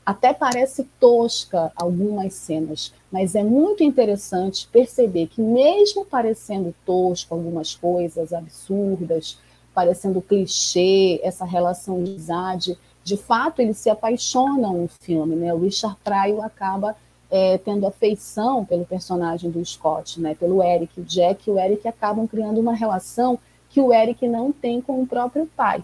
até 0.04 0.32
parece 0.32 0.84
tosca 0.98 1.72
algumas 1.76 2.34
cenas, 2.34 2.92
mas 3.10 3.34
é 3.34 3.42
muito 3.42 3.84
interessante 3.84 4.68
perceber 4.68 5.28
que, 5.28 5.40
mesmo 5.40 6.04
parecendo 6.04 6.74
tosco 6.84 7.34
algumas 7.34 7.74
coisas 7.74 8.32
absurdas, 8.32 9.38
parecendo 9.72 10.20
clichê, 10.20 11.20
essa 11.22 11.44
relação 11.44 12.02
de 12.02 12.10
amizade, 12.10 12.78
de 13.04 13.16
fato 13.16 13.60
eles 13.60 13.78
se 13.78 13.88
apaixonam 13.90 14.74
no 14.74 14.88
filme. 14.88 15.34
Né? 15.36 15.54
O 15.54 15.58
Richard 15.58 15.96
Pryor 16.02 16.44
acaba 16.44 16.96
é, 17.30 17.56
tendo 17.58 17.86
afeição 17.86 18.64
pelo 18.64 18.84
personagem 18.84 19.50
do 19.50 19.64
Scott, 19.64 20.20
né? 20.20 20.34
pelo 20.34 20.62
Eric. 20.62 21.00
O 21.00 21.04
Jack 21.04 21.48
e 21.48 21.52
o 21.52 21.58
Eric 21.58 21.86
acabam 21.88 22.26
criando 22.26 22.60
uma 22.60 22.74
relação 22.74 23.38
que 23.70 23.80
o 23.80 23.92
Eric 23.92 24.28
não 24.28 24.52
tem 24.52 24.80
com 24.80 25.00
o 25.00 25.06
próprio 25.06 25.48
pai. 25.56 25.82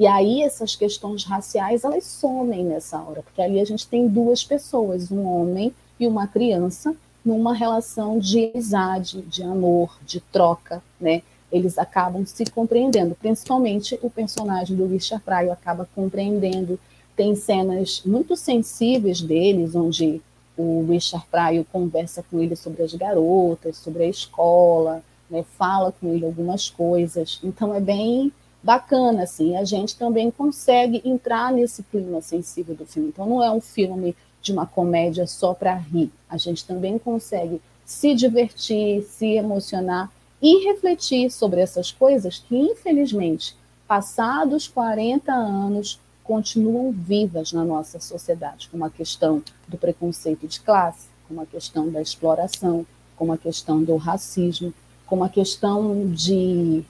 E 0.00 0.06
aí 0.06 0.42
essas 0.42 0.74
questões 0.74 1.24
raciais 1.24 1.84
elas 1.84 2.04
somem 2.04 2.64
nessa 2.64 2.98
hora, 2.98 3.22
porque 3.22 3.42
ali 3.42 3.60
a 3.60 3.66
gente 3.66 3.86
tem 3.86 4.08
duas 4.08 4.42
pessoas, 4.42 5.12
um 5.12 5.26
homem 5.26 5.74
e 5.98 6.06
uma 6.06 6.26
criança, 6.26 6.96
numa 7.22 7.52
relação 7.52 8.18
de 8.18 8.46
amizade, 8.46 9.20
de 9.20 9.42
amor, 9.42 9.94
de 10.02 10.18
troca, 10.18 10.82
né? 10.98 11.20
Eles 11.52 11.76
acabam 11.76 12.24
se 12.24 12.46
compreendendo, 12.46 13.14
principalmente 13.14 13.98
o 14.00 14.08
personagem 14.08 14.74
do 14.74 14.86
Richard 14.86 15.22
Pryor 15.22 15.52
acaba 15.52 15.86
compreendendo. 15.94 16.80
Tem 17.14 17.36
cenas 17.36 18.00
muito 18.06 18.34
sensíveis 18.36 19.20
deles, 19.20 19.74
onde 19.74 20.22
o 20.56 20.86
Richard 20.88 21.26
Pryor 21.30 21.66
conversa 21.70 22.24
com 22.30 22.40
ele 22.40 22.56
sobre 22.56 22.82
as 22.82 22.94
garotas, 22.94 23.76
sobre 23.76 24.04
a 24.04 24.08
escola, 24.08 25.04
né? 25.28 25.44
fala 25.58 25.92
com 25.92 26.08
ele 26.14 26.24
algumas 26.24 26.70
coisas. 26.70 27.38
Então 27.44 27.74
é 27.74 27.80
bem 27.80 28.32
bacana, 28.62 29.22
assim, 29.22 29.56
a 29.56 29.64
gente 29.64 29.96
também 29.96 30.30
consegue 30.30 31.00
entrar 31.04 31.52
nesse 31.52 31.82
clima 31.82 32.20
sensível 32.20 32.74
do 32.74 32.86
filme. 32.86 33.08
Então, 33.08 33.26
não 33.26 33.42
é 33.42 33.50
um 33.50 33.60
filme 33.60 34.14
de 34.42 34.52
uma 34.52 34.66
comédia 34.66 35.26
só 35.26 35.54
para 35.54 35.74
rir. 35.74 36.10
A 36.28 36.36
gente 36.36 36.64
também 36.64 36.98
consegue 36.98 37.60
se 37.84 38.14
divertir, 38.14 39.02
se 39.02 39.26
emocionar 39.26 40.10
e 40.40 40.64
refletir 40.64 41.30
sobre 41.30 41.60
essas 41.60 41.90
coisas 41.90 42.38
que, 42.38 42.56
infelizmente, 42.56 43.56
passados 43.86 44.68
40 44.68 45.32
anos, 45.32 46.00
continuam 46.22 46.92
vivas 46.92 47.52
na 47.52 47.64
nossa 47.64 47.98
sociedade, 47.98 48.68
como 48.70 48.84
a 48.84 48.90
questão 48.90 49.42
do 49.66 49.76
preconceito 49.76 50.46
de 50.46 50.60
classe, 50.60 51.08
como 51.26 51.40
a 51.40 51.46
questão 51.46 51.90
da 51.90 52.00
exploração, 52.00 52.86
como 53.16 53.32
a 53.32 53.38
questão 53.38 53.82
do 53.82 53.96
racismo, 53.96 54.72
como 55.06 55.24
a 55.24 55.28
questão 55.28 56.08
de 56.08 56.84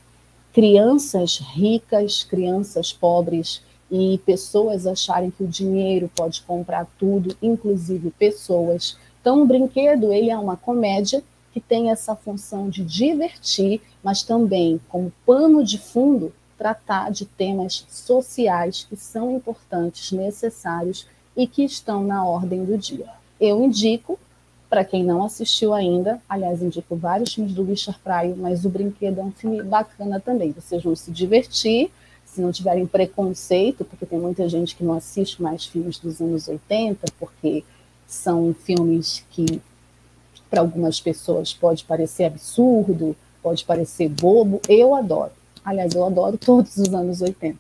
crianças 0.53 1.39
ricas, 1.39 2.25
crianças 2.25 2.93
pobres 2.93 3.63
e 3.91 4.19
pessoas 4.25 4.87
acharem 4.87 5.31
que 5.31 5.43
o 5.43 5.49
dinheiro 5.49 6.11
pode 6.15 6.43
comprar 6.43 6.87
tudo, 6.99 7.37
inclusive 7.43 8.11
pessoas. 8.13 8.97
Então, 9.21 9.43
o 9.43 9.47
brinquedo 9.47 10.13
ele 10.13 10.31
é 10.31 10.39
uma 10.39 10.57
comédia 10.57 11.23
que 11.53 11.61
tem 11.61 11.91
essa 11.91 12.15
função 12.15 12.69
de 12.69 12.85
divertir, 12.85 13.81
mas 14.03 14.23
também 14.23 14.81
como 14.89 15.13
pano 15.27 15.65
de 15.65 15.79
fundo 15.79 16.33
tratar 16.57 17.11
de 17.11 17.25
temas 17.25 17.85
sociais 17.89 18.87
que 18.89 18.97
são 18.97 19.35
importantes, 19.35 20.13
necessários 20.13 21.07
e 21.37 21.47
que 21.47 21.65
estão 21.65 22.05
na 22.05 22.25
ordem 22.25 22.65
do 22.65 22.77
dia. 22.77 23.09
Eu 23.41 23.63
indico 23.65 24.19
para 24.71 24.85
quem 24.85 25.03
não 25.03 25.25
assistiu 25.25 25.75
ainda, 25.75 26.23
aliás, 26.29 26.63
indico 26.63 26.95
vários 26.95 27.35
filmes 27.35 27.53
do 27.53 27.65
Richard 27.65 27.99
Pryor, 28.05 28.37
mas 28.37 28.65
O 28.65 28.69
Brinquedo 28.69 29.19
é 29.19 29.25
um 29.25 29.33
filme 29.33 29.61
bacana 29.65 30.21
também. 30.21 30.53
Vocês 30.53 30.81
vão 30.81 30.95
se 30.95 31.11
divertir, 31.11 31.91
se 32.25 32.41
não 32.41 32.53
tiverem 32.53 32.87
preconceito, 32.87 33.85
porque 33.85 34.07
tem 34.07 34.21
muita 34.21 34.49
gente 34.49 34.77
que 34.77 34.85
não 34.85 34.95
assiste 34.95 35.43
mais 35.43 35.67
filmes 35.67 35.99
dos 35.99 36.21
anos 36.21 36.47
80, 36.47 37.05
porque 37.19 37.65
são 38.07 38.55
filmes 38.55 39.25
que, 39.33 39.61
para 40.49 40.61
algumas 40.61 41.01
pessoas, 41.01 41.53
pode 41.53 41.83
parecer 41.83 42.25
absurdo, 42.25 43.17
pode 43.43 43.65
parecer 43.65 44.09
bobo. 44.09 44.61
Eu 44.69 44.95
adoro. 44.95 45.33
Aliás, 45.65 45.93
eu 45.95 46.05
adoro 46.05 46.39
todos 46.39 46.77
os 46.77 46.95
anos 46.95 47.21
80. 47.21 47.59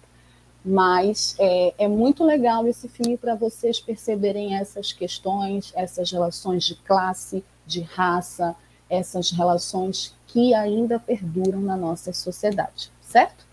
Mas 0.65 1.35
é, 1.39 1.75
é 1.79 1.89
muito 1.89 2.23
legal 2.23 2.67
esse 2.67 2.89
filme 2.89 3.17
para 3.17 3.35
vocês 3.35 3.81
perceberem 3.81 4.57
essas 4.57 4.93
questões, 4.93 5.73
essas 5.75 6.11
relações 6.11 6.65
de 6.65 6.75
classe, 6.75 7.43
de 7.67 7.81
raça, 7.81 8.55
essas 8.89 9.31
relações 9.31 10.15
que 10.27 10.53
ainda 10.53 10.99
perduram 10.99 11.61
na 11.61 11.77
nossa 11.77 12.13
sociedade, 12.13 12.91
certo? 13.01 13.49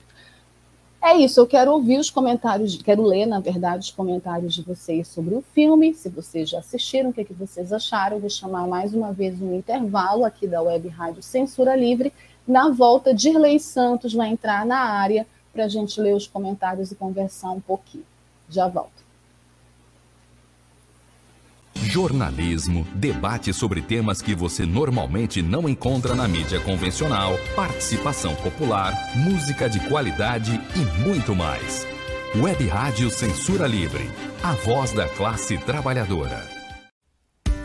É 1.01 1.16
isso, 1.16 1.39
eu 1.39 1.47
quero 1.47 1.72
ouvir 1.72 1.99
os 1.99 2.10
comentários, 2.10 2.76
quero 2.82 3.03
ler, 3.03 3.26
na 3.28 3.39
verdade, 3.39 3.86
os 3.86 3.91
comentários 3.91 4.53
de 4.53 4.64
vocês 4.64 5.08
sobre 5.08 5.36
o 5.36 5.41
filme, 5.53 5.93
se 5.93 6.10
vocês 6.10 6.49
já 6.49 6.60
assistiram, 6.60 7.12
o 7.12 7.14
que, 7.14 7.22
é 7.22 7.24
que 7.24 7.34
vocês 7.34 7.72
acharam. 7.72 8.20
vou 8.20 8.30
chamar 8.30 8.68
mais 8.68 8.93
uma 8.93 9.14
vez 9.14 9.39
um 9.39 9.55
intervalo 9.55 10.26
aqui 10.26 10.47
da 10.47 10.62
Web 10.62 10.88
Rádio 10.89 11.22
Censura 11.22 11.76
Livre. 11.76 12.12
Na 12.47 12.70
volta, 12.70 13.14
Dirley 13.14 13.60
Santos 13.60 14.14
vai 14.14 14.30
entrar 14.30 14.66
na 14.66 14.80
área 14.80 15.26
para 15.58 15.66
a 15.66 15.68
gente 15.68 15.99
ler 15.99 16.14
os 16.14 16.28
comentários 16.28 16.91
e 16.91 16.95
conversar 16.95 17.49
um 17.49 17.60
pouquinho. 17.60 18.05
Já 18.47 18.68
volto. 18.68 19.08
Jornalismo, 21.74 22.86
debate 22.93 23.51
sobre 23.53 23.82
temas 23.82 24.22
que 24.22 24.36
você 24.36 24.68
normalmente 24.68 25.41
não 25.41 25.68
encontra 25.68 26.14
na 26.14 26.28
mídia 26.28 26.60
convencional, 26.60 27.34
participação 27.55 28.36
popular, 28.36 28.93
música 29.16 29.68
de 29.68 29.80
qualidade 29.88 30.62
e 30.76 31.08
muito 31.08 31.36
mais. 31.36 31.88
Web 32.36 32.68
Rádio 32.68 33.10
Censura 33.10 33.66
Livre, 33.66 34.12
a 34.43 34.53
voz 34.53 34.93
da 34.93 35.10
classe 35.10 35.58
trabalhadora. 35.58 36.57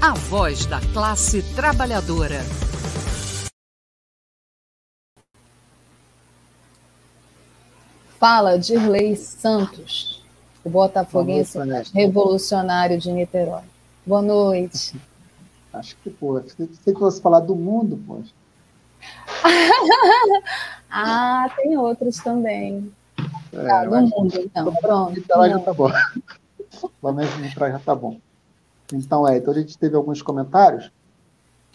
a 0.00 0.14
voz 0.14 0.64
da 0.66 0.80
classe 0.92 1.42
trabalhadora. 1.54 2.38
Fala, 8.18 8.58
Dirley 8.58 9.16
Santos, 9.16 10.24
o 10.64 10.70
botafoguense 10.70 11.58
revolucionário 11.92 12.98
de 12.98 13.10
Niterói. 13.10 13.62
Boa 14.06 14.22
noite. 14.22 14.96
Acho 15.72 15.96
que, 15.98 16.10
pô, 16.10 16.40
sei 16.46 16.66
que 16.66 16.92
você 16.92 17.20
falar 17.20 17.40
do 17.40 17.54
mundo, 17.54 18.00
poxa. 18.06 18.32
ah, 20.90 21.52
tem 21.56 21.76
outros 21.76 22.18
também. 22.18 22.92
É, 23.52 23.66
tá, 23.66 23.84
do 23.84 24.00
mundo, 24.00 24.40
então. 24.40 24.74
Pronto. 24.76 25.18
Então, 25.18 25.46
já 25.50 25.58
tá 25.58 25.72
bom. 25.72 25.90
Pelo 27.00 27.12
menos 27.12 27.52
já 27.52 27.78
tá 27.80 27.94
bom. 27.94 28.18
Então, 28.92 29.26
é, 29.28 29.38
então 29.38 29.52
a 29.52 29.58
gente 29.58 29.78
teve 29.78 29.96
alguns 29.96 30.22
comentários. 30.22 30.90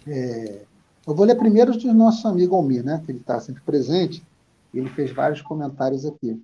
É, 0.08 0.66
eu 1.06 1.16
vou 1.16 1.26
ler 1.26 1.36
primeiro 1.36 1.72
os 1.72 1.78
do 1.78 1.94
nosso 1.94 2.28
amigo 2.28 2.56
Almir, 2.56 2.84
né, 2.84 3.02
que 3.06 3.12
ele 3.12 3.20
está 3.20 3.40
sempre 3.40 3.62
presente. 3.64 4.26
Ele 4.74 4.90
fez 4.90 5.12
vários 5.12 5.42
comentários 5.42 6.06
aqui. 6.06 6.42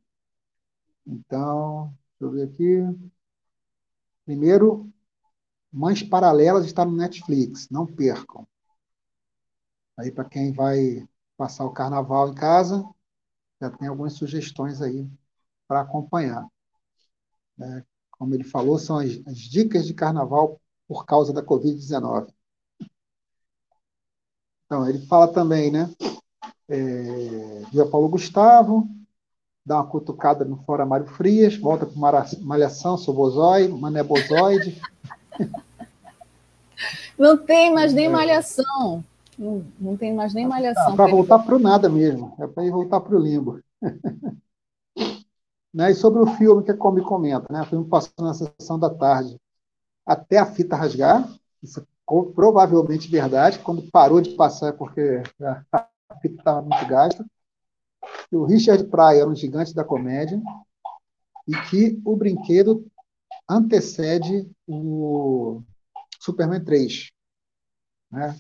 Então, 1.05 1.93
deixa 2.19 2.21
eu 2.21 2.31
ver 2.31 2.43
aqui. 2.43 3.09
Primeiro, 4.25 4.87
Mães 5.71 6.03
Paralelas 6.03 6.65
está 6.65 6.85
no 6.85 6.95
Netflix, 6.95 7.67
não 7.69 7.85
percam. 7.85 8.47
Aí, 9.97 10.11
para 10.11 10.25
quem 10.25 10.53
vai 10.53 11.07
passar 11.35 11.65
o 11.65 11.71
carnaval 11.71 12.29
em 12.29 12.35
casa, 12.35 12.87
já 13.61 13.69
tem 13.69 13.87
algumas 13.87 14.13
sugestões 14.13 14.81
aí 14.81 15.07
para 15.67 15.81
acompanhar. 15.81 16.47
É, 17.59 17.83
como 18.19 18.35
ele 18.35 18.43
falou, 18.43 18.77
são 18.77 18.97
as, 18.97 19.19
as 19.25 19.37
dicas 19.37 19.87
de 19.87 19.93
carnaval 19.93 20.59
por 20.87 21.05
causa 21.05 21.31
da 21.31 21.41
Covid-19. 21.41 22.27
Então, 24.65 24.87
ele 24.87 24.99
fala 25.07 25.29
também, 25.29 25.71
né? 25.71 25.89
É, 26.67 27.63
Via 27.71 27.85
Paulo 27.85 28.09
Gustavo, 28.09 28.87
dá 29.65 29.77
uma 29.77 29.87
cutucada 29.87 30.43
no 30.43 30.57
Fora 30.57 30.85
Mário 30.85 31.07
Frias, 31.07 31.55
volta 31.55 31.85
para 31.85 32.27
Malhação, 32.41 32.97
sou 32.97 33.13
bozói, 33.13 33.67
Mané 33.69 34.03
Bozoide. 34.03 34.79
Não 37.17 37.37
tem 37.37 37.73
mais 37.73 37.91
nem 37.93 38.07
malhação. 38.07 39.03
Não, 39.37 39.65
não 39.77 39.97
tem 39.97 40.13
mais 40.13 40.33
nem 40.33 40.47
malhação. 40.47 40.93
É 40.93 40.95
para 40.95 41.11
voltar 41.11 41.39
para 41.39 41.55
o 41.57 41.59
nada 41.59 41.89
mesmo. 41.89 42.33
É 42.39 42.47
para 42.47 42.63
ir 42.63 42.71
voltar 42.71 43.01
para 43.01 43.13
o 43.13 43.19
limbo. 43.19 43.59
Né? 45.73 45.91
E 45.91 45.95
sobre 45.95 46.21
o 46.21 46.27
filme 46.35 46.63
que 46.63 46.71
a 46.71 46.77
Kombi 46.77 47.01
comenta, 47.01 47.51
né? 47.51 47.61
o 47.61 47.65
filme 47.65 47.87
passou 47.87 48.25
na 48.25 48.33
sessão 48.33 48.79
da 48.79 48.89
tarde 48.89 49.39
até 50.05 50.39
a 50.39 50.45
fita 50.45 50.75
rasgar, 50.75 51.29
isso 51.61 51.79
é 51.79 51.83
provavelmente 52.33 53.09
verdade, 53.09 53.59
quando 53.59 53.89
parou 53.91 54.19
de 54.19 54.31
passar 54.31 54.69
é 54.69 54.71
porque 54.71 55.21
a 55.71 55.85
fita 56.19 56.39
estava 56.39 56.61
muito 56.63 56.87
gasta. 56.87 57.23
O 58.31 58.45
Richard 58.45 58.83
Pryor 58.85 59.21
era 59.21 59.29
um 59.29 59.35
gigante 59.35 59.75
da 59.75 59.83
comédia 59.83 60.41
e 61.47 61.55
que 61.69 62.01
o 62.03 62.15
brinquedo 62.15 62.85
antecede 63.47 64.49
o 64.67 65.61
Superman 66.19 66.63
3. 66.63 67.11
Né? 68.11 68.35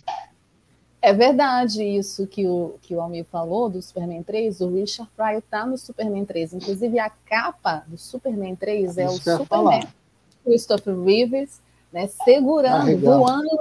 É 1.01 1.13
verdade 1.13 1.81
isso 1.83 2.27
que 2.27 2.45
o, 2.45 2.75
que 2.81 2.93
o 2.93 3.01
Almir 3.01 3.25
falou 3.25 3.69
do 3.69 3.81
Superman 3.81 4.21
3. 4.21 4.59
O 4.61 4.69
Richard 4.69 5.09
Pryor 5.15 5.39
está 5.39 5.65
no 5.65 5.77
Superman 5.77 6.25
3. 6.25 6.55
Inclusive, 6.55 6.99
a 6.99 7.09
capa 7.09 7.85
do 7.87 7.97
Superman 7.97 8.55
3 8.55 8.97
é 8.97 9.05
isso 9.05 9.15
o 9.15 9.37
Superman. 9.37 9.87
Christopher 10.43 10.99
Reeves, 10.99 11.61
né, 11.91 12.07
segurando, 12.25 12.91
ah, 12.91 12.97
voando 12.97 13.59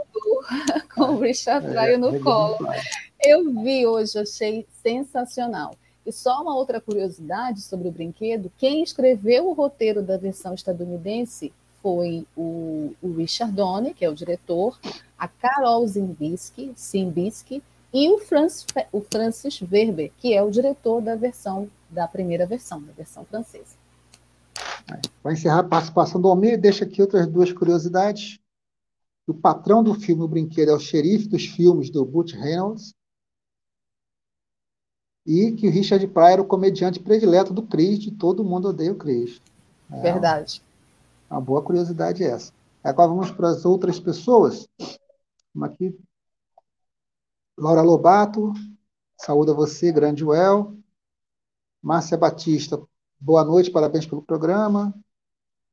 com 0.95 1.03
o 1.03 1.19
Richard 1.21 1.67
é, 1.67 1.71
Pryor 1.71 1.99
no 1.99 2.21
colo. 2.21 2.59
Eu 3.23 3.53
vi 3.63 3.87
hoje, 3.87 4.19
achei 4.19 4.67
sensacional. 4.83 5.75
E 6.05 6.13
só 6.13 6.43
uma 6.43 6.57
outra 6.57 6.81
curiosidade 6.81 7.61
sobre 7.61 7.89
o 7.89 7.93
brinquedo: 7.93 8.51
quem 8.59 8.83
escreveu 8.83 9.49
o 9.49 9.53
roteiro 9.53 10.03
da 10.03 10.17
versão 10.17 10.55
estadunidense 10.55 11.53
foi 11.89 12.27
o, 12.37 12.93
o 13.01 13.13
Richard 13.15 13.51
Donner, 13.55 13.95
que 13.95 14.05
é 14.05 14.11
o 14.11 14.15
diretor, 14.15 14.79
a 15.19 15.27
Carol 15.27 15.87
Zimbisky, 15.87 16.71
Zimbisky 16.79 17.63
e 17.95 18.11
o, 18.11 18.19
Franz, 18.19 18.67
o 18.93 19.01
Francis 19.01 19.63
Werber, 19.63 20.13
que 20.19 20.35
é 20.35 20.43
o 20.43 20.51
diretor 20.51 21.01
da 21.01 21.17
versão 21.17 21.71
da 21.89 22.07
primeira 22.07 22.45
versão, 22.45 22.83
da 22.83 22.93
versão 22.93 23.25
francesa. 23.25 23.75
Para 25.23 25.33
encerrar 25.33 25.61
a 25.61 25.65
participação 25.65 26.21
do 26.21 26.29
Almir, 26.29 26.61
deixa 26.61 26.85
aqui 26.85 27.01
outras 27.01 27.27
duas 27.27 27.51
curiosidades. 27.53 28.39
O 29.27 29.33
patrão 29.33 29.83
do 29.83 29.95
filme 29.95 30.23
O 30.23 30.29
Brinquedo 30.29 30.71
é 30.71 30.75
o 30.75 30.79
xerife 30.79 31.27
dos 31.27 31.47
filmes 31.47 31.89
do 31.89 32.05
Butch 32.05 32.35
Reynolds. 32.35 32.93
E 35.27 35.53
que 35.53 35.67
o 35.67 35.71
Richard 35.71 36.07
Pryor 36.09 36.29
era 36.29 36.43
o 36.43 36.47
comediante 36.47 37.01
predileto 37.01 37.55
do 37.55 37.63
Chris, 37.63 37.99
de 37.99 38.11
Todo 38.11 38.45
Mundo 38.45 38.69
Odeia 38.69 38.93
o 38.93 38.97
Chris. 38.97 39.41
É 39.91 40.01
Verdade. 40.03 40.68
Uma 41.31 41.41
boa 41.41 41.63
curiosidade 41.63 42.25
essa. 42.25 42.53
Agora 42.83 43.09
vamos 43.09 43.31
para 43.31 43.51
as 43.51 43.65
outras 43.65 44.01
pessoas. 44.01 44.67
Vamos 45.55 45.75
aqui. 45.75 45.99
Laura 47.57 47.83
Lobato, 47.83 48.53
saúde 49.21 49.51
a 49.51 49.55
você, 49.55 49.93
grande 49.93 50.25
Well. 50.25 50.79
Márcia 51.83 52.17
Batista, 52.17 52.83
boa 53.21 53.45
noite, 53.45 53.71
parabéns 53.71 54.07
pelo 54.07 54.23
programa. 54.23 54.95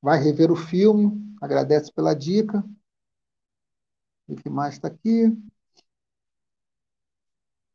Vai 0.01 0.21
rever 0.21 0.51
o 0.51 0.55
filme, 0.55 1.35
agradece 1.41 1.91
pela 1.91 2.13
dica. 2.13 2.63
O 4.27 4.35
que 4.35 4.49
mais 4.49 4.73
está 4.73 4.87
aqui? 4.89 5.31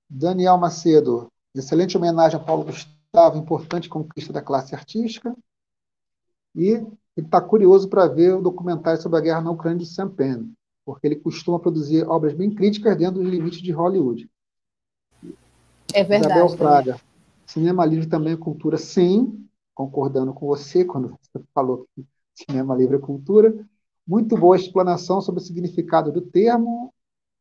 Daniel 0.09 0.59
Macedo, 0.59 1.33
excelente 1.55 1.97
homenagem 1.97 2.39
a 2.39 2.45
Paulo 2.45 2.65
Gustavo, 2.65 3.39
importante 3.39 3.89
conquista 3.89 4.33
da 4.33 4.43
classe 4.43 4.75
artística. 4.75 5.35
E 6.55 6.85
ele 7.17 7.27
está 7.27 7.41
curioso 7.41 7.89
para 7.89 8.07
ver 8.07 8.35
o 8.35 8.43
documentário 8.43 9.01
sobre 9.01 9.19
a 9.19 9.21
guerra 9.21 9.41
na 9.41 9.51
Ucrânia 9.51 9.79
de 9.79 9.87
Sam 9.87 10.09
Penn, 10.09 10.53
porque 10.85 11.07
ele 11.07 11.17
costuma 11.17 11.59
produzir 11.59 12.07
obras 12.09 12.35
bem 12.35 12.55
críticas 12.55 12.97
dentro 12.97 13.21
dos 13.21 13.31
limites 13.31 13.61
de 13.61 13.73
Hollywood. 13.73 14.31
É 15.93 16.05
verdade. 16.05 16.35
Isabel 16.35 16.49
Fraga. 16.57 16.93
Né? 16.95 17.01
Cinema 17.47 17.85
livre 17.85 18.07
também 18.07 18.35
é 18.35 18.37
cultura, 18.37 18.79
sim, 18.79 19.45
concordando 19.75 20.33
com 20.33 20.47
você 20.47 20.85
quando 20.85 21.09
você 21.09 21.45
falou 21.53 21.87
que 21.95 22.07
cinema 22.35 22.77
livre 22.77 22.97
é 22.97 23.01
cultura. 23.01 23.53
Muito 24.07 24.37
boa 24.37 24.57
explanação 24.57 25.21
sobre 25.21 25.41
o 25.41 25.45
significado 25.45 26.13
do 26.13 26.21
termo 26.21 26.93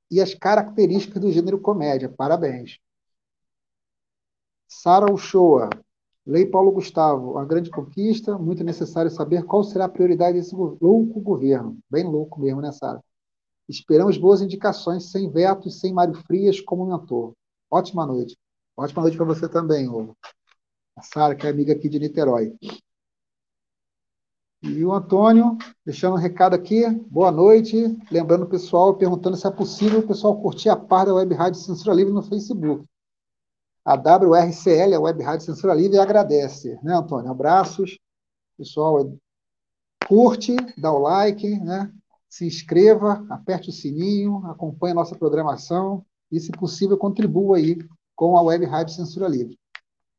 e 0.10 0.20
as 0.20 0.34
características 0.34 1.22
do 1.22 1.32
gênero 1.32 1.60
comédia. 1.60 2.10
Parabéns. 2.10 2.80
Sara 4.68 5.12
Uchoa. 5.12 5.70
Lei 6.26 6.46
Paulo 6.46 6.72
Gustavo, 6.72 7.38
a 7.38 7.46
grande 7.46 7.70
conquista, 7.70 8.38
muito 8.38 8.64
necessário 8.64 9.10
saber 9.10 9.44
qual 9.44 9.64
será 9.64 9.86
a 9.86 9.90
prioridade 9.90 10.38
desse 10.38 10.56
louco 10.56 11.20
governo. 11.20 11.78
Bem 11.90 12.04
louco 12.04 12.40
mesmo, 12.40 12.62
né, 12.62 12.72
Sara? 12.72 13.04
Esperamos 13.68 14.18
boas 14.18 14.42
indicações, 14.42 15.12
sem 15.12 15.30
vetos, 15.30 15.80
sem 15.80 15.94
Mário 15.94 16.16
Frias 16.16 16.60
como 16.60 16.86
mentor. 16.86 17.34
Ótima 17.72 18.06
noite. 18.06 18.38
Ótima 18.76 19.02
noite 19.02 19.18
para 19.18 19.26
você 19.26 19.48
também, 19.48 19.88
ô. 19.88 20.16
a 20.96 21.02
Sara, 21.02 21.36
que 21.36 21.46
é 21.46 21.50
amiga 21.50 21.74
aqui 21.74 21.88
de 21.88 22.00
Niterói. 22.00 22.56
E 24.62 24.84
o 24.84 24.92
Antônio, 24.92 25.58
deixando 25.86 26.14
um 26.16 26.20
recado 26.20 26.54
aqui, 26.54 26.90
boa 27.10 27.32
noite. 27.32 27.98
Lembrando 28.12 28.44
o 28.44 28.50
pessoal, 28.50 28.96
perguntando 28.96 29.38
se 29.38 29.48
é 29.48 29.52
possível 29.52 30.00
o 30.00 30.08
pessoal 30.08 30.40
curtir 30.42 30.70
a 30.70 30.76
par 30.76 31.06
da 31.06 31.14
Web 31.14 31.34
Rádio 31.34 31.62
Censura 31.62 31.96
Livre 31.96 32.14
no 32.14 32.22
Facebook. 32.22 32.84
A 33.90 33.96
WRCL, 33.96 34.94
a 34.94 35.00
Web 35.00 35.24
Rádio 35.24 35.48
Censura 35.48 35.74
Livre, 35.74 35.98
agradece, 35.98 36.78
né, 36.84 36.96
Antônio? 36.96 37.32
Abraços. 37.32 37.98
Pessoal, 38.56 39.12
curte, 40.08 40.56
dá 40.78 40.92
o 40.92 41.00
like, 41.00 41.60
né? 41.60 41.92
se 42.30 42.46
inscreva, 42.46 43.26
aperte 43.32 43.70
o 43.70 43.74
sininho, 43.74 44.46
acompanhe 44.46 44.92
a 44.92 44.96
nossa 44.96 45.16
programação 45.16 46.06
e, 46.32 46.40
se 46.40 46.52
possível, 46.52 47.00
contribua 47.00 47.58
aí 47.58 47.80
com 48.16 48.38
a 48.38 48.44
Web 48.44 48.64
Rádio 48.68 48.94
Censura 48.94 49.28
Livre. 49.28 49.58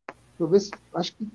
Deixa 0.09 0.18
eu 0.41 0.49
ver 0.49 0.61
se. 0.62 0.73
Acho 0.93 1.14
que. 1.14 1.29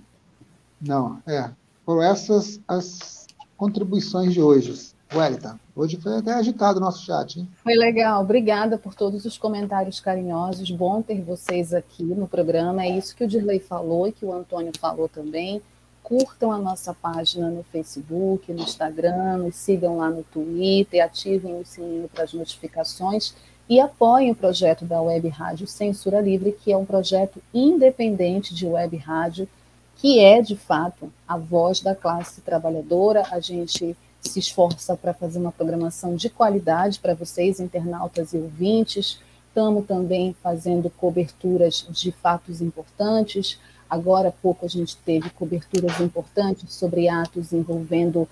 Não, 0.82 1.24
é. 1.26 1.54
Foram 1.86 2.04
essas 2.04 2.60
as 2.68 3.28
contribuições 3.56 4.34
de 4.34 4.42
hoje. 4.42 4.94
Wellington, 5.14 5.58
hoje 5.76 5.98
foi 5.98 6.18
até 6.18 6.34
agitado 6.34 6.80
o 6.80 6.82
nosso 6.82 7.06
chat. 7.06 7.40
Hein? 7.40 7.48
Foi 7.64 7.76
legal, 7.76 8.22
obrigada 8.22 8.78
por 8.78 8.94
todos 8.94 9.26
os 9.26 9.38
comentários 9.38 10.00
carinhosos. 10.00 10.72
Bom 10.72 11.02
ter 11.02 11.22
vocês 11.22 11.74
aqui 11.74 12.04
no 12.04 12.28
programa. 12.28 12.84
É 12.84 12.90
isso 12.90 13.16
que 13.16 13.24
o 13.24 13.28
Dirley 13.28 13.60
falou 13.60 14.08
e 14.08 14.12
que 14.12 14.26
o 14.26 14.34
Antônio 14.34 14.72
falou 14.80 15.08
também. 15.08 15.62
Curtam 16.04 16.52
a 16.52 16.58
nossa 16.58 16.94
página 16.94 17.50
no 17.50 17.64
Facebook, 17.64 18.52
no 18.52 18.62
Instagram, 18.62 19.38
nos 19.38 19.56
sigam 19.56 19.98
lá 19.98 20.10
no 20.10 20.24
Twitter, 20.24 21.04
ativem 21.04 21.60
o 21.60 21.66
sininho 21.66 22.08
para 22.08 22.24
as 22.24 22.34
notificações 22.34 23.34
e 23.68 23.80
apoiem 23.80 24.32
o 24.32 24.36
projeto 24.36 24.86
da 24.86 25.02
Web 25.02 25.28
Rádio 25.30 25.66
Censura 25.66 26.22
Livre, 26.22 26.52
que 26.52 26.72
é 26.72 26.78
um 26.78 26.86
projeto 26.86 27.42
independente 27.54 28.54
de 28.54 28.68
web 28.68 28.96
rádio, 28.98 29.48
que 29.96 30.20
é, 30.20 30.42
de 30.42 30.56
fato, 30.56 31.12
a 31.28 31.38
voz 31.38 31.82
da 31.82 31.96
classe 31.96 32.42
trabalhadora. 32.42 33.24
A 33.32 33.40
gente 33.40 33.98
se 34.28 34.40
esforça 34.40 34.96
para 34.96 35.14
fazer 35.14 35.40
uma 35.40 35.52
programação 35.52 36.16
de 36.16 36.30
qualidade 36.30 37.00
para 37.00 37.14
vocês, 37.14 37.60
internautas 37.60 38.34
e 38.34 38.38
ouvintes. 38.38 39.20
Estamos 39.48 39.86
também 39.86 40.36
fazendo 40.42 40.90
coberturas 40.90 41.88
de 41.90 42.12
fatos 42.12 42.62
importantes. 42.62 43.60
Agora 43.90 44.30
há 44.30 44.32
pouco 44.32 44.66
a 44.66 44.70
gente 44.70 44.98
teve 44.98 45.30
coberturas 45.30 46.00
importantes 46.00 46.74
sobre 46.74 47.08
atos 47.08 47.54
envolvendo 47.54 48.28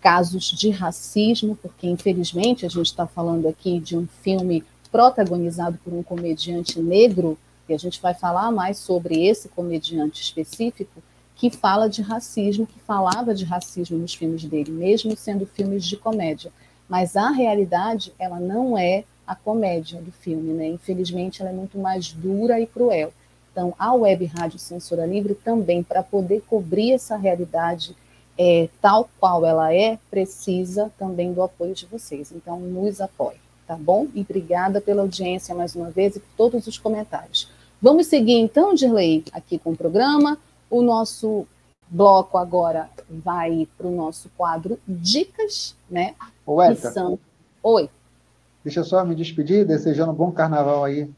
casos 0.00 0.50
de 0.50 0.70
racismo, 0.70 1.56
porque 1.56 1.86
infelizmente 1.86 2.66
a 2.66 2.68
gente 2.68 2.86
está 2.86 3.06
falando 3.06 3.48
aqui 3.48 3.80
de 3.80 3.96
um 3.96 4.06
filme 4.06 4.62
protagonizado 4.92 5.78
por 5.82 5.92
um 5.92 6.02
comediante 6.02 6.78
negro, 6.78 7.38
e 7.68 7.74
a 7.74 7.78
gente 7.78 8.00
vai 8.00 8.12
falar 8.12 8.52
mais 8.52 8.76
sobre 8.76 9.26
esse 9.26 9.48
comediante 9.48 10.22
específico, 10.22 11.02
que 11.36 11.50
fala 11.50 11.88
de 11.88 12.02
racismo, 12.02 12.66
que 12.66 12.78
falava 12.80 13.34
de 13.34 13.44
racismo 13.44 13.98
nos 13.98 14.14
filmes 14.14 14.44
dele, 14.44 14.70
mesmo 14.70 15.16
sendo 15.16 15.46
filmes 15.46 15.84
de 15.84 15.96
comédia. 15.96 16.52
Mas 16.88 17.16
a 17.16 17.30
realidade, 17.30 18.12
ela 18.18 18.38
não 18.38 18.78
é 18.78 19.04
a 19.26 19.34
comédia 19.34 20.00
do 20.00 20.12
filme, 20.12 20.52
né? 20.52 20.68
Infelizmente, 20.68 21.40
ela 21.40 21.50
é 21.50 21.54
muito 21.54 21.78
mais 21.78 22.12
dura 22.12 22.60
e 22.60 22.66
cruel. 22.66 23.12
Então, 23.50 23.74
a 23.78 23.94
Web 23.94 24.26
Rádio 24.26 24.58
Censura 24.58 25.06
Livre 25.06 25.34
também, 25.34 25.82
para 25.82 26.02
poder 26.02 26.42
cobrir 26.42 26.92
essa 26.92 27.16
realidade 27.16 27.96
é, 28.36 28.68
tal 28.80 29.08
qual 29.18 29.44
ela 29.46 29.72
é, 29.72 29.98
precisa 30.10 30.90
também 30.98 31.32
do 31.32 31.42
apoio 31.42 31.74
de 31.74 31.86
vocês. 31.86 32.32
Então, 32.32 32.58
nos 32.58 33.00
apoie, 33.00 33.36
tá 33.66 33.76
bom? 33.76 34.08
E 34.14 34.20
obrigada 34.22 34.80
pela 34.80 35.02
audiência 35.02 35.54
mais 35.54 35.74
uma 35.74 35.90
vez 35.90 36.16
e 36.16 36.20
por 36.20 36.28
todos 36.36 36.66
os 36.66 36.78
comentários. 36.78 37.48
Vamos 37.80 38.06
seguir 38.06 38.38
então, 38.38 38.74
Dirley, 38.74 39.24
aqui 39.32 39.58
com 39.58 39.70
o 39.70 39.76
programa. 39.76 40.38
O 40.70 40.82
nosso 40.82 41.46
bloco 41.88 42.38
agora 42.38 42.90
vai 43.08 43.68
para 43.76 43.86
o 43.86 43.94
nosso 43.94 44.30
quadro 44.36 44.78
Dicas, 44.86 45.76
né? 45.88 46.14
Oi. 46.46 46.74
São... 46.74 47.18
Oi. 47.62 47.88
Deixa 48.64 48.80
eu 48.80 48.84
só 48.84 49.04
me 49.04 49.14
despedir, 49.14 49.66
desejando 49.66 50.12
um 50.12 50.14
bom 50.14 50.32
carnaval 50.32 50.84
aí 50.84 51.10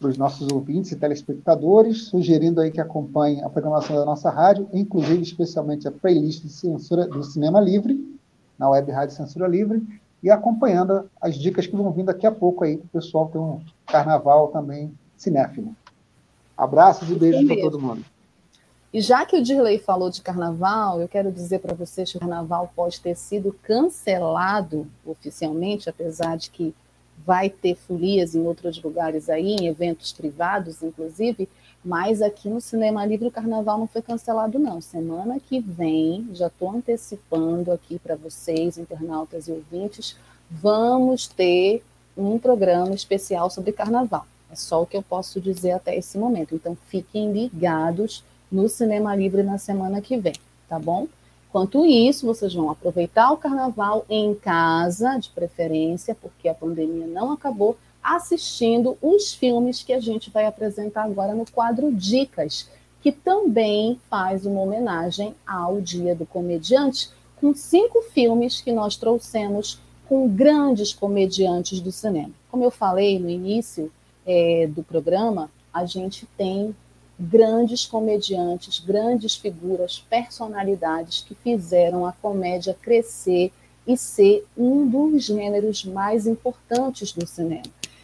para 0.00 0.08
os 0.08 0.18
nossos 0.18 0.50
ouvintes 0.50 0.90
e 0.92 0.96
telespectadores, 0.96 2.06
sugerindo 2.06 2.60
aí 2.60 2.70
que 2.70 2.80
acompanhem 2.80 3.44
a 3.44 3.48
programação 3.48 3.96
da 3.96 4.04
nossa 4.04 4.30
rádio, 4.30 4.68
inclusive 4.72 5.22
especialmente 5.22 5.86
a 5.86 5.92
playlist 5.92 6.42
de 6.42 6.48
censura 6.48 7.06
do 7.06 7.22
Cinema 7.22 7.60
Livre, 7.60 8.18
na 8.58 8.68
web 8.68 8.90
Rádio 8.90 9.14
Censura 9.14 9.46
Livre, 9.46 9.82
e 10.22 10.30
acompanhando 10.30 11.08
as 11.20 11.36
dicas 11.36 11.66
que 11.66 11.76
vão 11.76 11.92
vir 11.92 12.04
daqui 12.04 12.26
a 12.26 12.32
pouco 12.32 12.64
aí 12.64 12.76
para 12.76 12.86
o 12.86 12.88
pessoal 12.88 13.28
ter 13.28 13.38
um 13.38 13.60
carnaval 13.86 14.48
também 14.48 14.92
cinéfilo. 15.16 15.76
Abraços 16.56 17.10
e 17.10 17.14
beijos 17.14 17.44
para 17.46 17.60
todo 17.60 17.80
mundo. 17.80 18.04
E 18.94 19.00
já 19.00 19.26
que 19.26 19.36
o 19.36 19.42
Dirley 19.42 19.80
falou 19.80 20.08
de 20.08 20.22
carnaval, 20.22 21.00
eu 21.00 21.08
quero 21.08 21.32
dizer 21.32 21.58
para 21.58 21.74
vocês 21.74 22.12
que 22.12 22.16
o 22.16 22.20
carnaval 22.20 22.72
pode 22.76 23.00
ter 23.00 23.16
sido 23.16 23.52
cancelado 23.60 24.86
oficialmente, 25.04 25.90
apesar 25.90 26.36
de 26.36 26.48
que 26.48 26.72
vai 27.26 27.50
ter 27.50 27.74
folias 27.74 28.36
em 28.36 28.46
outros 28.46 28.80
lugares 28.80 29.28
aí, 29.28 29.56
em 29.56 29.66
eventos 29.66 30.12
privados, 30.12 30.80
inclusive, 30.80 31.48
mas 31.84 32.22
aqui 32.22 32.48
no 32.48 32.60
Cinema 32.60 33.04
Livre 33.04 33.26
o 33.26 33.32
carnaval 33.32 33.78
não 33.78 33.88
foi 33.88 34.00
cancelado, 34.00 34.60
não. 34.60 34.80
Semana 34.80 35.40
que 35.40 35.58
vem, 35.58 36.28
já 36.32 36.46
estou 36.46 36.70
antecipando 36.70 37.72
aqui 37.72 37.98
para 37.98 38.14
vocês, 38.14 38.78
internautas 38.78 39.48
e 39.48 39.50
ouvintes, 39.50 40.16
vamos 40.48 41.26
ter 41.26 41.82
um 42.16 42.38
programa 42.38 42.94
especial 42.94 43.50
sobre 43.50 43.72
carnaval. 43.72 44.24
É 44.48 44.54
só 44.54 44.80
o 44.80 44.86
que 44.86 44.96
eu 44.96 45.02
posso 45.02 45.40
dizer 45.40 45.72
até 45.72 45.96
esse 45.96 46.16
momento. 46.16 46.54
Então 46.54 46.78
fiquem 46.88 47.32
ligados 47.32 48.22
no 48.50 48.68
Cinema 48.68 49.14
Livre 49.14 49.42
na 49.42 49.58
semana 49.58 50.00
que 50.00 50.16
vem, 50.16 50.34
tá 50.68 50.78
bom? 50.78 51.08
Enquanto 51.48 51.86
isso, 51.86 52.26
vocês 52.26 52.52
vão 52.52 52.68
aproveitar 52.68 53.30
o 53.30 53.36
carnaval 53.36 54.04
em 54.08 54.34
casa, 54.34 55.16
de 55.18 55.30
preferência, 55.30 56.14
porque 56.14 56.48
a 56.48 56.54
pandemia 56.54 57.06
não 57.06 57.30
acabou, 57.30 57.76
assistindo 58.02 58.98
os 59.00 59.32
filmes 59.32 59.82
que 59.82 59.92
a 59.92 60.00
gente 60.00 60.30
vai 60.30 60.46
apresentar 60.46 61.04
agora 61.04 61.34
no 61.34 61.48
quadro 61.50 61.92
Dicas, 61.92 62.68
que 63.00 63.12
também 63.12 64.00
faz 64.10 64.44
uma 64.44 64.60
homenagem 64.60 65.34
ao 65.46 65.80
Dia 65.80 66.14
do 66.14 66.26
Comediante, 66.26 67.10
com 67.36 67.54
cinco 67.54 68.02
filmes 68.02 68.60
que 68.60 68.72
nós 68.72 68.96
trouxemos 68.96 69.78
com 70.08 70.28
grandes 70.28 70.92
comediantes 70.92 71.80
do 71.80 71.92
cinema. 71.92 72.32
Como 72.50 72.64
eu 72.64 72.70
falei 72.70 73.18
no 73.18 73.28
início 73.30 73.92
é, 74.26 74.66
do 74.66 74.82
programa, 74.82 75.50
a 75.72 75.84
gente 75.84 76.26
tem 76.36 76.74
grandes 77.18 77.86
comediantes, 77.86 78.80
grandes 78.80 79.34
figuras, 79.36 80.04
personalidades 80.10 81.24
que 81.26 81.34
fizeram 81.34 82.04
a 82.06 82.12
comédia 82.12 82.76
crescer 82.80 83.52
e 83.86 83.96
ser 83.96 84.44
um 84.56 84.86
dos 84.86 85.24
gêneros 85.24 85.84
mais 85.84 86.26
importantes 86.26 87.12
do 87.12 87.26
cinema. 87.26 87.62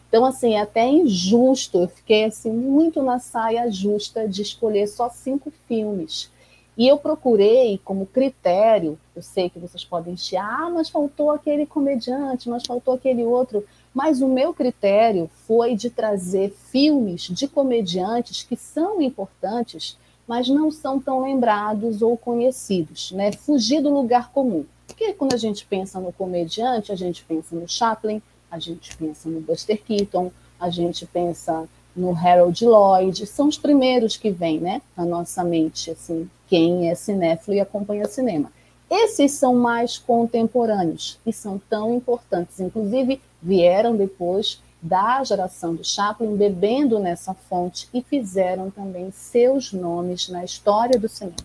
Então, 0.08 0.24
assim, 0.24 0.56
até 0.56 0.86
injusto, 0.86 1.78
eu 1.78 1.88
fiquei 1.88 2.24
assim, 2.24 2.50
muito 2.50 3.02
na 3.02 3.18
saia 3.18 3.70
justa 3.70 4.28
de 4.28 4.42
escolher 4.42 4.88
só 4.88 5.08
cinco 5.08 5.52
filmes. 5.68 6.30
E 6.76 6.88
eu 6.88 6.98
procurei 6.98 7.78
como 7.84 8.06
critério, 8.06 8.98
eu 9.14 9.22
sei 9.22 9.50
que 9.50 9.58
vocês 9.58 9.84
podem 9.84 10.16
chiar, 10.16 10.62
ah, 10.62 10.70
mas 10.70 10.88
faltou 10.88 11.30
aquele 11.30 11.66
comediante, 11.66 12.48
mas 12.48 12.64
faltou 12.66 12.94
aquele 12.94 13.22
outro. 13.22 13.64
Mas 13.92 14.20
o 14.20 14.28
meu 14.28 14.54
critério 14.54 15.28
foi 15.46 15.74
de 15.74 15.90
trazer 15.90 16.50
filmes 16.70 17.22
de 17.22 17.48
comediantes 17.48 18.42
que 18.42 18.56
são 18.56 19.02
importantes, 19.02 19.98
mas 20.26 20.48
não 20.48 20.70
são 20.70 21.00
tão 21.00 21.22
lembrados 21.22 22.02
ou 22.02 22.16
conhecidos, 22.16 23.10
né? 23.12 23.32
Fugir 23.32 23.82
do 23.82 23.92
lugar 23.92 24.30
comum. 24.30 24.64
Porque 24.86 25.12
quando 25.12 25.34
a 25.34 25.36
gente 25.36 25.66
pensa 25.66 25.98
no 25.98 26.12
comediante, 26.12 26.92
a 26.92 26.94
gente 26.94 27.24
pensa 27.24 27.56
no 27.56 27.68
Chaplin, 27.68 28.22
a 28.50 28.58
gente 28.58 28.96
pensa 28.96 29.28
no 29.28 29.40
Buster 29.40 29.82
Keaton, 29.82 30.30
a 30.58 30.70
gente 30.70 31.06
pensa 31.06 31.68
no 31.94 32.16
Harold 32.16 32.64
Lloyd, 32.64 33.26
são 33.26 33.48
os 33.48 33.58
primeiros 33.58 34.16
que 34.16 34.30
vêm, 34.30 34.60
né, 34.60 34.80
na 34.96 35.04
nossa 35.04 35.42
mente, 35.42 35.90
assim, 35.90 36.30
quem 36.48 36.88
é 36.88 36.94
cinéfilo 36.94 37.56
e 37.56 37.60
acompanha 37.60 38.06
cinema. 38.06 38.52
Esses 38.90 39.32
são 39.32 39.54
mais 39.54 39.98
contemporâneos 39.98 41.18
e 41.24 41.32
são 41.32 41.60
tão 41.70 41.94
importantes. 41.94 42.58
Inclusive, 42.58 43.20
vieram 43.42 43.96
depois 43.96 44.60
da 44.82 45.22
geração 45.22 45.74
do 45.74 45.84
Chaplin, 45.84 46.36
bebendo 46.36 46.98
nessa 46.98 47.34
fonte 47.34 47.88
e 47.92 48.02
fizeram 48.02 48.70
também 48.70 49.10
seus 49.10 49.72
nomes 49.72 50.28
na 50.28 50.44
história 50.44 50.98
do 50.98 51.08
cinema. 51.08 51.36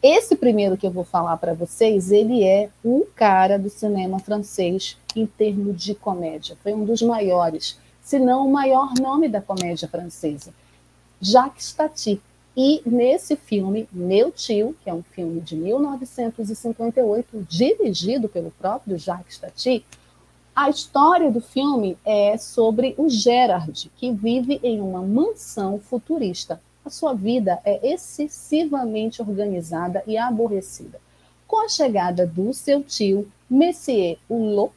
Esse 0.00 0.36
primeiro 0.36 0.76
que 0.76 0.86
eu 0.86 0.92
vou 0.92 1.02
falar 1.02 1.36
para 1.38 1.54
vocês, 1.54 2.12
ele 2.12 2.44
é 2.44 2.70
o 2.84 3.04
cara 3.16 3.58
do 3.58 3.68
cinema 3.68 4.20
francês 4.20 4.96
em 5.16 5.26
termos 5.26 5.82
de 5.82 5.92
comédia. 5.92 6.56
Foi 6.62 6.72
um 6.72 6.84
dos 6.84 7.02
maiores, 7.02 7.76
se 8.00 8.16
não 8.18 8.46
o 8.46 8.52
maior 8.52 8.94
nome 8.94 9.28
da 9.28 9.42
comédia 9.42 9.88
francesa. 9.88 10.54
Jacques 11.20 11.72
Tati, 11.72 12.20
e 12.56 12.80
nesse 12.86 13.34
filme, 13.36 13.88
Meu 13.92 14.30
Tio, 14.30 14.76
que 14.82 14.90
é 14.90 14.94
um 14.94 15.02
filme 15.02 15.40
de 15.40 15.56
1958, 15.56 17.46
dirigido 17.48 18.28
pelo 18.28 18.52
próprio 18.52 18.96
Jacques 18.96 19.38
Tati, 19.38 19.84
a 20.60 20.68
história 20.68 21.30
do 21.30 21.40
filme 21.40 21.96
é 22.04 22.36
sobre 22.36 22.92
o 22.98 23.08
Gerard, 23.08 23.88
que 23.94 24.10
vive 24.10 24.58
em 24.60 24.80
uma 24.80 25.00
mansão 25.02 25.78
futurista. 25.78 26.60
A 26.84 26.90
sua 26.90 27.14
vida 27.14 27.60
é 27.64 27.92
excessivamente 27.92 29.22
organizada 29.22 30.02
e 30.04 30.18
aborrecida. 30.18 31.00
Com 31.46 31.64
a 31.64 31.68
chegada 31.68 32.26
do 32.26 32.52
seu 32.52 32.82
tio, 32.82 33.30
Messier 33.48 34.18
Hulot, 34.28 34.72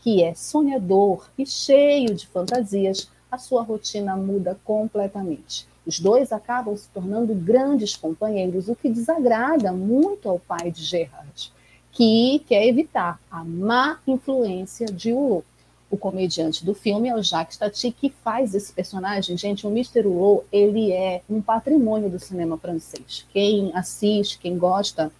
que 0.00 0.20
é 0.20 0.34
sonhador 0.34 1.30
e 1.38 1.46
cheio 1.46 2.12
de 2.12 2.26
fantasias, 2.26 3.08
a 3.30 3.38
sua 3.38 3.62
rotina 3.62 4.16
muda 4.16 4.58
completamente. 4.64 5.64
Os 5.86 6.00
dois 6.00 6.32
acabam 6.32 6.76
se 6.76 6.88
tornando 6.88 7.32
grandes 7.36 7.94
companheiros, 7.94 8.68
o 8.68 8.74
que 8.74 8.88
desagrada 8.88 9.72
muito 9.72 10.28
ao 10.28 10.40
pai 10.40 10.72
de 10.72 10.82
Gerard, 10.82 11.52
que 11.92 12.42
quer 12.46 12.66
evitar 12.66 13.20
a 13.30 13.44
má 13.44 13.98
influência 14.06 14.86
de 14.86 15.12
Hulot. 15.12 15.44
O 15.90 15.96
comediante 15.96 16.64
do 16.64 16.72
filme 16.72 17.08
é 17.08 17.14
o 17.16 17.22
Jacques 17.22 17.56
Tati, 17.56 17.90
que 17.90 18.10
faz 18.10 18.54
esse 18.54 18.72
personagem. 18.72 19.36
Gente, 19.36 19.66
o 19.66 19.70
Mr. 19.70 20.06
Hulot, 20.06 20.46
ele 20.52 20.92
é 20.92 21.22
um 21.28 21.42
patrimônio 21.42 22.08
do 22.08 22.18
cinema 22.18 22.56
francês. 22.56 23.26
Quem 23.32 23.72
assiste, 23.74 24.38
quem 24.38 24.56
gosta 24.56 25.10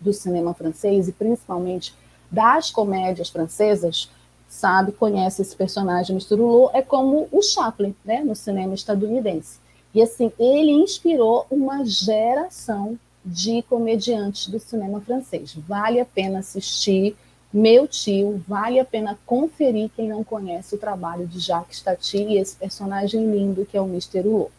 do 0.00 0.12
cinema 0.12 0.52
francês, 0.52 1.06
e 1.06 1.12
principalmente 1.12 1.94
das 2.28 2.70
comédias 2.70 3.30
francesas, 3.30 4.10
sabe, 4.48 4.90
conhece 4.92 5.42
esse 5.42 5.54
personagem, 5.54 6.16
Mr. 6.16 6.34
Hulot, 6.34 6.76
é 6.76 6.82
como 6.82 7.28
o 7.30 7.40
Chaplin, 7.40 7.94
né, 8.04 8.20
no 8.24 8.34
cinema 8.34 8.74
estadunidense. 8.74 9.58
E 9.94 10.02
assim, 10.02 10.32
ele 10.38 10.72
inspirou 10.72 11.46
uma 11.48 11.84
geração 11.84 12.98
de 13.24 13.62
comediantes 13.62 14.48
do 14.48 14.58
cinema 14.58 15.00
francês. 15.00 15.54
Vale 15.54 16.00
a 16.00 16.04
pena 16.04 16.40
assistir. 16.40 17.16
Meu 17.52 17.86
tio, 17.86 18.42
vale 18.48 18.80
a 18.80 18.84
pena 18.84 19.18
conferir 19.24 19.90
quem 19.94 20.08
não 20.08 20.24
conhece 20.24 20.74
o 20.74 20.78
trabalho 20.78 21.26
de 21.26 21.38
Jacques 21.38 21.80
Tati 21.80 22.18
e 22.18 22.38
esse 22.38 22.56
personagem 22.56 23.30
lindo 23.30 23.64
que 23.64 23.76
é 23.76 23.80
o 23.80 23.86
Mr. 23.86 24.20
Hulot. 24.20 24.50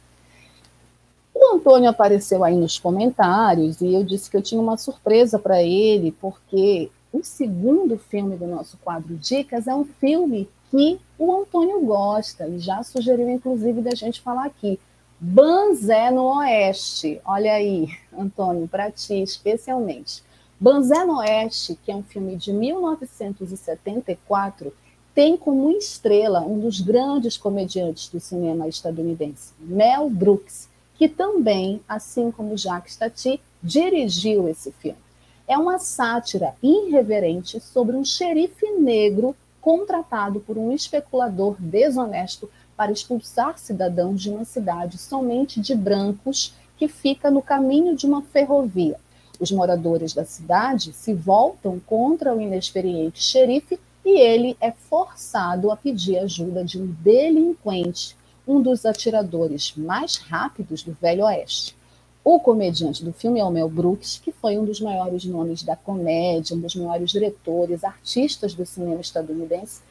O 1.33 1.55
Antônio 1.55 1.89
apareceu 1.89 2.45
aí 2.45 2.55
nos 2.55 2.79
comentários 2.79 3.81
e 3.81 3.93
eu 3.93 4.05
disse 4.05 4.31
que 4.31 4.37
eu 4.37 4.41
tinha 4.41 4.61
uma 4.61 4.77
surpresa 4.77 5.37
para 5.37 5.61
ele, 5.61 6.13
porque 6.13 6.89
o 7.11 7.21
segundo 7.23 7.97
filme 7.97 8.37
do 8.37 8.47
nosso 8.47 8.77
quadro 8.77 9.15
Dicas 9.15 9.67
é 9.67 9.75
um 9.75 9.83
filme 9.83 10.49
que 10.71 10.99
o 11.19 11.33
Antônio 11.33 11.81
gosta 11.81 12.47
e 12.47 12.59
já 12.59 12.81
sugeriu, 12.83 13.29
inclusive, 13.29 13.81
da 13.81 13.93
gente 13.93 14.21
falar 14.21 14.45
aqui. 14.45 14.79
Banzé 15.19 16.09
no 16.11 16.37
Oeste. 16.37 17.19
Olha 17.25 17.53
aí, 17.53 17.89
Antônio, 18.17 18.65
para 18.67 18.89
ti 18.91 19.21
especialmente. 19.21 20.23
Banzé 20.59 21.05
no 21.05 21.19
Oeste, 21.19 21.77
que 21.83 21.91
é 21.91 21.95
um 21.95 22.03
filme 22.03 22.35
de 22.35 22.51
1974, 22.51 24.73
tem 25.13 25.37
como 25.37 25.71
estrela 25.71 26.41
um 26.41 26.59
dos 26.59 26.81
grandes 26.81 27.37
comediantes 27.37 28.09
do 28.09 28.19
cinema 28.19 28.67
estadunidense, 28.67 29.53
Mel 29.59 30.09
Brooks, 30.09 30.67
que 30.95 31.07
também, 31.07 31.79
assim 31.87 32.31
como 32.31 32.57
Jacques 32.57 32.97
Tati, 32.97 33.39
dirigiu 33.63 34.49
esse 34.49 34.73
filme. 34.73 34.99
É 35.47 35.57
uma 35.57 35.79
sátira 35.79 36.53
irreverente 36.61 37.61
sobre 37.61 37.95
um 37.95 38.03
xerife 38.03 38.69
negro 38.71 39.33
contratado 39.61 40.41
por 40.41 40.57
um 40.57 40.69
especulador 40.71 41.55
desonesto 41.57 42.49
para 42.75 42.91
expulsar 42.91 43.57
cidadãos 43.57 44.21
de 44.21 44.29
uma 44.29 44.45
cidade 44.45 44.97
somente 44.97 45.59
de 45.59 45.73
brancos 45.75 46.53
que 46.77 46.87
fica 46.87 47.31
no 47.31 47.41
caminho 47.41 47.95
de 47.95 48.05
uma 48.05 48.21
ferrovia. 48.21 48.99
Os 49.39 49.51
moradores 49.51 50.13
da 50.13 50.25
cidade 50.25 50.93
se 50.93 51.13
voltam 51.13 51.79
contra 51.79 52.33
o 52.33 52.41
inexperiente 52.41 53.21
xerife 53.21 53.79
e 54.03 54.19
ele 54.19 54.55
é 54.61 54.71
forçado 54.71 55.71
a 55.71 55.77
pedir 55.77 56.17
ajuda 56.19 56.63
de 56.63 56.79
um 56.79 56.87
delinquente, 57.01 58.15
um 58.47 58.61
dos 58.61 58.85
atiradores 58.85 59.73
mais 59.75 60.17
rápidos 60.17 60.83
do 60.83 60.95
Velho 61.01 61.25
Oeste. 61.25 61.75
O 62.23 62.39
comediante 62.39 63.03
do 63.03 63.13
filme 63.13 63.39
é 63.39 63.43
o 63.43 63.51
Mel 63.51 63.69
Brooks, 63.69 64.19
que 64.23 64.31
foi 64.31 64.57
um 64.57 64.65
dos 64.65 64.81
maiores 64.81 65.25
nomes 65.25 65.63
da 65.63 65.75
comédia, 65.75 66.55
um 66.55 66.59
dos 66.59 66.75
maiores 66.75 67.11
diretores, 67.11 67.83
artistas 67.83 68.53
do 68.53 68.65
cinema 68.65 69.01
estadunidense, 69.01 69.81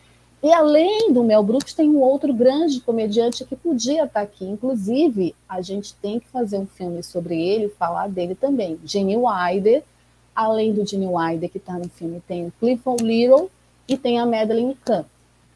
e 0.44 0.52
além 0.52 1.10
do 1.10 1.24
Mel 1.24 1.42
Brooks, 1.42 1.72
tem 1.72 1.88
um 1.88 2.02
outro 2.02 2.30
grande 2.34 2.78
comediante 2.78 3.46
que 3.46 3.56
podia 3.56 4.04
estar 4.04 4.20
aqui. 4.20 4.44
Inclusive, 4.44 5.34
a 5.48 5.62
gente 5.62 5.94
tem 5.94 6.20
que 6.20 6.28
fazer 6.28 6.58
um 6.58 6.66
filme 6.66 7.02
sobre 7.02 7.42
ele, 7.42 7.70
falar 7.70 8.10
dele 8.10 8.34
também. 8.34 8.78
Gene 8.84 9.16
Wilder, 9.16 9.82
além 10.36 10.74
do 10.74 10.86
Gene 10.86 11.06
Wilder, 11.06 11.48
que 11.48 11.56
está 11.56 11.78
no 11.78 11.88
filme, 11.88 12.22
tem 12.28 12.46
o 12.46 12.52
Clifford 12.60 13.02
Little 13.02 13.50
e 13.88 13.96
tem 13.96 14.18
a 14.20 14.26
Madeline 14.26 14.76
Kahn. 14.84 15.04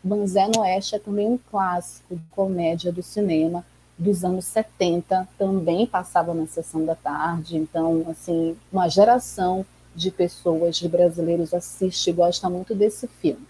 Banzé 0.03 0.49
no 0.49 0.63
Oeste 0.63 0.95
é 0.95 0.99
também 0.99 1.27
um 1.27 1.39
clássico 1.51 2.17
de 2.17 2.23
comédia 2.31 2.91
do 2.91 3.03
cinema, 3.03 3.67
dos 3.99 4.25
anos 4.25 4.47
70, 4.47 5.29
também 5.37 5.87
passava 5.87 6.33
na 6.33 6.47
sessão 6.47 6.87
da 6.87 6.95
tarde, 6.95 7.59
então, 7.59 8.07
assim, 8.09 8.57
uma 8.73 8.89
geração 8.89 9.67
de 9.95 10.11
pessoas, 10.11 10.79
de 10.79 10.89
brasileiros 10.89 11.53
assiste 11.53 12.09
e 12.09 12.13
gosta 12.15 12.49
muito 12.49 12.75
desse 12.75 13.07
filme. 13.07 13.47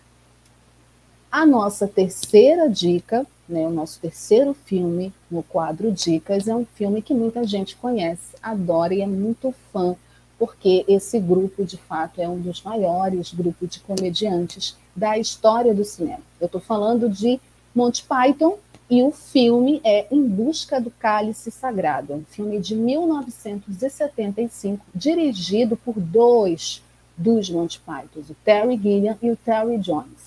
A 1.30 1.44
nossa 1.44 1.86
terceira 1.86 2.70
dica, 2.70 3.26
né, 3.46 3.66
o 3.66 3.70
nosso 3.70 4.00
terceiro 4.00 4.54
filme 4.54 5.12
no 5.30 5.42
quadro 5.42 5.92
Dicas, 5.92 6.48
é 6.48 6.54
um 6.54 6.64
filme 6.64 7.02
que 7.02 7.12
muita 7.12 7.44
gente 7.44 7.76
conhece, 7.76 8.34
adora 8.42 8.94
e 8.94 9.02
é 9.02 9.06
muito 9.06 9.54
fã, 9.70 9.94
porque 10.38 10.86
esse 10.88 11.20
grupo, 11.20 11.66
de 11.66 11.76
fato, 11.76 12.18
é 12.18 12.26
um 12.26 12.40
dos 12.40 12.62
maiores 12.62 13.34
grupos 13.34 13.68
de 13.68 13.80
comediantes 13.80 14.74
da 14.96 15.18
história 15.18 15.74
do 15.74 15.84
cinema. 15.84 16.22
Eu 16.40 16.46
estou 16.46 16.62
falando 16.62 17.10
de 17.10 17.38
Monty 17.74 18.04
Python 18.04 18.56
e 18.88 19.02
o 19.02 19.12
filme 19.12 19.82
é 19.84 20.06
Em 20.10 20.26
Busca 20.26 20.80
do 20.80 20.90
Cálice 20.90 21.50
Sagrado, 21.50 22.14
um 22.14 22.24
filme 22.24 22.58
de 22.58 22.74
1975, 22.74 24.82
dirigido 24.94 25.76
por 25.76 26.00
dois 26.00 26.82
dos 27.14 27.50
Monty 27.50 27.78
Python, 27.80 28.20
o 28.30 28.36
Terry 28.42 28.78
Gilliam 28.78 29.18
e 29.20 29.30
o 29.30 29.36
Terry 29.36 29.76
Jones. 29.76 30.17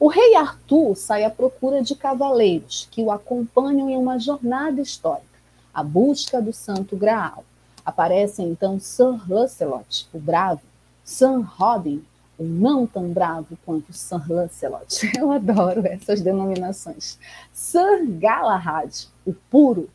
O 0.00 0.08
rei 0.08 0.34
Arthur 0.34 0.96
sai 0.96 1.24
à 1.24 1.30
procura 1.30 1.82
de 1.82 1.94
cavaleiros 1.94 2.88
que 2.90 3.02
o 3.02 3.10
acompanham 3.10 3.90
em 3.90 3.98
uma 3.98 4.18
jornada 4.18 4.80
histórica, 4.80 5.28
a 5.74 5.82
busca 5.82 6.40
do 6.40 6.54
Santo 6.54 6.96
Graal. 6.96 7.44
Aparecem 7.84 8.48
então 8.48 8.80
Sir 8.80 9.20
Lancelot, 9.30 10.08
o 10.10 10.18
bravo, 10.18 10.62
Sir 11.04 11.42
Robin, 11.42 12.02
o 12.38 12.44
não 12.44 12.86
tão 12.86 13.10
bravo 13.10 13.58
quanto 13.62 13.92
Sir 13.92 14.22
Lancelot. 14.26 15.12
Eu 15.20 15.30
adoro 15.32 15.86
essas 15.86 16.22
denominações. 16.22 17.18
Sir 17.52 18.06
Galahad, 18.06 19.06
o 19.26 19.34
puro, 19.50 19.90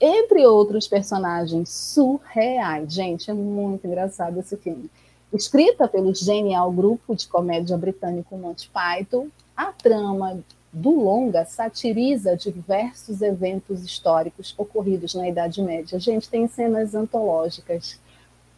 entre 0.00 0.46
outros 0.46 0.86
personagens 0.86 1.68
surreais. 1.68 2.92
Gente, 2.94 3.28
é 3.28 3.34
muito 3.34 3.88
engraçado 3.88 4.38
esse 4.38 4.56
filme. 4.56 4.88
Escrita 5.32 5.88
pelo 5.88 6.14
genial 6.14 6.70
grupo 6.70 7.16
de 7.16 7.26
comédia 7.26 7.76
britânico 7.76 8.36
Monty 8.38 8.70
Python, 8.70 9.28
a 9.58 9.72
trama 9.72 10.38
do 10.72 10.90
longa 10.90 11.44
satiriza 11.44 12.36
diversos 12.36 13.20
eventos 13.20 13.82
históricos 13.82 14.54
ocorridos 14.56 15.14
na 15.14 15.28
Idade 15.28 15.60
Média. 15.60 15.98
Gente, 15.98 16.28
tem 16.28 16.46
cenas 16.46 16.94
antológicas 16.94 17.98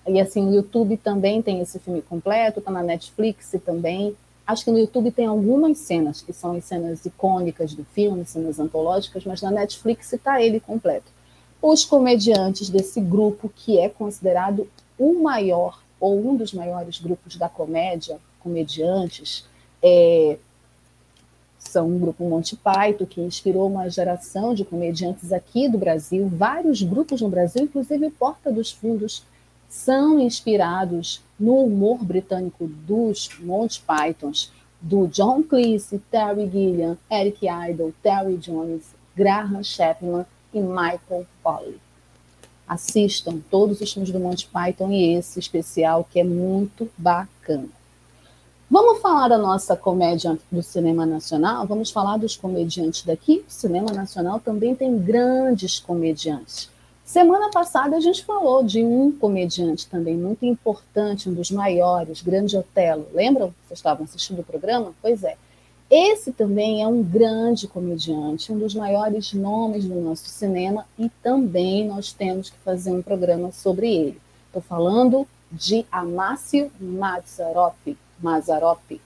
e 0.06 0.20
assim, 0.20 0.46
o 0.46 0.54
YouTube 0.54 0.98
também 0.98 1.40
tem 1.40 1.60
esse 1.60 1.78
filme 1.78 2.02
completo, 2.02 2.58
está 2.58 2.70
na 2.70 2.82
Netflix 2.82 3.54
também. 3.64 4.14
Acho 4.46 4.64
que 4.64 4.70
no 4.70 4.78
YouTube 4.78 5.10
tem 5.10 5.24
algumas 5.24 5.78
cenas 5.78 6.20
que 6.20 6.34
são 6.34 6.52
as 6.52 6.64
cenas 6.64 7.06
icônicas 7.06 7.72
do 7.72 7.84
filme, 7.84 8.26
cenas 8.26 8.58
antológicas, 8.58 9.24
mas 9.24 9.40
na 9.40 9.50
Netflix 9.50 10.12
está 10.12 10.42
ele 10.42 10.60
completo. 10.60 11.06
Os 11.62 11.82
comediantes 11.84 12.68
desse 12.68 13.00
grupo, 13.00 13.50
que 13.54 13.78
é 13.78 13.88
considerado 13.88 14.68
o 14.98 15.22
maior 15.22 15.82
ou 15.98 16.18
um 16.18 16.36
dos 16.36 16.52
maiores 16.52 16.98
grupos 16.98 17.36
da 17.36 17.48
comédia, 17.48 18.18
comediantes, 18.40 19.46
é, 19.82 20.38
são 21.70 21.88
um 21.88 21.98
grupo 21.98 22.24
Monty 22.24 22.56
Python 22.56 23.06
que 23.06 23.20
inspirou 23.20 23.68
uma 23.68 23.88
geração 23.88 24.52
de 24.54 24.64
comediantes 24.64 25.32
aqui 25.32 25.68
do 25.68 25.78
Brasil, 25.78 26.28
vários 26.28 26.82
grupos 26.82 27.20
no 27.20 27.28
Brasil, 27.28 27.64
inclusive 27.64 28.06
o 28.06 28.10
Porta 28.10 28.50
dos 28.50 28.70
Fundos 28.70 29.22
são 29.68 30.18
inspirados 30.18 31.22
no 31.38 31.64
humor 31.64 32.04
britânico 32.04 32.66
dos 32.66 33.30
Monty 33.38 33.80
Pythons, 33.80 34.52
do 34.80 35.06
John 35.06 35.42
Cleese, 35.42 36.02
Terry 36.10 36.50
Gilliam, 36.50 36.98
Eric 37.10 37.46
Idle, 37.46 37.94
Terry 38.02 38.36
Jones, 38.36 38.82
Graham 39.14 39.62
Chapman 39.62 40.26
e 40.52 40.60
Michael 40.60 41.26
Polly. 41.42 41.78
Assistam 42.66 43.38
todos 43.50 43.80
os 43.80 43.92
filmes 43.92 44.10
do 44.10 44.18
Monty 44.18 44.48
Python 44.48 44.90
e 44.90 45.14
esse 45.14 45.38
especial 45.38 46.06
que 46.10 46.18
é 46.18 46.24
muito 46.24 46.90
bacana. 46.96 47.79
Vamos 48.72 49.02
falar 49.02 49.26
da 49.26 49.36
nossa 49.36 49.74
comédia 49.74 50.38
do 50.48 50.62
cinema 50.62 51.04
nacional? 51.04 51.66
Vamos 51.66 51.90
falar 51.90 52.18
dos 52.18 52.36
comediantes 52.36 53.02
daqui? 53.02 53.44
O 53.48 53.50
cinema 53.50 53.90
nacional 53.92 54.38
também 54.38 54.76
tem 54.76 54.96
grandes 54.96 55.80
comediantes. 55.80 56.70
Semana 57.04 57.50
passada 57.50 57.96
a 57.96 58.00
gente 58.00 58.24
falou 58.24 58.62
de 58.62 58.84
um 58.84 59.10
comediante 59.10 59.88
também 59.88 60.16
muito 60.16 60.46
importante, 60.46 61.28
um 61.28 61.34
dos 61.34 61.50
maiores, 61.50 62.22
Grande 62.22 62.56
Otelo. 62.56 63.08
Lembram? 63.12 63.52
Vocês 63.66 63.80
estavam 63.80 64.04
assistindo 64.04 64.38
o 64.38 64.44
programa? 64.44 64.94
Pois 65.02 65.24
é. 65.24 65.36
Esse 65.90 66.30
também 66.30 66.80
é 66.80 66.86
um 66.86 67.02
grande 67.02 67.66
comediante, 67.66 68.52
um 68.52 68.58
dos 68.60 68.76
maiores 68.76 69.32
nomes 69.32 69.84
do 69.84 69.96
nosso 69.96 70.26
cinema 70.26 70.86
e 70.96 71.08
também 71.24 71.88
nós 71.88 72.12
temos 72.12 72.50
que 72.50 72.58
fazer 72.58 72.92
um 72.92 73.02
programa 73.02 73.50
sobre 73.50 73.92
ele. 73.92 74.20
Estou 74.46 74.62
falando 74.62 75.26
de 75.50 75.84
Amácio 75.90 76.70
Mazzaropi. 76.78 77.98
Mazzaropi. 78.22 79.00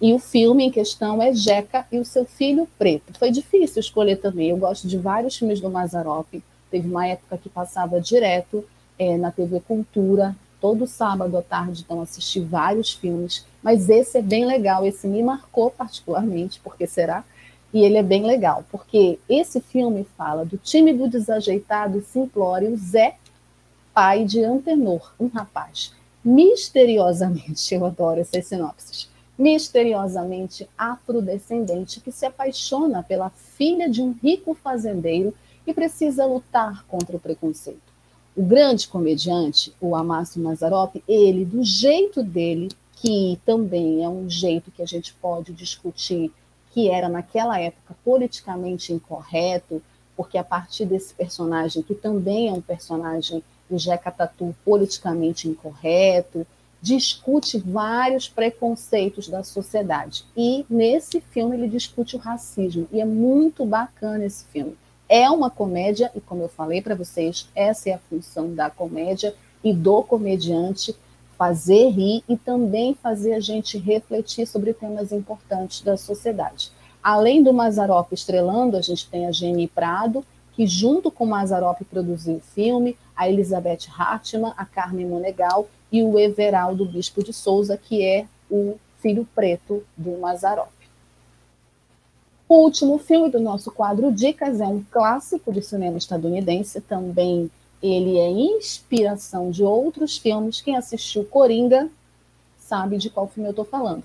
E 0.00 0.12
o 0.12 0.18
filme 0.18 0.64
em 0.64 0.70
questão 0.70 1.20
é 1.20 1.32
Jeca 1.32 1.86
e 1.90 1.98
o 1.98 2.04
seu 2.04 2.24
filho 2.24 2.68
preto. 2.78 3.18
Foi 3.18 3.30
difícil 3.30 3.80
escolher 3.80 4.16
também. 4.16 4.50
Eu 4.50 4.56
gosto 4.56 4.86
de 4.86 4.96
vários 4.96 5.36
filmes 5.36 5.60
do 5.60 5.68
Mazzaropi 5.68 6.42
Teve 6.70 6.88
uma 6.88 7.06
época 7.06 7.38
que 7.38 7.48
passava 7.48 8.00
direto 8.00 8.64
é, 8.98 9.16
na 9.16 9.30
TV 9.30 9.60
Cultura, 9.60 10.36
todo 10.60 10.86
sábado 10.86 11.36
à 11.36 11.42
tarde, 11.42 11.82
então 11.84 12.00
assisti 12.00 12.40
vários 12.40 12.92
filmes, 12.92 13.46
mas 13.62 13.88
esse 13.88 14.18
é 14.18 14.22
bem 14.22 14.44
legal, 14.44 14.84
esse 14.84 15.06
me 15.06 15.22
marcou 15.22 15.70
particularmente, 15.70 16.60
porque 16.62 16.86
será? 16.86 17.24
E 17.72 17.84
ele 17.84 17.96
é 17.96 18.02
bem 18.02 18.24
legal, 18.24 18.64
porque 18.70 19.18
esse 19.28 19.60
filme 19.60 20.06
fala 20.16 20.44
do 20.44 20.56
tímido, 20.56 21.08
desajeitado 21.08 21.98
e 21.98 22.02
simplório 22.02 22.76
Zé, 22.76 23.16
pai 23.94 24.24
de 24.24 24.42
Antenor, 24.42 25.12
um 25.18 25.28
rapaz 25.28 25.92
misteriosamente, 26.24 27.74
eu 27.74 27.84
adoro 27.84 28.20
essas 28.20 28.46
sinopses, 28.46 29.08
misteriosamente 29.38 30.68
afrodescendente 30.76 32.00
que 32.00 32.10
se 32.10 32.26
apaixona 32.26 33.02
pela 33.02 33.30
filha 33.30 33.88
de 33.88 34.02
um 34.02 34.12
rico 34.12 34.54
fazendeiro 34.54 35.32
e 35.66 35.72
precisa 35.72 36.26
lutar 36.26 36.84
contra 36.86 37.16
o 37.16 37.20
preconceito. 37.20 37.88
O 38.36 38.42
grande 38.42 38.88
comediante, 38.88 39.74
o 39.80 39.94
Amácio 39.94 40.42
Mazarop, 40.42 41.02
ele, 41.08 41.44
do 41.44 41.62
jeito 41.62 42.22
dele, 42.22 42.68
que 42.92 43.38
também 43.44 44.04
é 44.04 44.08
um 44.08 44.28
jeito 44.28 44.70
que 44.70 44.82
a 44.82 44.86
gente 44.86 45.14
pode 45.14 45.52
discutir, 45.52 46.32
que 46.72 46.88
era 46.88 47.08
naquela 47.08 47.60
época 47.60 47.96
politicamente 48.04 48.92
incorreto, 48.92 49.82
porque 50.16 50.38
a 50.38 50.44
partir 50.44 50.84
desse 50.84 51.14
personagem, 51.14 51.82
que 51.82 51.94
também 51.94 52.48
é 52.48 52.52
um 52.52 52.60
personagem 52.60 53.42
do 53.68 53.78
Jeca 53.78 54.10
Tatu 54.10 54.54
politicamente 54.64 55.48
incorreto, 55.48 56.46
discute 56.80 57.58
vários 57.58 58.28
preconceitos 58.28 59.28
da 59.28 59.42
sociedade. 59.42 60.24
E 60.36 60.64
nesse 60.70 61.20
filme 61.20 61.56
ele 61.56 61.68
discute 61.68 62.16
o 62.16 62.20
racismo, 62.20 62.86
e 62.92 63.00
é 63.00 63.04
muito 63.04 63.66
bacana 63.66 64.24
esse 64.24 64.44
filme 64.46 64.76
é 65.08 65.30
uma 65.30 65.50
comédia, 65.50 66.10
e 66.14 66.20
como 66.20 66.42
eu 66.42 66.48
falei 66.48 66.82
para 66.82 66.94
vocês, 66.94 67.48
essa 67.54 67.88
é 67.88 67.94
a 67.94 67.98
função 67.98 68.54
da 68.54 68.68
comédia 68.68 69.34
e 69.64 69.72
do 69.72 70.02
comediante 70.02 70.94
fazer 71.38 71.88
rir 71.88 72.22
e 72.28 72.36
também 72.36 72.94
fazer 72.94 73.32
a 73.32 73.40
gente 73.40 73.78
refletir 73.78 74.46
sobre 74.46 74.74
temas 74.74 75.12
importantes 75.12 75.80
da 75.80 75.96
sociedade. 75.96 76.70
Além 77.02 77.42
do 77.42 77.54
Mazarop 77.54 78.12
estrelando, 78.12 78.76
a 78.76 78.82
gente 78.82 79.08
tem 79.08 79.26
a 79.26 79.32
Jenny 79.32 79.68
Prado, 79.68 80.24
que 80.52 80.66
junto 80.66 81.10
com 81.10 81.24
o 81.24 81.28
Mazarop 81.28 81.80
produziu 81.84 82.36
o 82.36 82.40
filme, 82.40 82.96
a 83.18 83.28
Elizabeth 83.28 83.88
Hartmann, 83.90 84.54
a 84.56 84.64
Carmen 84.64 85.04
Monegal 85.04 85.68
e 85.90 86.04
o 86.04 86.16
Everaldo 86.16 86.84
Bispo 86.86 87.22
de 87.24 87.32
Souza, 87.32 87.76
que 87.76 88.04
é 88.04 88.26
o 88.48 88.76
filho 89.00 89.28
preto 89.34 89.84
do 89.96 90.16
Mazarop. 90.18 90.70
O 92.48 92.62
último 92.62 92.96
filme 92.96 93.28
do 93.28 93.40
nosso 93.40 93.72
quadro 93.72 94.12
Dicas 94.12 94.60
é 94.60 94.66
um 94.66 94.82
clássico 94.88 95.52
do 95.52 95.60
cinema 95.60 95.98
estadunidense, 95.98 96.80
também 96.80 97.50
ele 97.82 98.18
é 98.18 98.30
inspiração 98.30 99.50
de 99.50 99.64
outros 99.64 100.16
filmes. 100.16 100.60
Quem 100.60 100.76
assistiu 100.76 101.24
Coringa 101.24 101.90
sabe 102.56 102.98
de 102.98 103.10
qual 103.10 103.26
filme 103.26 103.48
eu 103.48 103.50
estou 103.50 103.64
falando. 103.64 104.04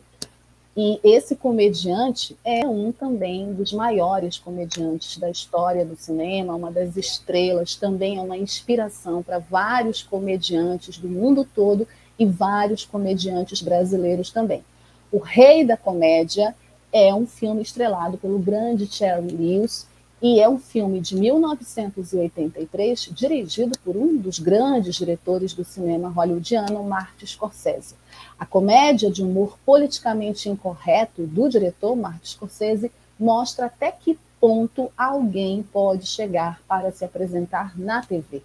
E 0.76 1.00
esse 1.04 1.36
comediante 1.36 2.36
é 2.44 2.66
um 2.66 2.92
também 2.92 3.54
dos 3.54 3.72
maiores 3.72 4.40
comediantes 4.40 5.18
da 5.20 5.30
história 5.30 5.86
do 5.86 5.96
cinema, 5.96 6.56
uma 6.56 6.72
das 6.72 6.98
estrelas, 6.98 7.76
também 7.76 8.18
é 8.18 8.22
uma 8.22 8.38
inspiração 8.38 9.22
para 9.22 9.38
vários 9.38 10.02
comediantes 10.02 10.98
do 10.98 11.08
mundo 11.08 11.48
todo 11.54 11.88
e 12.18 12.26
vários 12.26 12.86
comediantes 12.86 13.62
brasileiros 13.62 14.32
também. 14.32 14.64
O 15.12 15.20
rei 15.20 15.64
da 15.64 15.78
comédia 15.78 16.56
é 16.92 17.14
um 17.14 17.28
filme 17.28 17.62
estrelado 17.62 18.18
pelo 18.18 18.40
grande 18.40 18.88
Cherry 18.88 19.28
Lewis 19.28 19.88
e 20.20 20.40
é 20.40 20.50
um 20.50 20.58
filme 20.58 21.00
de 21.02 21.16
1983 21.16 23.10
dirigido 23.12 23.78
por 23.80 23.96
um 23.96 24.18
dos 24.18 24.40
grandes 24.40 24.96
diretores 24.96 25.54
do 25.54 25.64
cinema 25.64 26.10
hollywoodiano, 26.10 26.84
Martin 26.84 27.28
Scorsese. 27.28 27.94
A 28.38 28.46
comédia 28.46 29.12
de 29.12 29.24
humor 29.24 29.58
politicamente 29.66 30.50
incorreto 30.50 31.26
do 31.26 31.48
diretor 31.48 31.96
Martin 31.96 32.26
Scorsese 32.26 32.92
mostra 33.20 33.68
até 33.68 33.92
que 33.92 34.18
ponto 34.40 34.92
alguém 34.98 35.64
pode 35.64 36.06
chegar 36.06 36.62
para 36.68 36.92
se 36.92 37.06
apresentar 37.06 37.78
na 37.80 38.02
TV. 38.02 38.42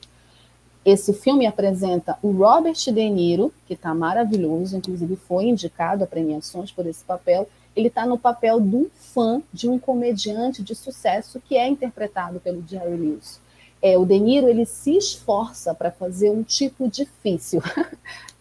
Esse 0.85 1.13
filme 1.13 1.47
apresenta 1.47 2.17
o 2.23 2.31
Robert 2.31 2.77
De 2.77 3.11
Niro, 3.11 3.53
que 3.67 3.75
está 3.75 3.93
maravilhoso, 3.95 4.77
inclusive 4.77 5.17
foi 5.17 5.47
indicado 5.47 6.05
a 6.05 6.07
premiações 6.07 6.71
por 6.71 6.87
esse 6.87 7.05
papel. 7.05 7.49
Ele 7.75 7.89
está 7.89 8.07
no 8.07 8.19
papel 8.19 8.61
de 8.61 8.77
um 8.77 8.87
fã 8.95 9.43
de 9.53 9.69
um 9.69 9.79
comediante 9.79 10.63
de 10.63 10.75
sucesso 10.75 11.43
que 11.47 11.57
é 11.57 11.67
interpretado 11.67 12.41
pelo 12.41 12.65
Jerry 12.67 12.97
Lewis. 12.97 13.41
É, 13.83 13.99
o 13.99 14.07
De 14.07 14.19
Niro 14.19 14.49
ele 14.49 14.65
se 14.65 14.97
esforça 14.97 15.75
para 15.75 15.91
fazer 15.91 16.31
um 16.31 16.43
tipo 16.43 16.89
difícil. 16.89 17.61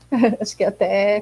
Acho 0.40 0.56
que 0.56 0.64
até 0.64 1.20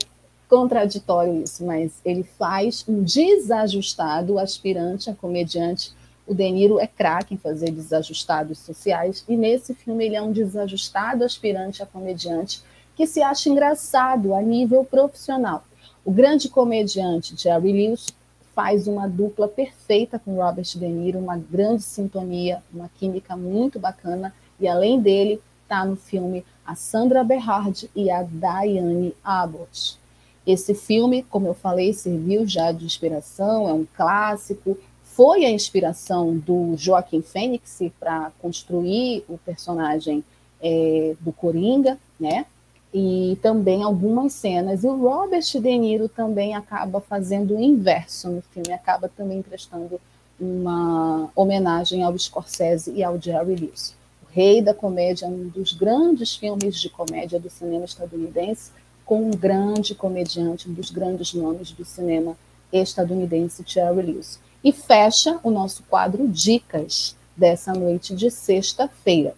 contraditório 0.55 1.43
isso, 1.43 1.65
mas 1.65 1.91
ele 2.05 2.23
faz 2.23 2.85
um 2.87 3.03
desajustado 3.03 4.39
aspirante 4.39 5.09
a 5.09 5.13
comediante 5.13 5.93
o 6.25 6.33
De 6.33 6.49
Niro 6.49 6.79
é 6.79 6.87
craque 6.87 7.35
em 7.35 7.37
fazer 7.37 7.69
desajustados 7.71 8.57
sociais, 8.59 9.23
e 9.27 9.35
nesse 9.35 9.75
filme 9.75 10.05
ele 10.05 10.15
é 10.15 10.21
um 10.21 10.31
desajustado 10.31 11.23
aspirante 11.23 11.83
a 11.83 11.85
comediante 11.85 12.63
que 12.95 13.05
se 13.05 13.21
acha 13.21 13.49
engraçado 13.49 14.33
a 14.33 14.41
nível 14.41 14.83
profissional. 14.85 15.65
O 16.03 16.11
grande 16.11 16.47
comediante 16.47 17.35
Jerry 17.37 17.73
Lewis 17.73 18.07
faz 18.55 18.87
uma 18.87 19.07
dupla 19.07 19.47
perfeita 19.47 20.17
com 20.17 20.37
Robert 20.37 20.65
De 20.65 20.87
Niro, 20.87 21.19
uma 21.19 21.37
grande 21.37 21.83
sintonia, 21.83 22.63
uma 22.73 22.89
química 22.97 23.35
muito 23.35 23.77
bacana, 23.77 24.33
e 24.59 24.67
além 24.67 25.01
dele, 25.01 25.41
está 25.61 25.83
no 25.83 25.97
filme 25.97 26.45
a 26.65 26.73
Sandra 26.73 27.23
Berhard 27.23 27.89
e 27.93 28.09
a 28.09 28.23
Diane 28.23 29.13
Abbott. 29.23 29.99
Esse 30.45 30.75
filme, 30.75 31.23
como 31.23 31.47
eu 31.47 31.53
falei, 31.53 31.91
serviu 31.93 32.47
já 32.47 32.71
de 32.71 32.85
inspiração, 32.85 33.67
é 33.67 33.73
um 33.73 33.85
clássico, 33.95 34.77
foi 35.03 35.45
a 35.45 35.49
inspiração 35.49 36.35
do 36.37 36.75
Joaquim 36.75 37.21
Fênix 37.21 37.79
para 37.99 38.31
construir 38.41 39.23
o 39.29 39.37
personagem 39.37 40.23
é, 40.61 41.15
do 41.21 41.31
Coringa, 41.31 41.97
né? 42.19 42.45
E 42.93 43.37
também 43.41 43.81
algumas 43.81 44.33
cenas. 44.33 44.83
E 44.83 44.87
o 44.87 45.01
Robert 45.01 45.45
De 45.53 45.77
Niro 45.77 46.09
também 46.09 46.53
acaba 46.53 46.99
fazendo 46.99 47.55
o 47.55 47.61
inverso 47.61 48.29
no 48.29 48.41
filme, 48.41 48.73
acaba 48.73 49.09
também 49.09 49.41
prestando 49.41 49.99
uma 50.39 51.29
homenagem 51.35 52.03
ao 52.03 52.17
Scorsese 52.17 52.91
e 52.91 53.03
ao 53.03 53.19
Jerry 53.19 53.55
Lewis. 53.55 53.95
O 54.21 54.33
Rei 54.33 54.61
da 54.61 54.73
Comédia, 54.73 55.27
um 55.27 55.47
dos 55.47 55.71
grandes 55.71 56.35
filmes 56.35 56.79
de 56.79 56.89
comédia 56.89 57.39
do 57.39 57.49
cinema 57.49 57.85
estadunidense, 57.85 58.71
com 59.05 59.27
um 59.27 59.31
grande 59.31 59.93
comediante, 59.93 60.69
um 60.69 60.73
dos 60.73 60.89
grandes 60.89 61.33
nomes 61.33 61.71
do 61.71 61.85
cinema 61.85 62.35
estadunidense, 62.73 63.63
Jerry 63.65 64.01
Lewis 64.01 64.39
e 64.65 64.71
fecha 64.71 65.39
o 65.43 65.51
nosso 65.51 65.83
quadro 65.83 66.27
Dicas 66.27 67.15
dessa 67.37 67.71
noite 67.71 68.15
de 68.15 68.31
sexta-feira. 68.31 69.35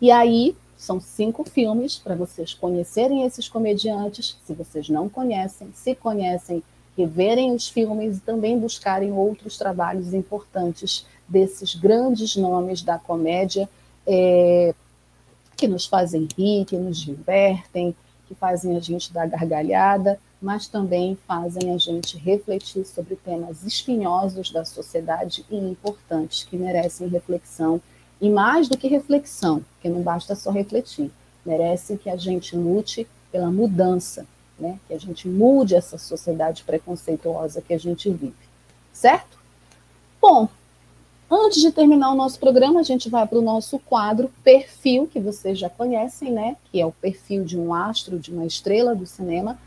E 0.00 0.10
aí 0.10 0.56
são 0.78 0.98
cinco 0.98 1.44
filmes 1.44 1.98
para 1.98 2.14
vocês 2.14 2.54
conhecerem 2.54 3.24
esses 3.24 3.46
comediantes, 3.50 4.38
se 4.46 4.54
vocês 4.54 4.88
não 4.88 5.10
conhecem, 5.10 5.68
se 5.74 5.94
conhecem, 5.94 6.62
reverem 6.96 7.54
os 7.54 7.68
filmes 7.68 8.16
e 8.16 8.20
também 8.20 8.58
buscarem 8.58 9.12
outros 9.12 9.58
trabalhos 9.58 10.14
importantes 10.14 11.06
desses 11.28 11.74
grandes 11.74 12.34
nomes 12.34 12.80
da 12.80 12.98
comédia 12.98 13.68
é, 14.06 14.74
que 15.54 15.68
nos 15.68 15.84
fazem 15.84 16.26
rir, 16.34 16.64
que 16.64 16.78
nos 16.78 16.98
divertem, 16.98 17.94
que 18.32 18.38
fazem 18.38 18.76
a 18.76 18.80
gente 18.80 19.12
dar 19.12 19.26
gargalhada 19.26 20.18
mas 20.42 20.66
também 20.66 21.16
fazem 21.26 21.72
a 21.72 21.78
gente 21.78 22.18
refletir 22.18 22.84
sobre 22.84 23.14
temas 23.14 23.62
espinhosos 23.62 24.50
da 24.50 24.64
sociedade 24.64 25.46
e 25.48 25.56
importantes 25.56 26.42
que 26.42 26.56
merecem 26.56 27.06
reflexão. 27.06 27.80
E 28.20 28.28
mais 28.28 28.68
do 28.68 28.76
que 28.76 28.88
reflexão, 28.88 29.64
porque 29.74 29.88
não 29.88 30.02
basta 30.02 30.34
só 30.34 30.50
refletir, 30.50 31.12
merecem 31.46 31.96
que 31.96 32.10
a 32.10 32.16
gente 32.16 32.56
lute 32.56 33.06
pela 33.30 33.50
mudança, 33.50 34.26
né? 34.58 34.80
que 34.88 34.94
a 34.94 34.98
gente 34.98 35.28
mude 35.28 35.76
essa 35.76 35.96
sociedade 35.96 36.64
preconceituosa 36.64 37.62
que 37.62 37.72
a 37.72 37.78
gente 37.78 38.10
vive. 38.10 38.34
Certo? 38.92 39.38
Bom, 40.20 40.48
antes 41.32 41.62
de 41.62 41.72
terminar 41.72 42.12
o 42.12 42.16
nosso 42.16 42.38
programa, 42.38 42.80
a 42.80 42.84
gente 42.84 43.08
vai 43.08 43.26
para 43.26 43.38
o 43.38 43.42
nosso 43.42 43.78
quadro 43.78 44.30
Perfil, 44.44 45.06
que 45.06 45.18
vocês 45.18 45.58
já 45.58 45.70
conhecem, 45.70 46.30
né? 46.30 46.56
que 46.70 46.80
é 46.80 46.86
o 46.86 46.92
perfil 46.92 47.44
de 47.44 47.58
um 47.58 47.72
astro, 47.72 48.18
de 48.18 48.30
uma 48.30 48.44
estrela 48.44 48.94
do 48.94 49.06
cinema 49.06 49.58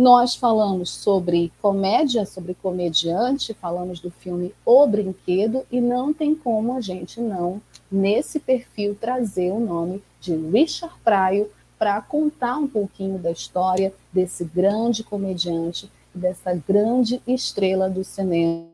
nós 0.00 0.34
falamos 0.34 0.88
sobre 0.88 1.52
comédia, 1.60 2.24
sobre 2.24 2.54
comediante, 2.54 3.52
falamos 3.52 4.00
do 4.00 4.10
filme 4.10 4.54
O 4.64 4.86
Brinquedo, 4.86 5.66
e 5.70 5.78
não 5.78 6.10
tem 6.10 6.34
como 6.34 6.74
a 6.74 6.80
gente 6.80 7.20
não, 7.20 7.60
nesse 7.92 8.40
perfil, 8.40 8.96
trazer 8.98 9.52
o 9.52 9.60
nome 9.60 10.02
de 10.20 10.34
Richard 10.34 10.94
Pryor 11.04 11.48
para 11.78 12.00
contar 12.00 12.56
um 12.56 12.68
pouquinho 12.68 13.18
da 13.18 13.30
história 13.30 13.92
desse 14.12 14.42
grande 14.42 15.02
comediante, 15.02 15.90
dessa 16.14 16.54
grande 16.54 17.20
estrela 17.26 17.90
do 17.90 18.02
cinema 18.02 18.69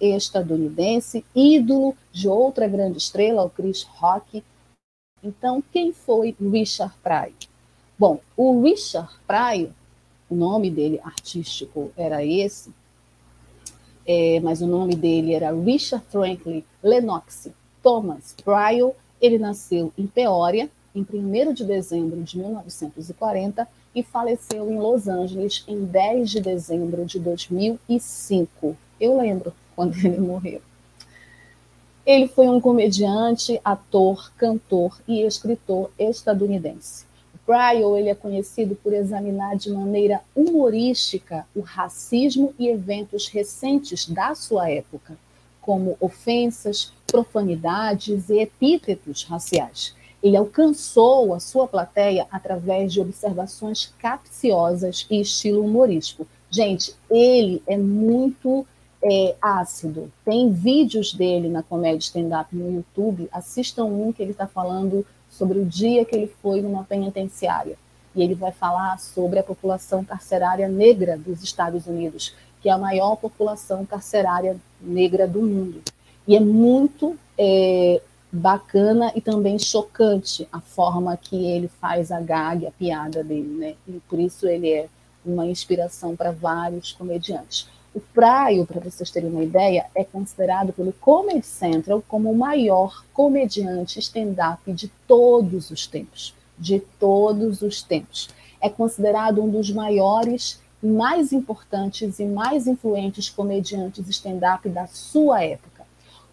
estadunidense, 0.00 1.24
ídolo 1.34 1.96
de 2.12 2.28
outra 2.28 2.66
grande 2.68 2.98
estrela, 2.98 3.44
o 3.44 3.50
Chris 3.50 3.82
Rock. 3.82 4.42
Então, 5.22 5.62
quem 5.72 5.92
foi 5.92 6.34
Richard 6.40 6.94
Pryor? 7.02 7.34
Bom, 7.98 8.20
o 8.36 8.62
Richard 8.62 9.10
Pryor 9.26 9.70
o 10.30 10.34
nome 10.36 10.70
dele 10.70 11.00
artístico 11.02 11.90
era 11.96 12.24
esse, 12.24 12.72
é, 14.06 14.38
mas 14.40 14.62
o 14.62 14.66
nome 14.66 14.94
dele 14.94 15.34
era 15.34 15.52
Richard 15.52 16.06
Franklin 16.08 16.64
Lennox 16.82 17.50
Thomas 17.82 18.34
Pryor. 18.44 18.94
Ele 19.20 19.38
nasceu 19.38 19.92
em 19.98 20.06
Peoria, 20.06 20.70
em 20.94 21.00
1 21.02 21.52
de 21.52 21.64
dezembro 21.64 22.22
de 22.22 22.38
1940 22.38 23.68
e 23.94 24.02
faleceu 24.04 24.70
em 24.70 24.78
Los 24.78 25.08
Angeles 25.08 25.64
em 25.66 25.84
10 25.84 26.30
de 26.30 26.40
dezembro 26.40 27.04
de 27.04 27.18
2005. 27.18 28.76
Eu 29.00 29.16
lembro 29.16 29.52
quando 29.74 29.96
ele 29.96 30.18
morreu. 30.18 30.60
Ele 32.04 32.28
foi 32.28 32.48
um 32.48 32.60
comediante, 32.60 33.60
ator, 33.64 34.32
cantor 34.36 35.00
e 35.06 35.22
escritor 35.22 35.90
estadunidense. 35.98 37.04
Pryor 37.50 37.98
ele 37.98 38.08
é 38.08 38.14
conhecido 38.14 38.76
por 38.76 38.92
examinar 38.92 39.56
de 39.56 39.70
maneira 39.70 40.20
humorística 40.36 41.44
o 41.54 41.60
racismo 41.60 42.54
e 42.58 42.68
eventos 42.68 43.26
recentes 43.26 44.08
da 44.08 44.34
sua 44.34 44.70
época, 44.70 45.18
como 45.60 45.96
ofensas, 46.00 46.92
profanidades 47.06 48.28
e 48.28 48.38
epítetos 48.38 49.24
raciais. 49.24 49.94
Ele 50.22 50.36
alcançou 50.36 51.34
a 51.34 51.40
sua 51.40 51.66
plateia 51.66 52.26
através 52.30 52.92
de 52.92 53.00
observações 53.00 53.92
capciosas 53.98 55.06
e 55.10 55.20
estilo 55.20 55.64
humorístico. 55.64 56.26
Gente, 56.50 56.94
ele 57.10 57.62
é 57.66 57.76
muito 57.76 58.64
é, 59.02 59.34
ácido. 59.40 60.10
Tem 60.24 60.50
vídeos 60.52 61.12
dele 61.12 61.48
na 61.48 61.62
comédia 61.62 61.98
stand-up 61.98 62.54
no 62.54 62.76
YouTube. 62.76 63.28
Assistam 63.32 63.84
um 63.84 64.12
que 64.12 64.22
ele 64.22 64.32
está 64.32 64.46
falando 64.46 65.06
sobre 65.30 65.58
o 65.58 65.64
dia 65.64 66.04
que 66.04 66.14
ele 66.14 66.32
foi 66.42 66.60
numa 66.60 66.84
penitenciária. 66.84 67.76
E 68.14 68.22
ele 68.22 68.34
vai 68.34 68.52
falar 68.52 68.98
sobre 68.98 69.38
a 69.38 69.42
população 69.42 70.04
carcerária 70.04 70.68
negra 70.68 71.16
dos 71.16 71.42
Estados 71.42 71.86
Unidos, 71.86 72.34
que 72.60 72.68
é 72.68 72.72
a 72.72 72.78
maior 72.78 73.16
população 73.16 73.86
carcerária 73.86 74.56
negra 74.80 75.26
do 75.26 75.40
mundo. 75.40 75.80
E 76.26 76.36
é 76.36 76.40
muito 76.40 77.16
é, 77.38 78.02
bacana 78.32 79.12
e 79.14 79.20
também 79.20 79.58
chocante 79.58 80.46
a 80.52 80.60
forma 80.60 81.16
que 81.16 81.36
ele 81.36 81.68
faz 81.68 82.12
a 82.12 82.20
gag, 82.20 82.66
a 82.66 82.70
piada 82.70 83.24
dele, 83.24 83.48
né? 83.48 83.74
E 83.88 84.00
por 84.08 84.18
isso 84.18 84.46
ele 84.46 84.70
é 84.70 84.88
uma 85.24 85.46
inspiração 85.46 86.16
para 86.16 86.30
vários 86.32 86.92
comediantes. 86.92 87.68
O 87.92 87.98
Praio, 87.98 88.64
para 88.66 88.78
vocês 88.78 89.10
terem 89.10 89.28
uma 89.28 89.42
ideia, 89.42 89.86
é 89.96 90.04
considerado 90.04 90.72
pelo 90.72 90.92
Comedy 90.92 91.44
Central 91.44 92.00
como 92.06 92.30
o 92.30 92.38
maior 92.38 93.04
comediante 93.12 93.98
stand-up 93.98 94.72
de 94.72 94.86
todos 95.08 95.72
os 95.72 95.88
tempos. 95.88 96.32
De 96.56 96.78
todos 97.00 97.62
os 97.62 97.82
tempos. 97.82 98.28
É 98.60 98.68
considerado 98.68 99.42
um 99.42 99.50
dos 99.50 99.72
maiores, 99.72 100.60
mais 100.80 101.32
importantes 101.32 102.20
e 102.20 102.24
mais 102.24 102.68
influentes 102.68 103.28
comediantes 103.28 104.08
stand-up 104.08 104.68
da 104.68 104.86
sua 104.86 105.42
época. 105.42 105.84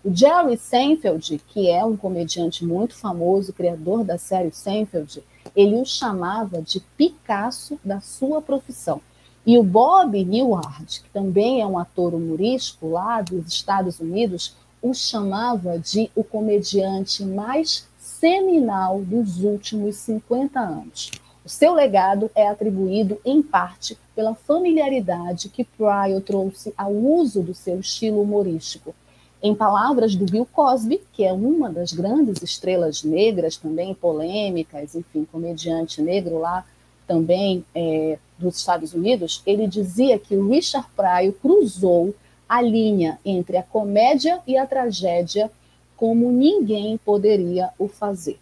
O 0.06 0.14
Jerry 0.14 0.58
Seinfeld, 0.58 1.42
que 1.48 1.72
é 1.72 1.84
um 1.84 1.98
comediante 1.98 2.64
muito 2.64 2.96
famoso, 2.96 3.52
criador 3.52 4.04
da 4.04 4.20
série 4.20 4.52
Seinfeld, 4.52 5.24
ele 5.56 5.76
o 5.76 5.86
chamava 5.86 6.62
de 6.62 6.82
Picasso 6.96 7.80
da 7.84 8.00
sua 8.00 8.44
profissão 8.44 9.02
e 9.48 9.58
o 9.58 9.64
Bob 9.64 10.26
Newhart, 10.26 11.02
que 11.02 11.10
também 11.12 11.62
é 11.62 11.66
um 11.66 11.80
ator 11.80 12.14
humorístico 12.14 12.90
lá 12.90 13.22
dos 13.22 13.48
Estados 13.48 13.98
Unidos, 13.98 14.54
o 14.82 14.94
chamava 14.94 15.80
de 15.80 16.12
o 16.14 16.22
comediante 16.22 17.24
mais 17.24 17.88
seminal 17.98 19.00
dos 19.00 19.42
últimos 19.42 19.96
50 19.96 20.60
anos. 20.60 21.12
O 21.46 21.50
seu 21.50 21.74
legado 21.74 22.30
é 22.36 22.46
atribuído, 22.46 23.22
em 23.24 23.42
parte, 23.42 23.98
pela 24.14 24.36
familiaridade 24.36 25.48
que 25.48 25.64
Pryor 25.64 26.20
trouxe 26.20 26.74
ao 26.78 26.92
uso 26.92 27.42
do 27.42 27.54
seu 27.54 27.80
estilo 27.80 28.22
humorístico. 28.22 28.94
Em 29.42 29.56
palavras 29.56 30.14
do 30.14 30.26
Bill 30.26 30.46
Cosby, 30.52 31.00
que 31.14 31.24
é 31.24 31.32
uma 31.32 31.70
das 31.70 31.94
grandes 31.94 32.42
estrelas 32.44 33.02
negras 33.02 33.56
também, 33.56 33.96
polêmicas, 33.96 34.94
enfim, 34.94 35.24
comediante 35.32 36.02
negro 36.02 36.38
lá 36.38 36.66
também 37.08 37.66
é, 37.74 38.20
dos 38.38 38.58
Estados 38.58 38.94
Unidos, 38.94 39.42
ele 39.46 39.68
dizia 39.68 40.20
que 40.20 40.36
Richard 40.36 40.88
Pryor 40.96 41.34
cruzou 41.42 42.14
a 42.48 42.62
linha 42.62 43.20
entre 43.26 43.58
a 43.58 43.64
comédia 43.64 44.42
e 44.46 44.58
a 44.58 44.66
tragédia 44.66 45.52
como 45.96 46.32
ninguém 46.32 46.98
poderia 46.98 47.72
o 47.80 47.88
fazer. 47.88 48.40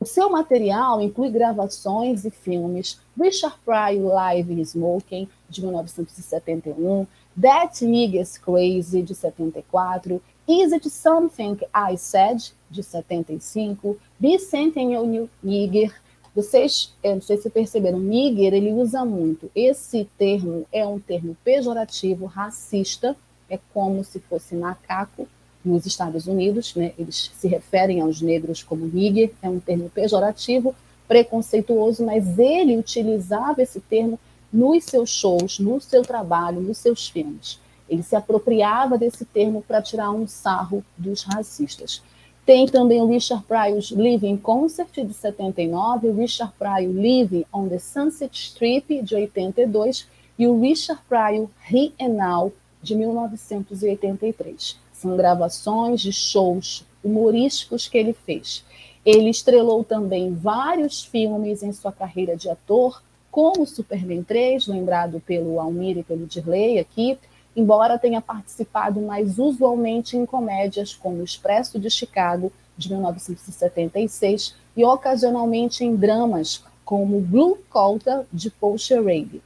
O 0.00 0.06
seu 0.06 0.30
material 0.30 1.02
inclui 1.02 1.30
gravações 1.30 2.24
e 2.24 2.30
filmes 2.30 2.98
Richard 3.20 3.58
Pryor 3.66 4.14
Live 4.14 4.50
in 4.50 4.64
Smoking, 4.64 5.28
de 5.48 5.60
1971, 5.60 7.06
That 7.38 7.84
Nigga's 7.84 8.38
Crazy, 8.38 9.02
de 9.02 9.14
74, 9.14 10.22
Is 10.48 10.72
It 10.72 10.88
Something 10.88 11.58
I 11.74 11.98
Said, 11.98 12.50
de 12.70 12.82
75, 12.82 13.98
Bicentennial 14.18 15.28
Nigger. 15.44 15.92
Vocês, 16.34 16.94
eu 17.02 17.14
não 17.14 17.22
sei 17.22 17.36
se 17.38 17.50
perceberam, 17.50 17.98
nigger, 17.98 18.54
ele 18.54 18.72
usa 18.72 19.04
muito. 19.04 19.50
Esse 19.54 20.08
termo 20.16 20.64
é 20.72 20.86
um 20.86 21.00
termo 21.00 21.36
pejorativo, 21.44 22.26
racista, 22.26 23.16
é 23.48 23.58
como 23.74 24.04
se 24.04 24.20
fosse 24.20 24.54
macaco, 24.54 25.26
nos 25.64 25.84
Estados 25.84 26.26
Unidos, 26.26 26.74
né, 26.74 26.92
eles 26.98 27.30
se 27.34 27.46
referem 27.46 28.00
aos 28.00 28.22
negros 28.22 28.62
como 28.62 28.86
nigger, 28.86 29.32
é 29.42 29.48
um 29.48 29.60
termo 29.60 29.90
pejorativo, 29.90 30.74
preconceituoso, 31.06 32.04
mas 32.04 32.38
ele 32.38 32.78
utilizava 32.78 33.62
esse 33.62 33.80
termo 33.80 34.18
nos 34.52 34.84
seus 34.84 35.10
shows, 35.10 35.58
no 35.58 35.80
seu 35.80 36.02
trabalho, 36.02 36.60
nos 36.60 36.78
seus 36.78 37.08
filmes. 37.08 37.58
Ele 37.88 38.02
se 38.02 38.14
apropriava 38.14 38.96
desse 38.96 39.24
termo 39.24 39.62
para 39.66 39.82
tirar 39.82 40.10
um 40.12 40.26
sarro 40.26 40.84
dos 40.96 41.24
racistas. 41.24 42.02
Tem 42.50 42.66
também 42.66 43.00
o 43.00 43.06
Richard 43.06 43.44
Pryor's 43.44 43.92
Living 43.92 44.36
Concert, 44.36 44.90
de 44.92 45.14
79, 45.14 46.08
o 46.08 46.16
Richard 46.16 46.52
Pryor 46.58 46.92
Living 46.92 47.44
on 47.52 47.68
the 47.68 47.78
Sunset 47.78 48.36
Strip, 48.36 49.02
de 49.02 49.14
82, 49.14 50.08
e 50.36 50.48
o 50.48 50.60
Richard 50.60 51.00
Pryor 51.08 51.48
He 51.72 51.92
and 52.00 52.14
Now, 52.14 52.52
de 52.82 52.96
1983. 52.96 54.76
São 54.92 55.16
gravações 55.16 56.00
de 56.00 56.12
shows 56.12 56.84
humorísticos 57.04 57.86
que 57.86 57.96
ele 57.96 58.12
fez. 58.12 58.64
Ele 59.06 59.30
estrelou 59.30 59.84
também 59.84 60.34
vários 60.34 61.04
filmes 61.04 61.62
em 61.62 61.72
sua 61.72 61.92
carreira 61.92 62.36
de 62.36 62.50
ator, 62.50 63.00
como 63.30 63.64
Superman 63.64 64.24
3, 64.24 64.66
lembrado 64.66 65.22
pelo 65.24 65.60
Almir 65.60 65.98
e 65.98 66.02
pelo 66.02 66.26
Dirley 66.26 66.80
aqui, 66.80 67.16
embora 67.56 67.98
tenha 67.98 68.20
participado 68.20 69.00
mais 69.00 69.38
usualmente 69.38 70.16
em 70.16 70.24
comédias 70.24 70.94
como 70.94 71.22
Expresso 71.22 71.78
de 71.78 71.90
Chicago, 71.90 72.52
de 72.76 72.90
1976, 72.90 74.54
e 74.76 74.84
ocasionalmente 74.84 75.84
em 75.84 75.94
dramas 75.94 76.62
como 76.84 77.20
Blue 77.20 77.58
Colta, 77.68 78.26
de 78.32 78.50
Paul 78.50 78.78
Schrader. 78.78 79.40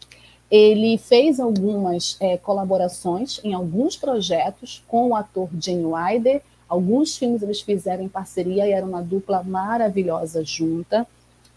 Ele 0.51 0.97
fez 0.97 1.41
algumas 1.41 2.17
é, 2.21 2.37
colaborações 2.37 3.41
em 3.43 3.55
alguns 3.55 3.97
projetos 3.97 4.85
com 4.87 5.09
o 5.09 5.17
ator 5.17 5.49
Gene 5.59 5.85
Wilder. 5.85 6.43
Alguns 6.69 7.17
filmes 7.17 7.43
eles 7.43 7.61
fizeram 7.61 8.05
em 8.05 8.09
parceria 8.09 8.67
e 8.67 8.71
era 8.71 8.87
uma 8.87 9.03
dupla 9.03 9.43
maravilhosa 9.43 10.45
junta. 10.45 11.07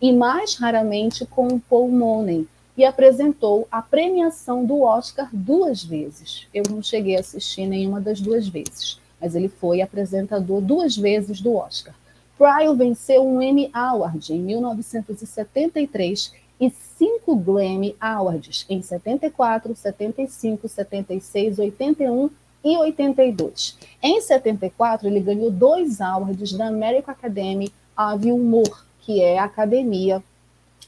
E 0.02 0.12
mais 0.12 0.56
raramente 0.56 1.26
com 1.26 1.48
o 1.48 1.60
Paul 1.60 1.90
Monen. 1.90 2.48
E 2.78 2.86
apresentou 2.86 3.68
a 3.72 3.82
premiação 3.82 4.64
do 4.64 4.84
Oscar 4.84 5.30
duas 5.34 5.84
vezes. 5.84 6.48
Eu 6.54 6.64
não 6.70 6.82
cheguei 6.84 7.18
a 7.18 7.22
assistir 7.22 7.66
nenhuma 7.66 8.00
das 8.00 8.22
duas 8.22 8.48
vezes, 8.48 9.02
mas 9.20 9.36
ele 9.36 9.50
foi 9.50 9.82
apresentador 9.82 10.62
duas 10.62 10.96
vezes 10.96 11.42
do 11.42 11.56
Oscar. 11.56 11.96
Pryor 12.38 12.76
venceu 12.76 13.28
um 13.28 13.42
Emmy 13.42 13.72
Award 13.74 14.32
em 14.32 14.40
1973 14.40 16.32
e 16.60 16.70
cinco 16.70 17.36
Grammy 17.36 17.96
Awards 18.00 18.66
em 18.70 18.82
74, 18.82 19.76
75, 19.76 20.68
76, 20.68 21.60
81 21.60 22.30
e 22.64 22.78
82. 22.78 23.78
Em 24.02 24.22
74, 24.22 25.08
ele 25.08 25.20
ganhou 25.20 25.50
dois 25.50 26.02
awards 26.02 26.54
da 26.54 26.68
American 26.68 27.12
Academy 27.12 27.72
of 27.98 28.32
Humor, 28.32 28.86
que 29.02 29.22
é 29.22 29.40
a 29.40 29.46
Academia 29.46 30.22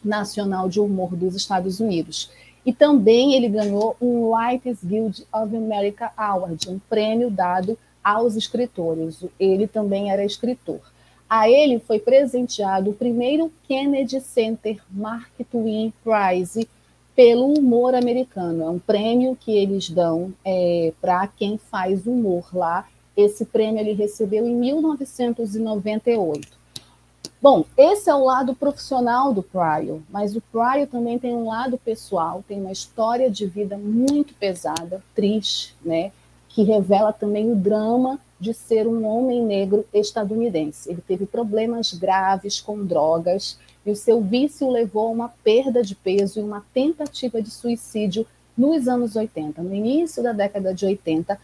Nacional 0.03 0.69
de 0.69 0.79
Humor 0.79 1.15
dos 1.15 1.35
Estados 1.35 1.79
Unidos. 1.79 2.29
E 2.65 2.73
também 2.73 3.35
ele 3.35 3.49
ganhou 3.49 3.95
um 4.01 4.33
Writers 4.33 4.79
Guild 4.83 5.25
of 5.33 5.55
America 5.55 6.11
Award, 6.15 6.69
um 6.69 6.79
prêmio 6.89 7.31
dado 7.31 7.77
aos 8.03 8.35
escritores. 8.35 9.23
Ele 9.39 9.67
também 9.67 10.11
era 10.11 10.25
escritor. 10.25 10.81
A 11.29 11.49
ele 11.49 11.79
foi 11.79 11.99
presenteado 11.99 12.89
o 12.89 12.93
primeiro 12.93 13.51
Kennedy 13.67 14.19
Center 14.19 14.81
Mark 14.89 15.31
Twain 15.51 15.93
Prize 16.03 16.67
pelo 17.15 17.53
humor 17.53 17.93
americano. 17.93 18.63
É 18.63 18.69
um 18.69 18.79
prêmio 18.79 19.35
que 19.35 19.51
eles 19.51 19.89
dão 19.89 20.33
é, 20.43 20.91
para 20.99 21.27
quem 21.27 21.57
faz 21.57 22.07
humor 22.07 22.49
lá. 22.53 22.87
Esse 23.15 23.45
prêmio 23.45 23.79
ele 23.79 23.93
recebeu 23.93 24.47
em 24.47 24.55
1998. 24.55 26.58
Bom, 27.41 27.63
esse 27.77 28.09
é 28.09 28.13
o 28.13 28.25
lado 28.25 28.53
profissional 28.53 29.33
do 29.33 29.41
Pryor, 29.41 30.01
mas 30.09 30.35
o 30.35 30.41
Pryor 30.41 30.85
também 30.87 31.17
tem 31.17 31.33
um 31.33 31.47
lado 31.47 31.77
pessoal, 31.77 32.43
tem 32.45 32.59
uma 32.59 32.71
história 32.71 33.31
de 33.31 33.45
vida 33.45 33.77
muito 33.77 34.33
pesada, 34.33 35.01
triste, 35.15 35.73
né? 35.81 36.11
Que 36.49 36.63
revela 36.63 37.13
também 37.13 37.49
o 37.49 37.55
drama 37.55 38.19
de 38.37 38.53
ser 38.53 38.85
um 38.85 39.05
homem 39.05 39.41
negro 39.41 39.85
estadunidense. 39.93 40.91
Ele 40.91 41.01
teve 41.01 41.25
problemas 41.25 41.93
graves 41.93 42.59
com 42.59 42.85
drogas 42.85 43.57
e 43.85 43.91
o 43.91 43.95
seu 43.95 44.19
vício 44.21 44.69
levou 44.69 45.07
a 45.07 45.11
uma 45.11 45.29
perda 45.41 45.81
de 45.81 45.95
peso 45.95 46.41
e 46.41 46.43
uma 46.43 46.65
tentativa 46.73 47.41
de 47.41 47.49
suicídio 47.49 48.27
nos 48.57 48.85
anos 48.89 49.15
80, 49.15 49.63
no 49.63 49.73
início 49.73 50.21
da 50.21 50.33
década 50.33 50.73
de 50.73 50.85
80, 50.85 51.39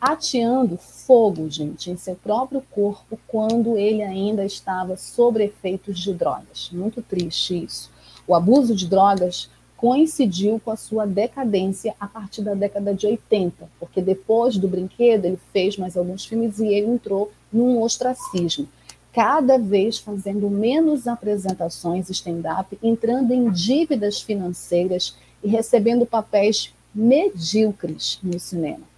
ateando 0.00 0.76
fogo, 0.76 1.50
gente, 1.50 1.90
em 1.90 1.96
seu 1.96 2.14
próprio 2.14 2.62
corpo 2.70 3.18
quando 3.28 3.76
ele 3.76 4.02
ainda 4.02 4.44
estava 4.44 4.96
sob 4.96 5.42
efeitos 5.44 5.98
de 5.98 6.14
drogas. 6.14 6.70
Muito 6.72 7.02
triste 7.02 7.64
isso. 7.64 7.90
O 8.26 8.34
abuso 8.34 8.74
de 8.74 8.86
drogas 8.86 9.50
coincidiu 9.76 10.60
com 10.62 10.70
a 10.70 10.76
sua 10.76 11.06
decadência 11.06 11.94
a 11.98 12.06
partir 12.06 12.42
da 12.42 12.54
década 12.54 12.94
de 12.94 13.06
80, 13.06 13.68
porque 13.78 14.00
depois 14.02 14.56
do 14.56 14.68
Brinquedo 14.68 15.24
ele 15.24 15.38
fez 15.52 15.76
mais 15.76 15.96
alguns 15.96 16.24
filmes 16.24 16.58
e 16.58 16.66
ele 16.66 16.86
entrou 16.86 17.32
num 17.52 17.80
ostracismo, 17.80 18.68
cada 19.12 19.58
vez 19.58 19.98
fazendo 19.98 20.48
menos 20.50 21.08
apresentações 21.08 22.10
stand-up, 22.10 22.78
entrando 22.82 23.32
em 23.32 23.50
dívidas 23.50 24.20
financeiras 24.20 25.16
e 25.42 25.48
recebendo 25.48 26.06
papéis 26.06 26.72
medíocres 26.94 28.18
no 28.22 28.38
cinema. 28.38 28.89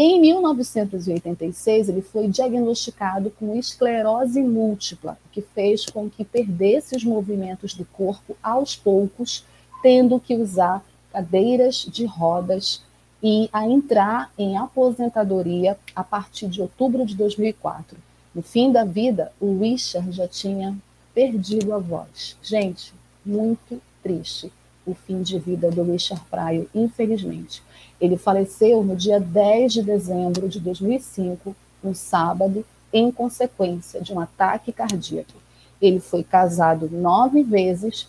Em 0.00 0.20
1986, 0.20 1.88
ele 1.88 2.02
foi 2.02 2.28
diagnosticado 2.28 3.32
com 3.32 3.56
esclerose 3.56 4.40
múltipla, 4.40 5.18
o 5.26 5.28
que 5.28 5.42
fez 5.42 5.86
com 5.86 6.08
que 6.08 6.24
perdesse 6.24 6.94
os 6.94 7.02
movimentos 7.02 7.74
do 7.74 7.84
corpo 7.84 8.36
aos 8.40 8.76
poucos, 8.76 9.44
tendo 9.82 10.20
que 10.20 10.36
usar 10.36 10.84
cadeiras 11.12 11.84
de 11.84 12.04
rodas 12.04 12.80
e 13.20 13.50
a 13.52 13.66
entrar 13.66 14.32
em 14.38 14.56
aposentadoria 14.56 15.76
a 15.96 16.04
partir 16.04 16.46
de 16.46 16.62
outubro 16.62 17.04
de 17.04 17.16
2004. 17.16 17.98
No 18.32 18.40
fim 18.40 18.70
da 18.70 18.84
vida, 18.84 19.32
o 19.40 19.58
Richard 19.58 20.12
já 20.12 20.28
tinha 20.28 20.78
perdido 21.12 21.74
a 21.74 21.78
voz. 21.78 22.36
Gente, 22.40 22.94
muito 23.26 23.82
triste 24.00 24.52
o 24.90 24.94
fim 24.94 25.22
de 25.22 25.38
vida 25.38 25.70
do 25.70 25.82
Richard 25.82 26.24
Pryor, 26.30 26.66
infelizmente. 26.74 27.62
Ele 28.00 28.16
faleceu 28.16 28.82
no 28.82 28.96
dia 28.96 29.20
10 29.20 29.72
de 29.72 29.82
dezembro 29.82 30.48
de 30.48 30.60
2005, 30.60 31.54
um 31.84 31.94
sábado, 31.94 32.64
em 32.92 33.10
consequência 33.12 34.00
de 34.00 34.12
um 34.12 34.20
ataque 34.20 34.72
cardíaco. 34.72 35.34
Ele 35.80 36.00
foi 36.00 36.24
casado 36.24 36.88
nove 36.90 37.42
vezes 37.42 38.08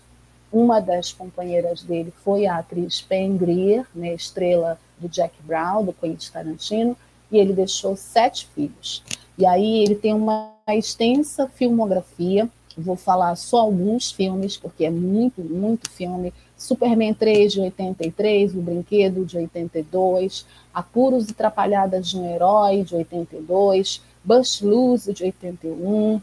uma 0.51 0.79
das 0.79 1.11
companheiras 1.11 1.83
dele 1.83 2.11
foi 2.23 2.47
a 2.47 2.57
atriz 2.57 3.01
Pam 3.01 3.37
Grier, 3.37 3.85
né, 3.93 4.15
estrela 4.15 4.79
do 4.97 5.07
Jack 5.07 5.35
Brown, 5.43 5.85
do 5.85 5.93
Quentin 5.93 6.31
Tarantino, 6.31 6.97
e 7.31 7.37
ele 7.37 7.53
deixou 7.53 7.95
sete 7.95 8.47
filhos. 8.55 9.03
E 9.37 9.45
aí 9.45 9.83
ele 9.83 9.95
tem 9.95 10.13
uma 10.13 10.51
extensa 10.67 11.47
filmografia, 11.47 12.49
vou 12.79 12.95
falar 12.95 13.35
só 13.35 13.59
alguns 13.59 14.11
filmes, 14.11 14.57
porque 14.57 14.85
é 14.85 14.89
muito, 14.89 15.41
muito 15.41 15.89
filme. 15.89 16.33
Superman 16.59 17.13
3, 17.13 17.53
de 17.53 17.61
83, 17.61 18.53
O 18.53 18.61
Brinquedo, 18.61 19.25
de 19.25 19.37
82, 19.37 20.45
Apuros 20.73 21.29
e 21.29 21.33
Trapalhadas 21.33 22.09
de 22.09 22.17
um 22.17 22.29
Herói, 22.29 22.83
de 22.83 22.95
82, 22.95 24.01
Bust 24.21 24.65
Loose, 24.65 25.13
de 25.13 25.23
81, 25.23 26.21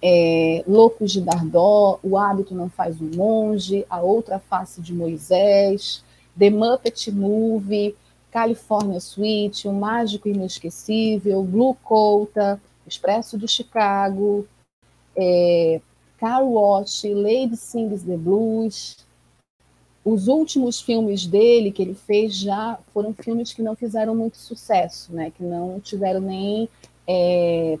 é, 0.00 0.62
Loucos 0.68 1.10
de 1.10 1.20
Dardó, 1.20 1.98
O 2.00 2.16
Hábito 2.16 2.54
Não 2.54 2.70
Faz 2.70 3.00
um 3.00 3.10
Monge, 3.16 3.84
A 3.90 4.00
Outra 4.00 4.38
Face 4.38 4.80
de 4.80 4.94
Moisés, 4.94 6.04
The 6.38 6.48
Muppet 6.48 7.10
Movie, 7.10 7.96
California 8.30 9.00
Suite, 9.00 9.66
O 9.66 9.72
Mágico 9.72 10.28
Inesquecível, 10.28 11.42
Blue 11.42 11.74
Colta, 11.82 12.60
Expresso 12.86 13.36
do 13.36 13.48
Chicago, 13.48 14.46
é, 15.16 15.80
Car 16.20 16.44
Wash, 16.44 17.02
Lady 17.02 17.56
Sings 17.56 18.04
the 18.04 18.16
Blues. 18.16 19.07
Os 20.10 20.26
últimos 20.26 20.80
filmes 20.80 21.26
dele 21.26 21.70
que 21.70 21.82
ele 21.82 21.94
fez 21.94 22.34
já 22.34 22.78
foram 22.94 23.12
filmes 23.12 23.52
que 23.52 23.62
não 23.62 23.76
fizeram 23.76 24.14
muito 24.14 24.38
sucesso, 24.38 25.12
né? 25.12 25.30
que 25.30 25.42
não 25.42 25.78
tiveram 25.80 26.20
nem 26.20 26.66
é, 27.06 27.78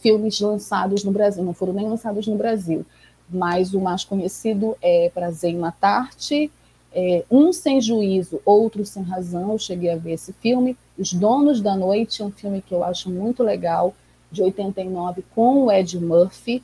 filmes 0.00 0.40
lançados 0.40 1.04
no 1.04 1.12
Brasil, 1.12 1.44
não 1.44 1.52
foram 1.52 1.74
nem 1.74 1.86
lançados 1.86 2.26
no 2.26 2.36
Brasil. 2.36 2.86
Mas 3.28 3.74
o 3.74 3.80
mais 3.80 4.04
conhecido 4.04 4.74
é 4.80 5.10
Prazer 5.12 5.50
em 5.50 5.58
Matar-te, 5.58 6.50
é, 6.94 7.24
Um 7.30 7.52
Sem 7.52 7.78
Juízo, 7.78 8.40
Outro 8.42 8.86
Sem 8.86 9.02
Razão, 9.02 9.52
eu 9.52 9.58
cheguei 9.58 9.90
a 9.90 9.96
ver 9.96 10.12
esse 10.12 10.32
filme. 10.32 10.78
Os 10.96 11.12
Donos 11.12 11.60
da 11.60 11.76
Noite, 11.76 12.22
um 12.22 12.30
filme 12.30 12.62
que 12.62 12.72
eu 12.72 12.82
acho 12.82 13.10
muito 13.10 13.42
legal, 13.42 13.94
de 14.32 14.42
89, 14.42 15.22
com 15.34 15.64
o 15.64 15.72
Ed 15.72 15.98
Murphy. 16.00 16.62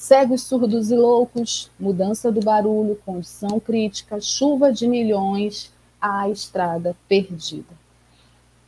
Cegos, 0.00 0.44
Surdos 0.44 0.90
e 0.90 0.96
Loucos, 0.96 1.70
Mudança 1.78 2.32
do 2.32 2.40
Barulho, 2.40 2.98
Condição 3.04 3.60
Crítica, 3.60 4.18
Chuva 4.18 4.72
de 4.72 4.88
Milhões, 4.88 5.70
A 6.00 6.26
Estrada 6.30 6.96
Perdida. 7.06 7.78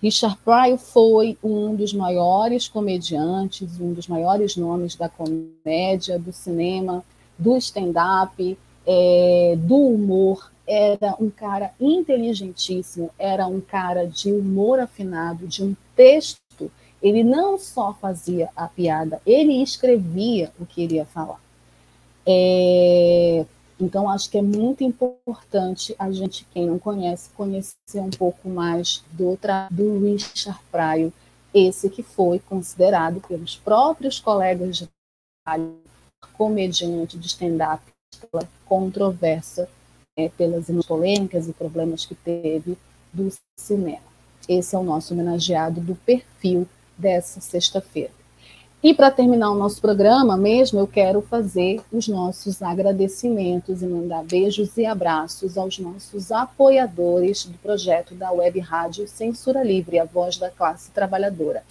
Richard 0.03 0.37
Pryor 0.45 0.77
foi 0.77 1.39
um 1.43 1.75
dos 1.75 1.95
maiores 1.95 2.69
comediantes, 2.69 3.81
um 3.81 3.95
dos 3.95 4.07
maiores 4.09 4.59
nomes 4.59 4.95
da 4.95 5.09
comédia, 5.09 6.19
do 6.19 6.35
cinema, 6.35 7.03
do 7.39 7.57
stand-up, 7.57 8.59
é, 8.87 9.57
do 9.59 9.77
humor 9.77 10.53
era 10.67 11.17
um 11.19 11.31
cara 11.31 11.73
inteligentíssimo, 11.81 13.09
era 13.19 13.47
um 13.47 13.59
cara 13.59 14.07
de 14.07 14.31
humor 14.31 14.79
afinado, 14.79 15.47
de 15.47 15.65
um 15.65 15.75
texto. 15.97 16.42
Ele 17.03 17.25
não 17.25 17.59
só 17.59 17.93
fazia 17.95 18.49
a 18.55 18.69
piada, 18.69 19.21
ele 19.27 19.63
escrevia 19.63 20.53
o 20.59 20.65
que 20.65 20.83
iria 20.83 21.05
falar. 21.05 21.41
É, 22.25 23.45
então, 23.81 24.09
acho 24.09 24.31
que 24.31 24.39
é 24.39 24.43
muito 24.43 24.85
importante 24.85 25.95
a 25.99 26.11
gente, 26.13 26.47
quem 26.53 26.67
não 26.67 26.79
conhece, 26.79 27.31
conhecer 27.31 27.75
um 27.97 28.11
pouco 28.11 28.49
mais 28.49 29.03
do, 29.11 29.37
do 29.71 29.99
Richard 29.99 30.61
Pryor, 30.71 31.11
esse 31.53 31.91
que 31.91 32.03
foi 32.03 32.39
considerado 32.39 33.21
pelos 33.27 33.57
próprios 33.57 34.21
colegas 34.21 34.77
de 34.77 34.89
trabalho 35.45 35.77
comediante 36.35 37.19
de 37.19 37.27
stand-up 37.27 37.83
pela 38.31 38.49
controvérsia 38.65 39.69
é, 40.17 40.29
pelas 40.29 40.67
polêmicas 40.87 41.49
e 41.49 41.53
problemas 41.53 42.07
que 42.07 42.15
teve 42.15 42.77
do 43.13 43.31
cinema. 43.59 44.13
Esse 44.49 44.75
é 44.75 44.79
o 44.79 44.83
nosso 44.83 45.15
homenageado 45.15 45.81
do 45.81 45.95
perfil 45.95 46.67
dessa 46.97 47.41
sexta-feira. 47.41 48.11
E 48.83 48.93
para 48.93 49.13
terminar 49.13 49.53
o 49.53 49.55
nosso 49.55 49.81
programa 49.81 50.37
mesmo, 50.37 50.81
eu 50.81 50.89
quero 50.89 51.23
fazer 51.23 51.81
os 51.93 52.09
nossos 52.09 52.61
agradecimentos 52.61 53.81
e 53.81 53.87
mandar 53.87 54.25
beijos 54.25 54.77
e 54.77 54.85
abraços 54.85 55.57
aos 55.57 55.79
nossos 55.79 56.33
apoiadores 56.33 57.45
do 57.45 57.57
projeto 57.59 58.13
da 58.13 58.33
Web 58.33 58.59
Rádio 58.59 59.07
Censura 59.07 59.63
Livre, 59.63 60.01
a 60.01 60.05
voz 60.05 60.37
da 60.37 60.51
classe 60.51 60.91
trabalhadora. 60.91 61.63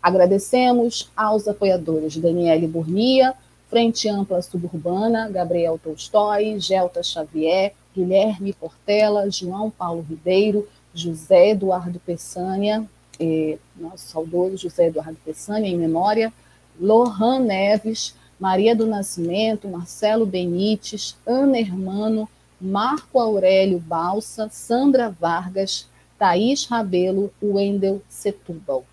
Agradecemos 0.00 1.10
aos 1.16 1.48
apoiadores 1.48 2.16
Daniele 2.16 2.68
Burnia, 2.68 3.34
Frente 3.68 4.08
Ampla 4.08 4.40
Suburbana, 4.40 5.28
Gabriel 5.28 5.76
Tolstói, 5.76 6.60
Gelta 6.60 7.02
Xavier, 7.02 7.72
Guilherme 7.92 8.52
Portela, 8.52 9.28
João 9.28 9.70
Paulo 9.70 10.06
Ribeiro, 10.08 10.68
José 10.94 11.50
Eduardo 11.50 11.98
Peçanha, 11.98 12.88
eh, 13.20 13.58
nosso 13.76 14.08
saudoso 14.08 14.56
José 14.56 14.86
Eduardo 14.86 15.18
Peçanha, 15.24 15.68
em 15.68 15.76
memória, 15.76 16.32
Lohan 16.80 17.40
Neves, 17.40 18.14
Maria 18.38 18.74
do 18.74 18.86
Nascimento, 18.86 19.68
Marcelo 19.68 20.24
Benites, 20.24 21.16
Ana 21.26 21.58
Hermano, 21.58 22.26
Marco 22.58 23.20
Aurélio 23.20 23.78
Balsa, 23.78 24.48
Sandra 24.50 25.10
Vargas, 25.10 25.86
Thaís 26.18 26.64
Rabelo, 26.64 27.30
Wendel 27.42 28.02
Setúbal. 28.08 28.84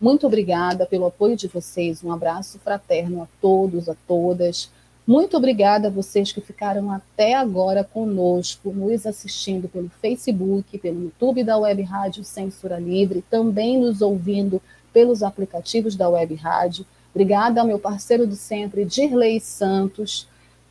Muito 0.00 0.26
obrigada 0.26 0.86
pelo 0.86 1.06
apoio 1.06 1.36
de 1.36 1.46
vocês, 1.46 2.02
um 2.02 2.12
abraço 2.12 2.58
fraterno 2.58 3.22
a 3.22 3.28
todos, 3.40 3.88
a 3.88 3.94
todas. 4.06 4.70
Muito 5.10 5.36
obrigada 5.36 5.88
a 5.88 5.90
vocês 5.90 6.30
que 6.30 6.40
ficaram 6.40 6.88
até 6.88 7.34
agora 7.34 7.82
conosco, 7.82 8.70
nos 8.70 9.04
assistindo 9.04 9.68
pelo 9.68 9.90
Facebook, 10.00 10.78
pelo 10.78 11.02
YouTube 11.02 11.42
da 11.42 11.58
Web 11.58 11.82
Rádio 11.82 12.22
Censura 12.22 12.78
Livre, 12.78 13.24
também 13.28 13.76
nos 13.76 14.02
ouvindo 14.02 14.62
pelos 14.92 15.24
aplicativos 15.24 15.96
da 15.96 16.08
Web 16.08 16.36
Rádio. 16.36 16.86
Obrigada 17.12 17.60
ao 17.60 17.66
meu 17.66 17.80
parceiro 17.80 18.24
de 18.24 18.36
sempre, 18.36 18.84
Dirley 18.84 19.40
Santos. 19.40 20.28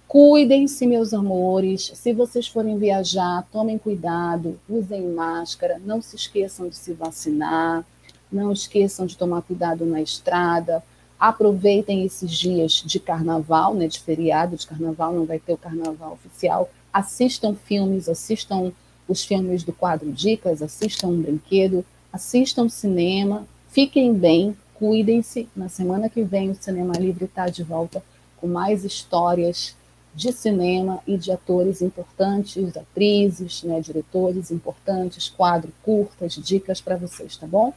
Cuidem-se, 0.07 0.87
meus 0.87 1.13
amores. 1.13 1.91
Se 1.95 2.13
vocês 2.13 2.47
forem 2.47 2.77
viajar, 2.77 3.45
tomem 3.51 3.77
cuidado, 3.77 4.57
usem 4.69 5.01
máscara, 5.09 5.81
não 5.83 6.01
se 6.01 6.15
esqueçam 6.15 6.69
de 6.69 6.77
se 6.77 6.93
vacinar, 6.93 7.83
não 8.31 8.53
esqueçam 8.53 9.05
de 9.05 9.17
tomar 9.17 9.41
cuidado 9.41 9.85
na 9.85 10.01
estrada. 10.01 10.81
Aproveitem 11.19 12.05
esses 12.05 12.31
dias 12.31 12.81
de 12.85 12.99
carnaval, 12.99 13.73
né, 13.73 13.87
de 13.87 13.99
feriado 13.99 14.55
de 14.55 14.65
carnaval, 14.65 15.13
não 15.13 15.25
vai 15.25 15.37
ter 15.37 15.53
o 15.53 15.57
carnaval 15.57 16.13
oficial. 16.13 16.69
Assistam 16.93 17.55
filmes, 17.55 18.07
assistam 18.07 18.71
os 19.07 19.25
filmes 19.25 19.63
do 19.63 19.73
quadro 19.73 20.11
Dicas, 20.11 20.61
assistam 20.61 21.07
um 21.07 21.21
brinquedo, 21.21 21.83
assistam 22.13 22.69
cinema, 22.69 23.45
fiquem 23.69 24.13
bem, 24.13 24.55
cuidem-se. 24.75 25.49
Na 25.55 25.67
semana 25.67 26.09
que 26.09 26.23
vem, 26.23 26.51
o 26.51 26.55
Cinema 26.55 26.93
Livre 26.93 27.25
está 27.25 27.49
de 27.49 27.63
volta 27.63 28.01
com 28.37 28.47
mais 28.47 28.85
histórias 28.85 29.75
de 30.15 30.31
cinema 30.31 30.99
e 31.05 31.17
de 31.17 31.31
atores 31.31 31.81
importantes, 31.81 32.75
atrizes, 32.75 33.63
né, 33.63 33.79
diretores 33.81 34.51
importantes, 34.51 35.29
quadro 35.29 35.71
curtas, 35.83 36.33
dicas 36.33 36.81
para 36.81 36.95
vocês, 36.95 37.37
tá 37.37 37.45
bom? 37.45 37.73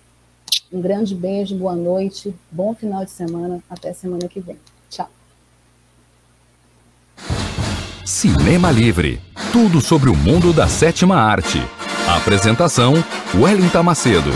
Um 0.72 0.80
grande 0.80 1.14
beijo, 1.14 1.54
boa 1.54 1.76
noite, 1.76 2.34
bom 2.50 2.74
final 2.74 3.04
de 3.04 3.10
semana, 3.10 3.62
até 3.68 3.92
semana 3.92 4.26
que 4.26 4.40
vem. 4.40 4.56
Tchau. 4.88 5.08
Cinema 8.04 8.70
Livre 8.70 9.20
tudo 9.52 9.82
sobre 9.82 10.08
o 10.08 10.16
mundo 10.16 10.50
da 10.50 10.66
sétima 10.66 11.16
arte. 11.16 11.58
apresentação: 12.08 12.94
Wellington 13.34 13.82
Macedo. 13.82 14.30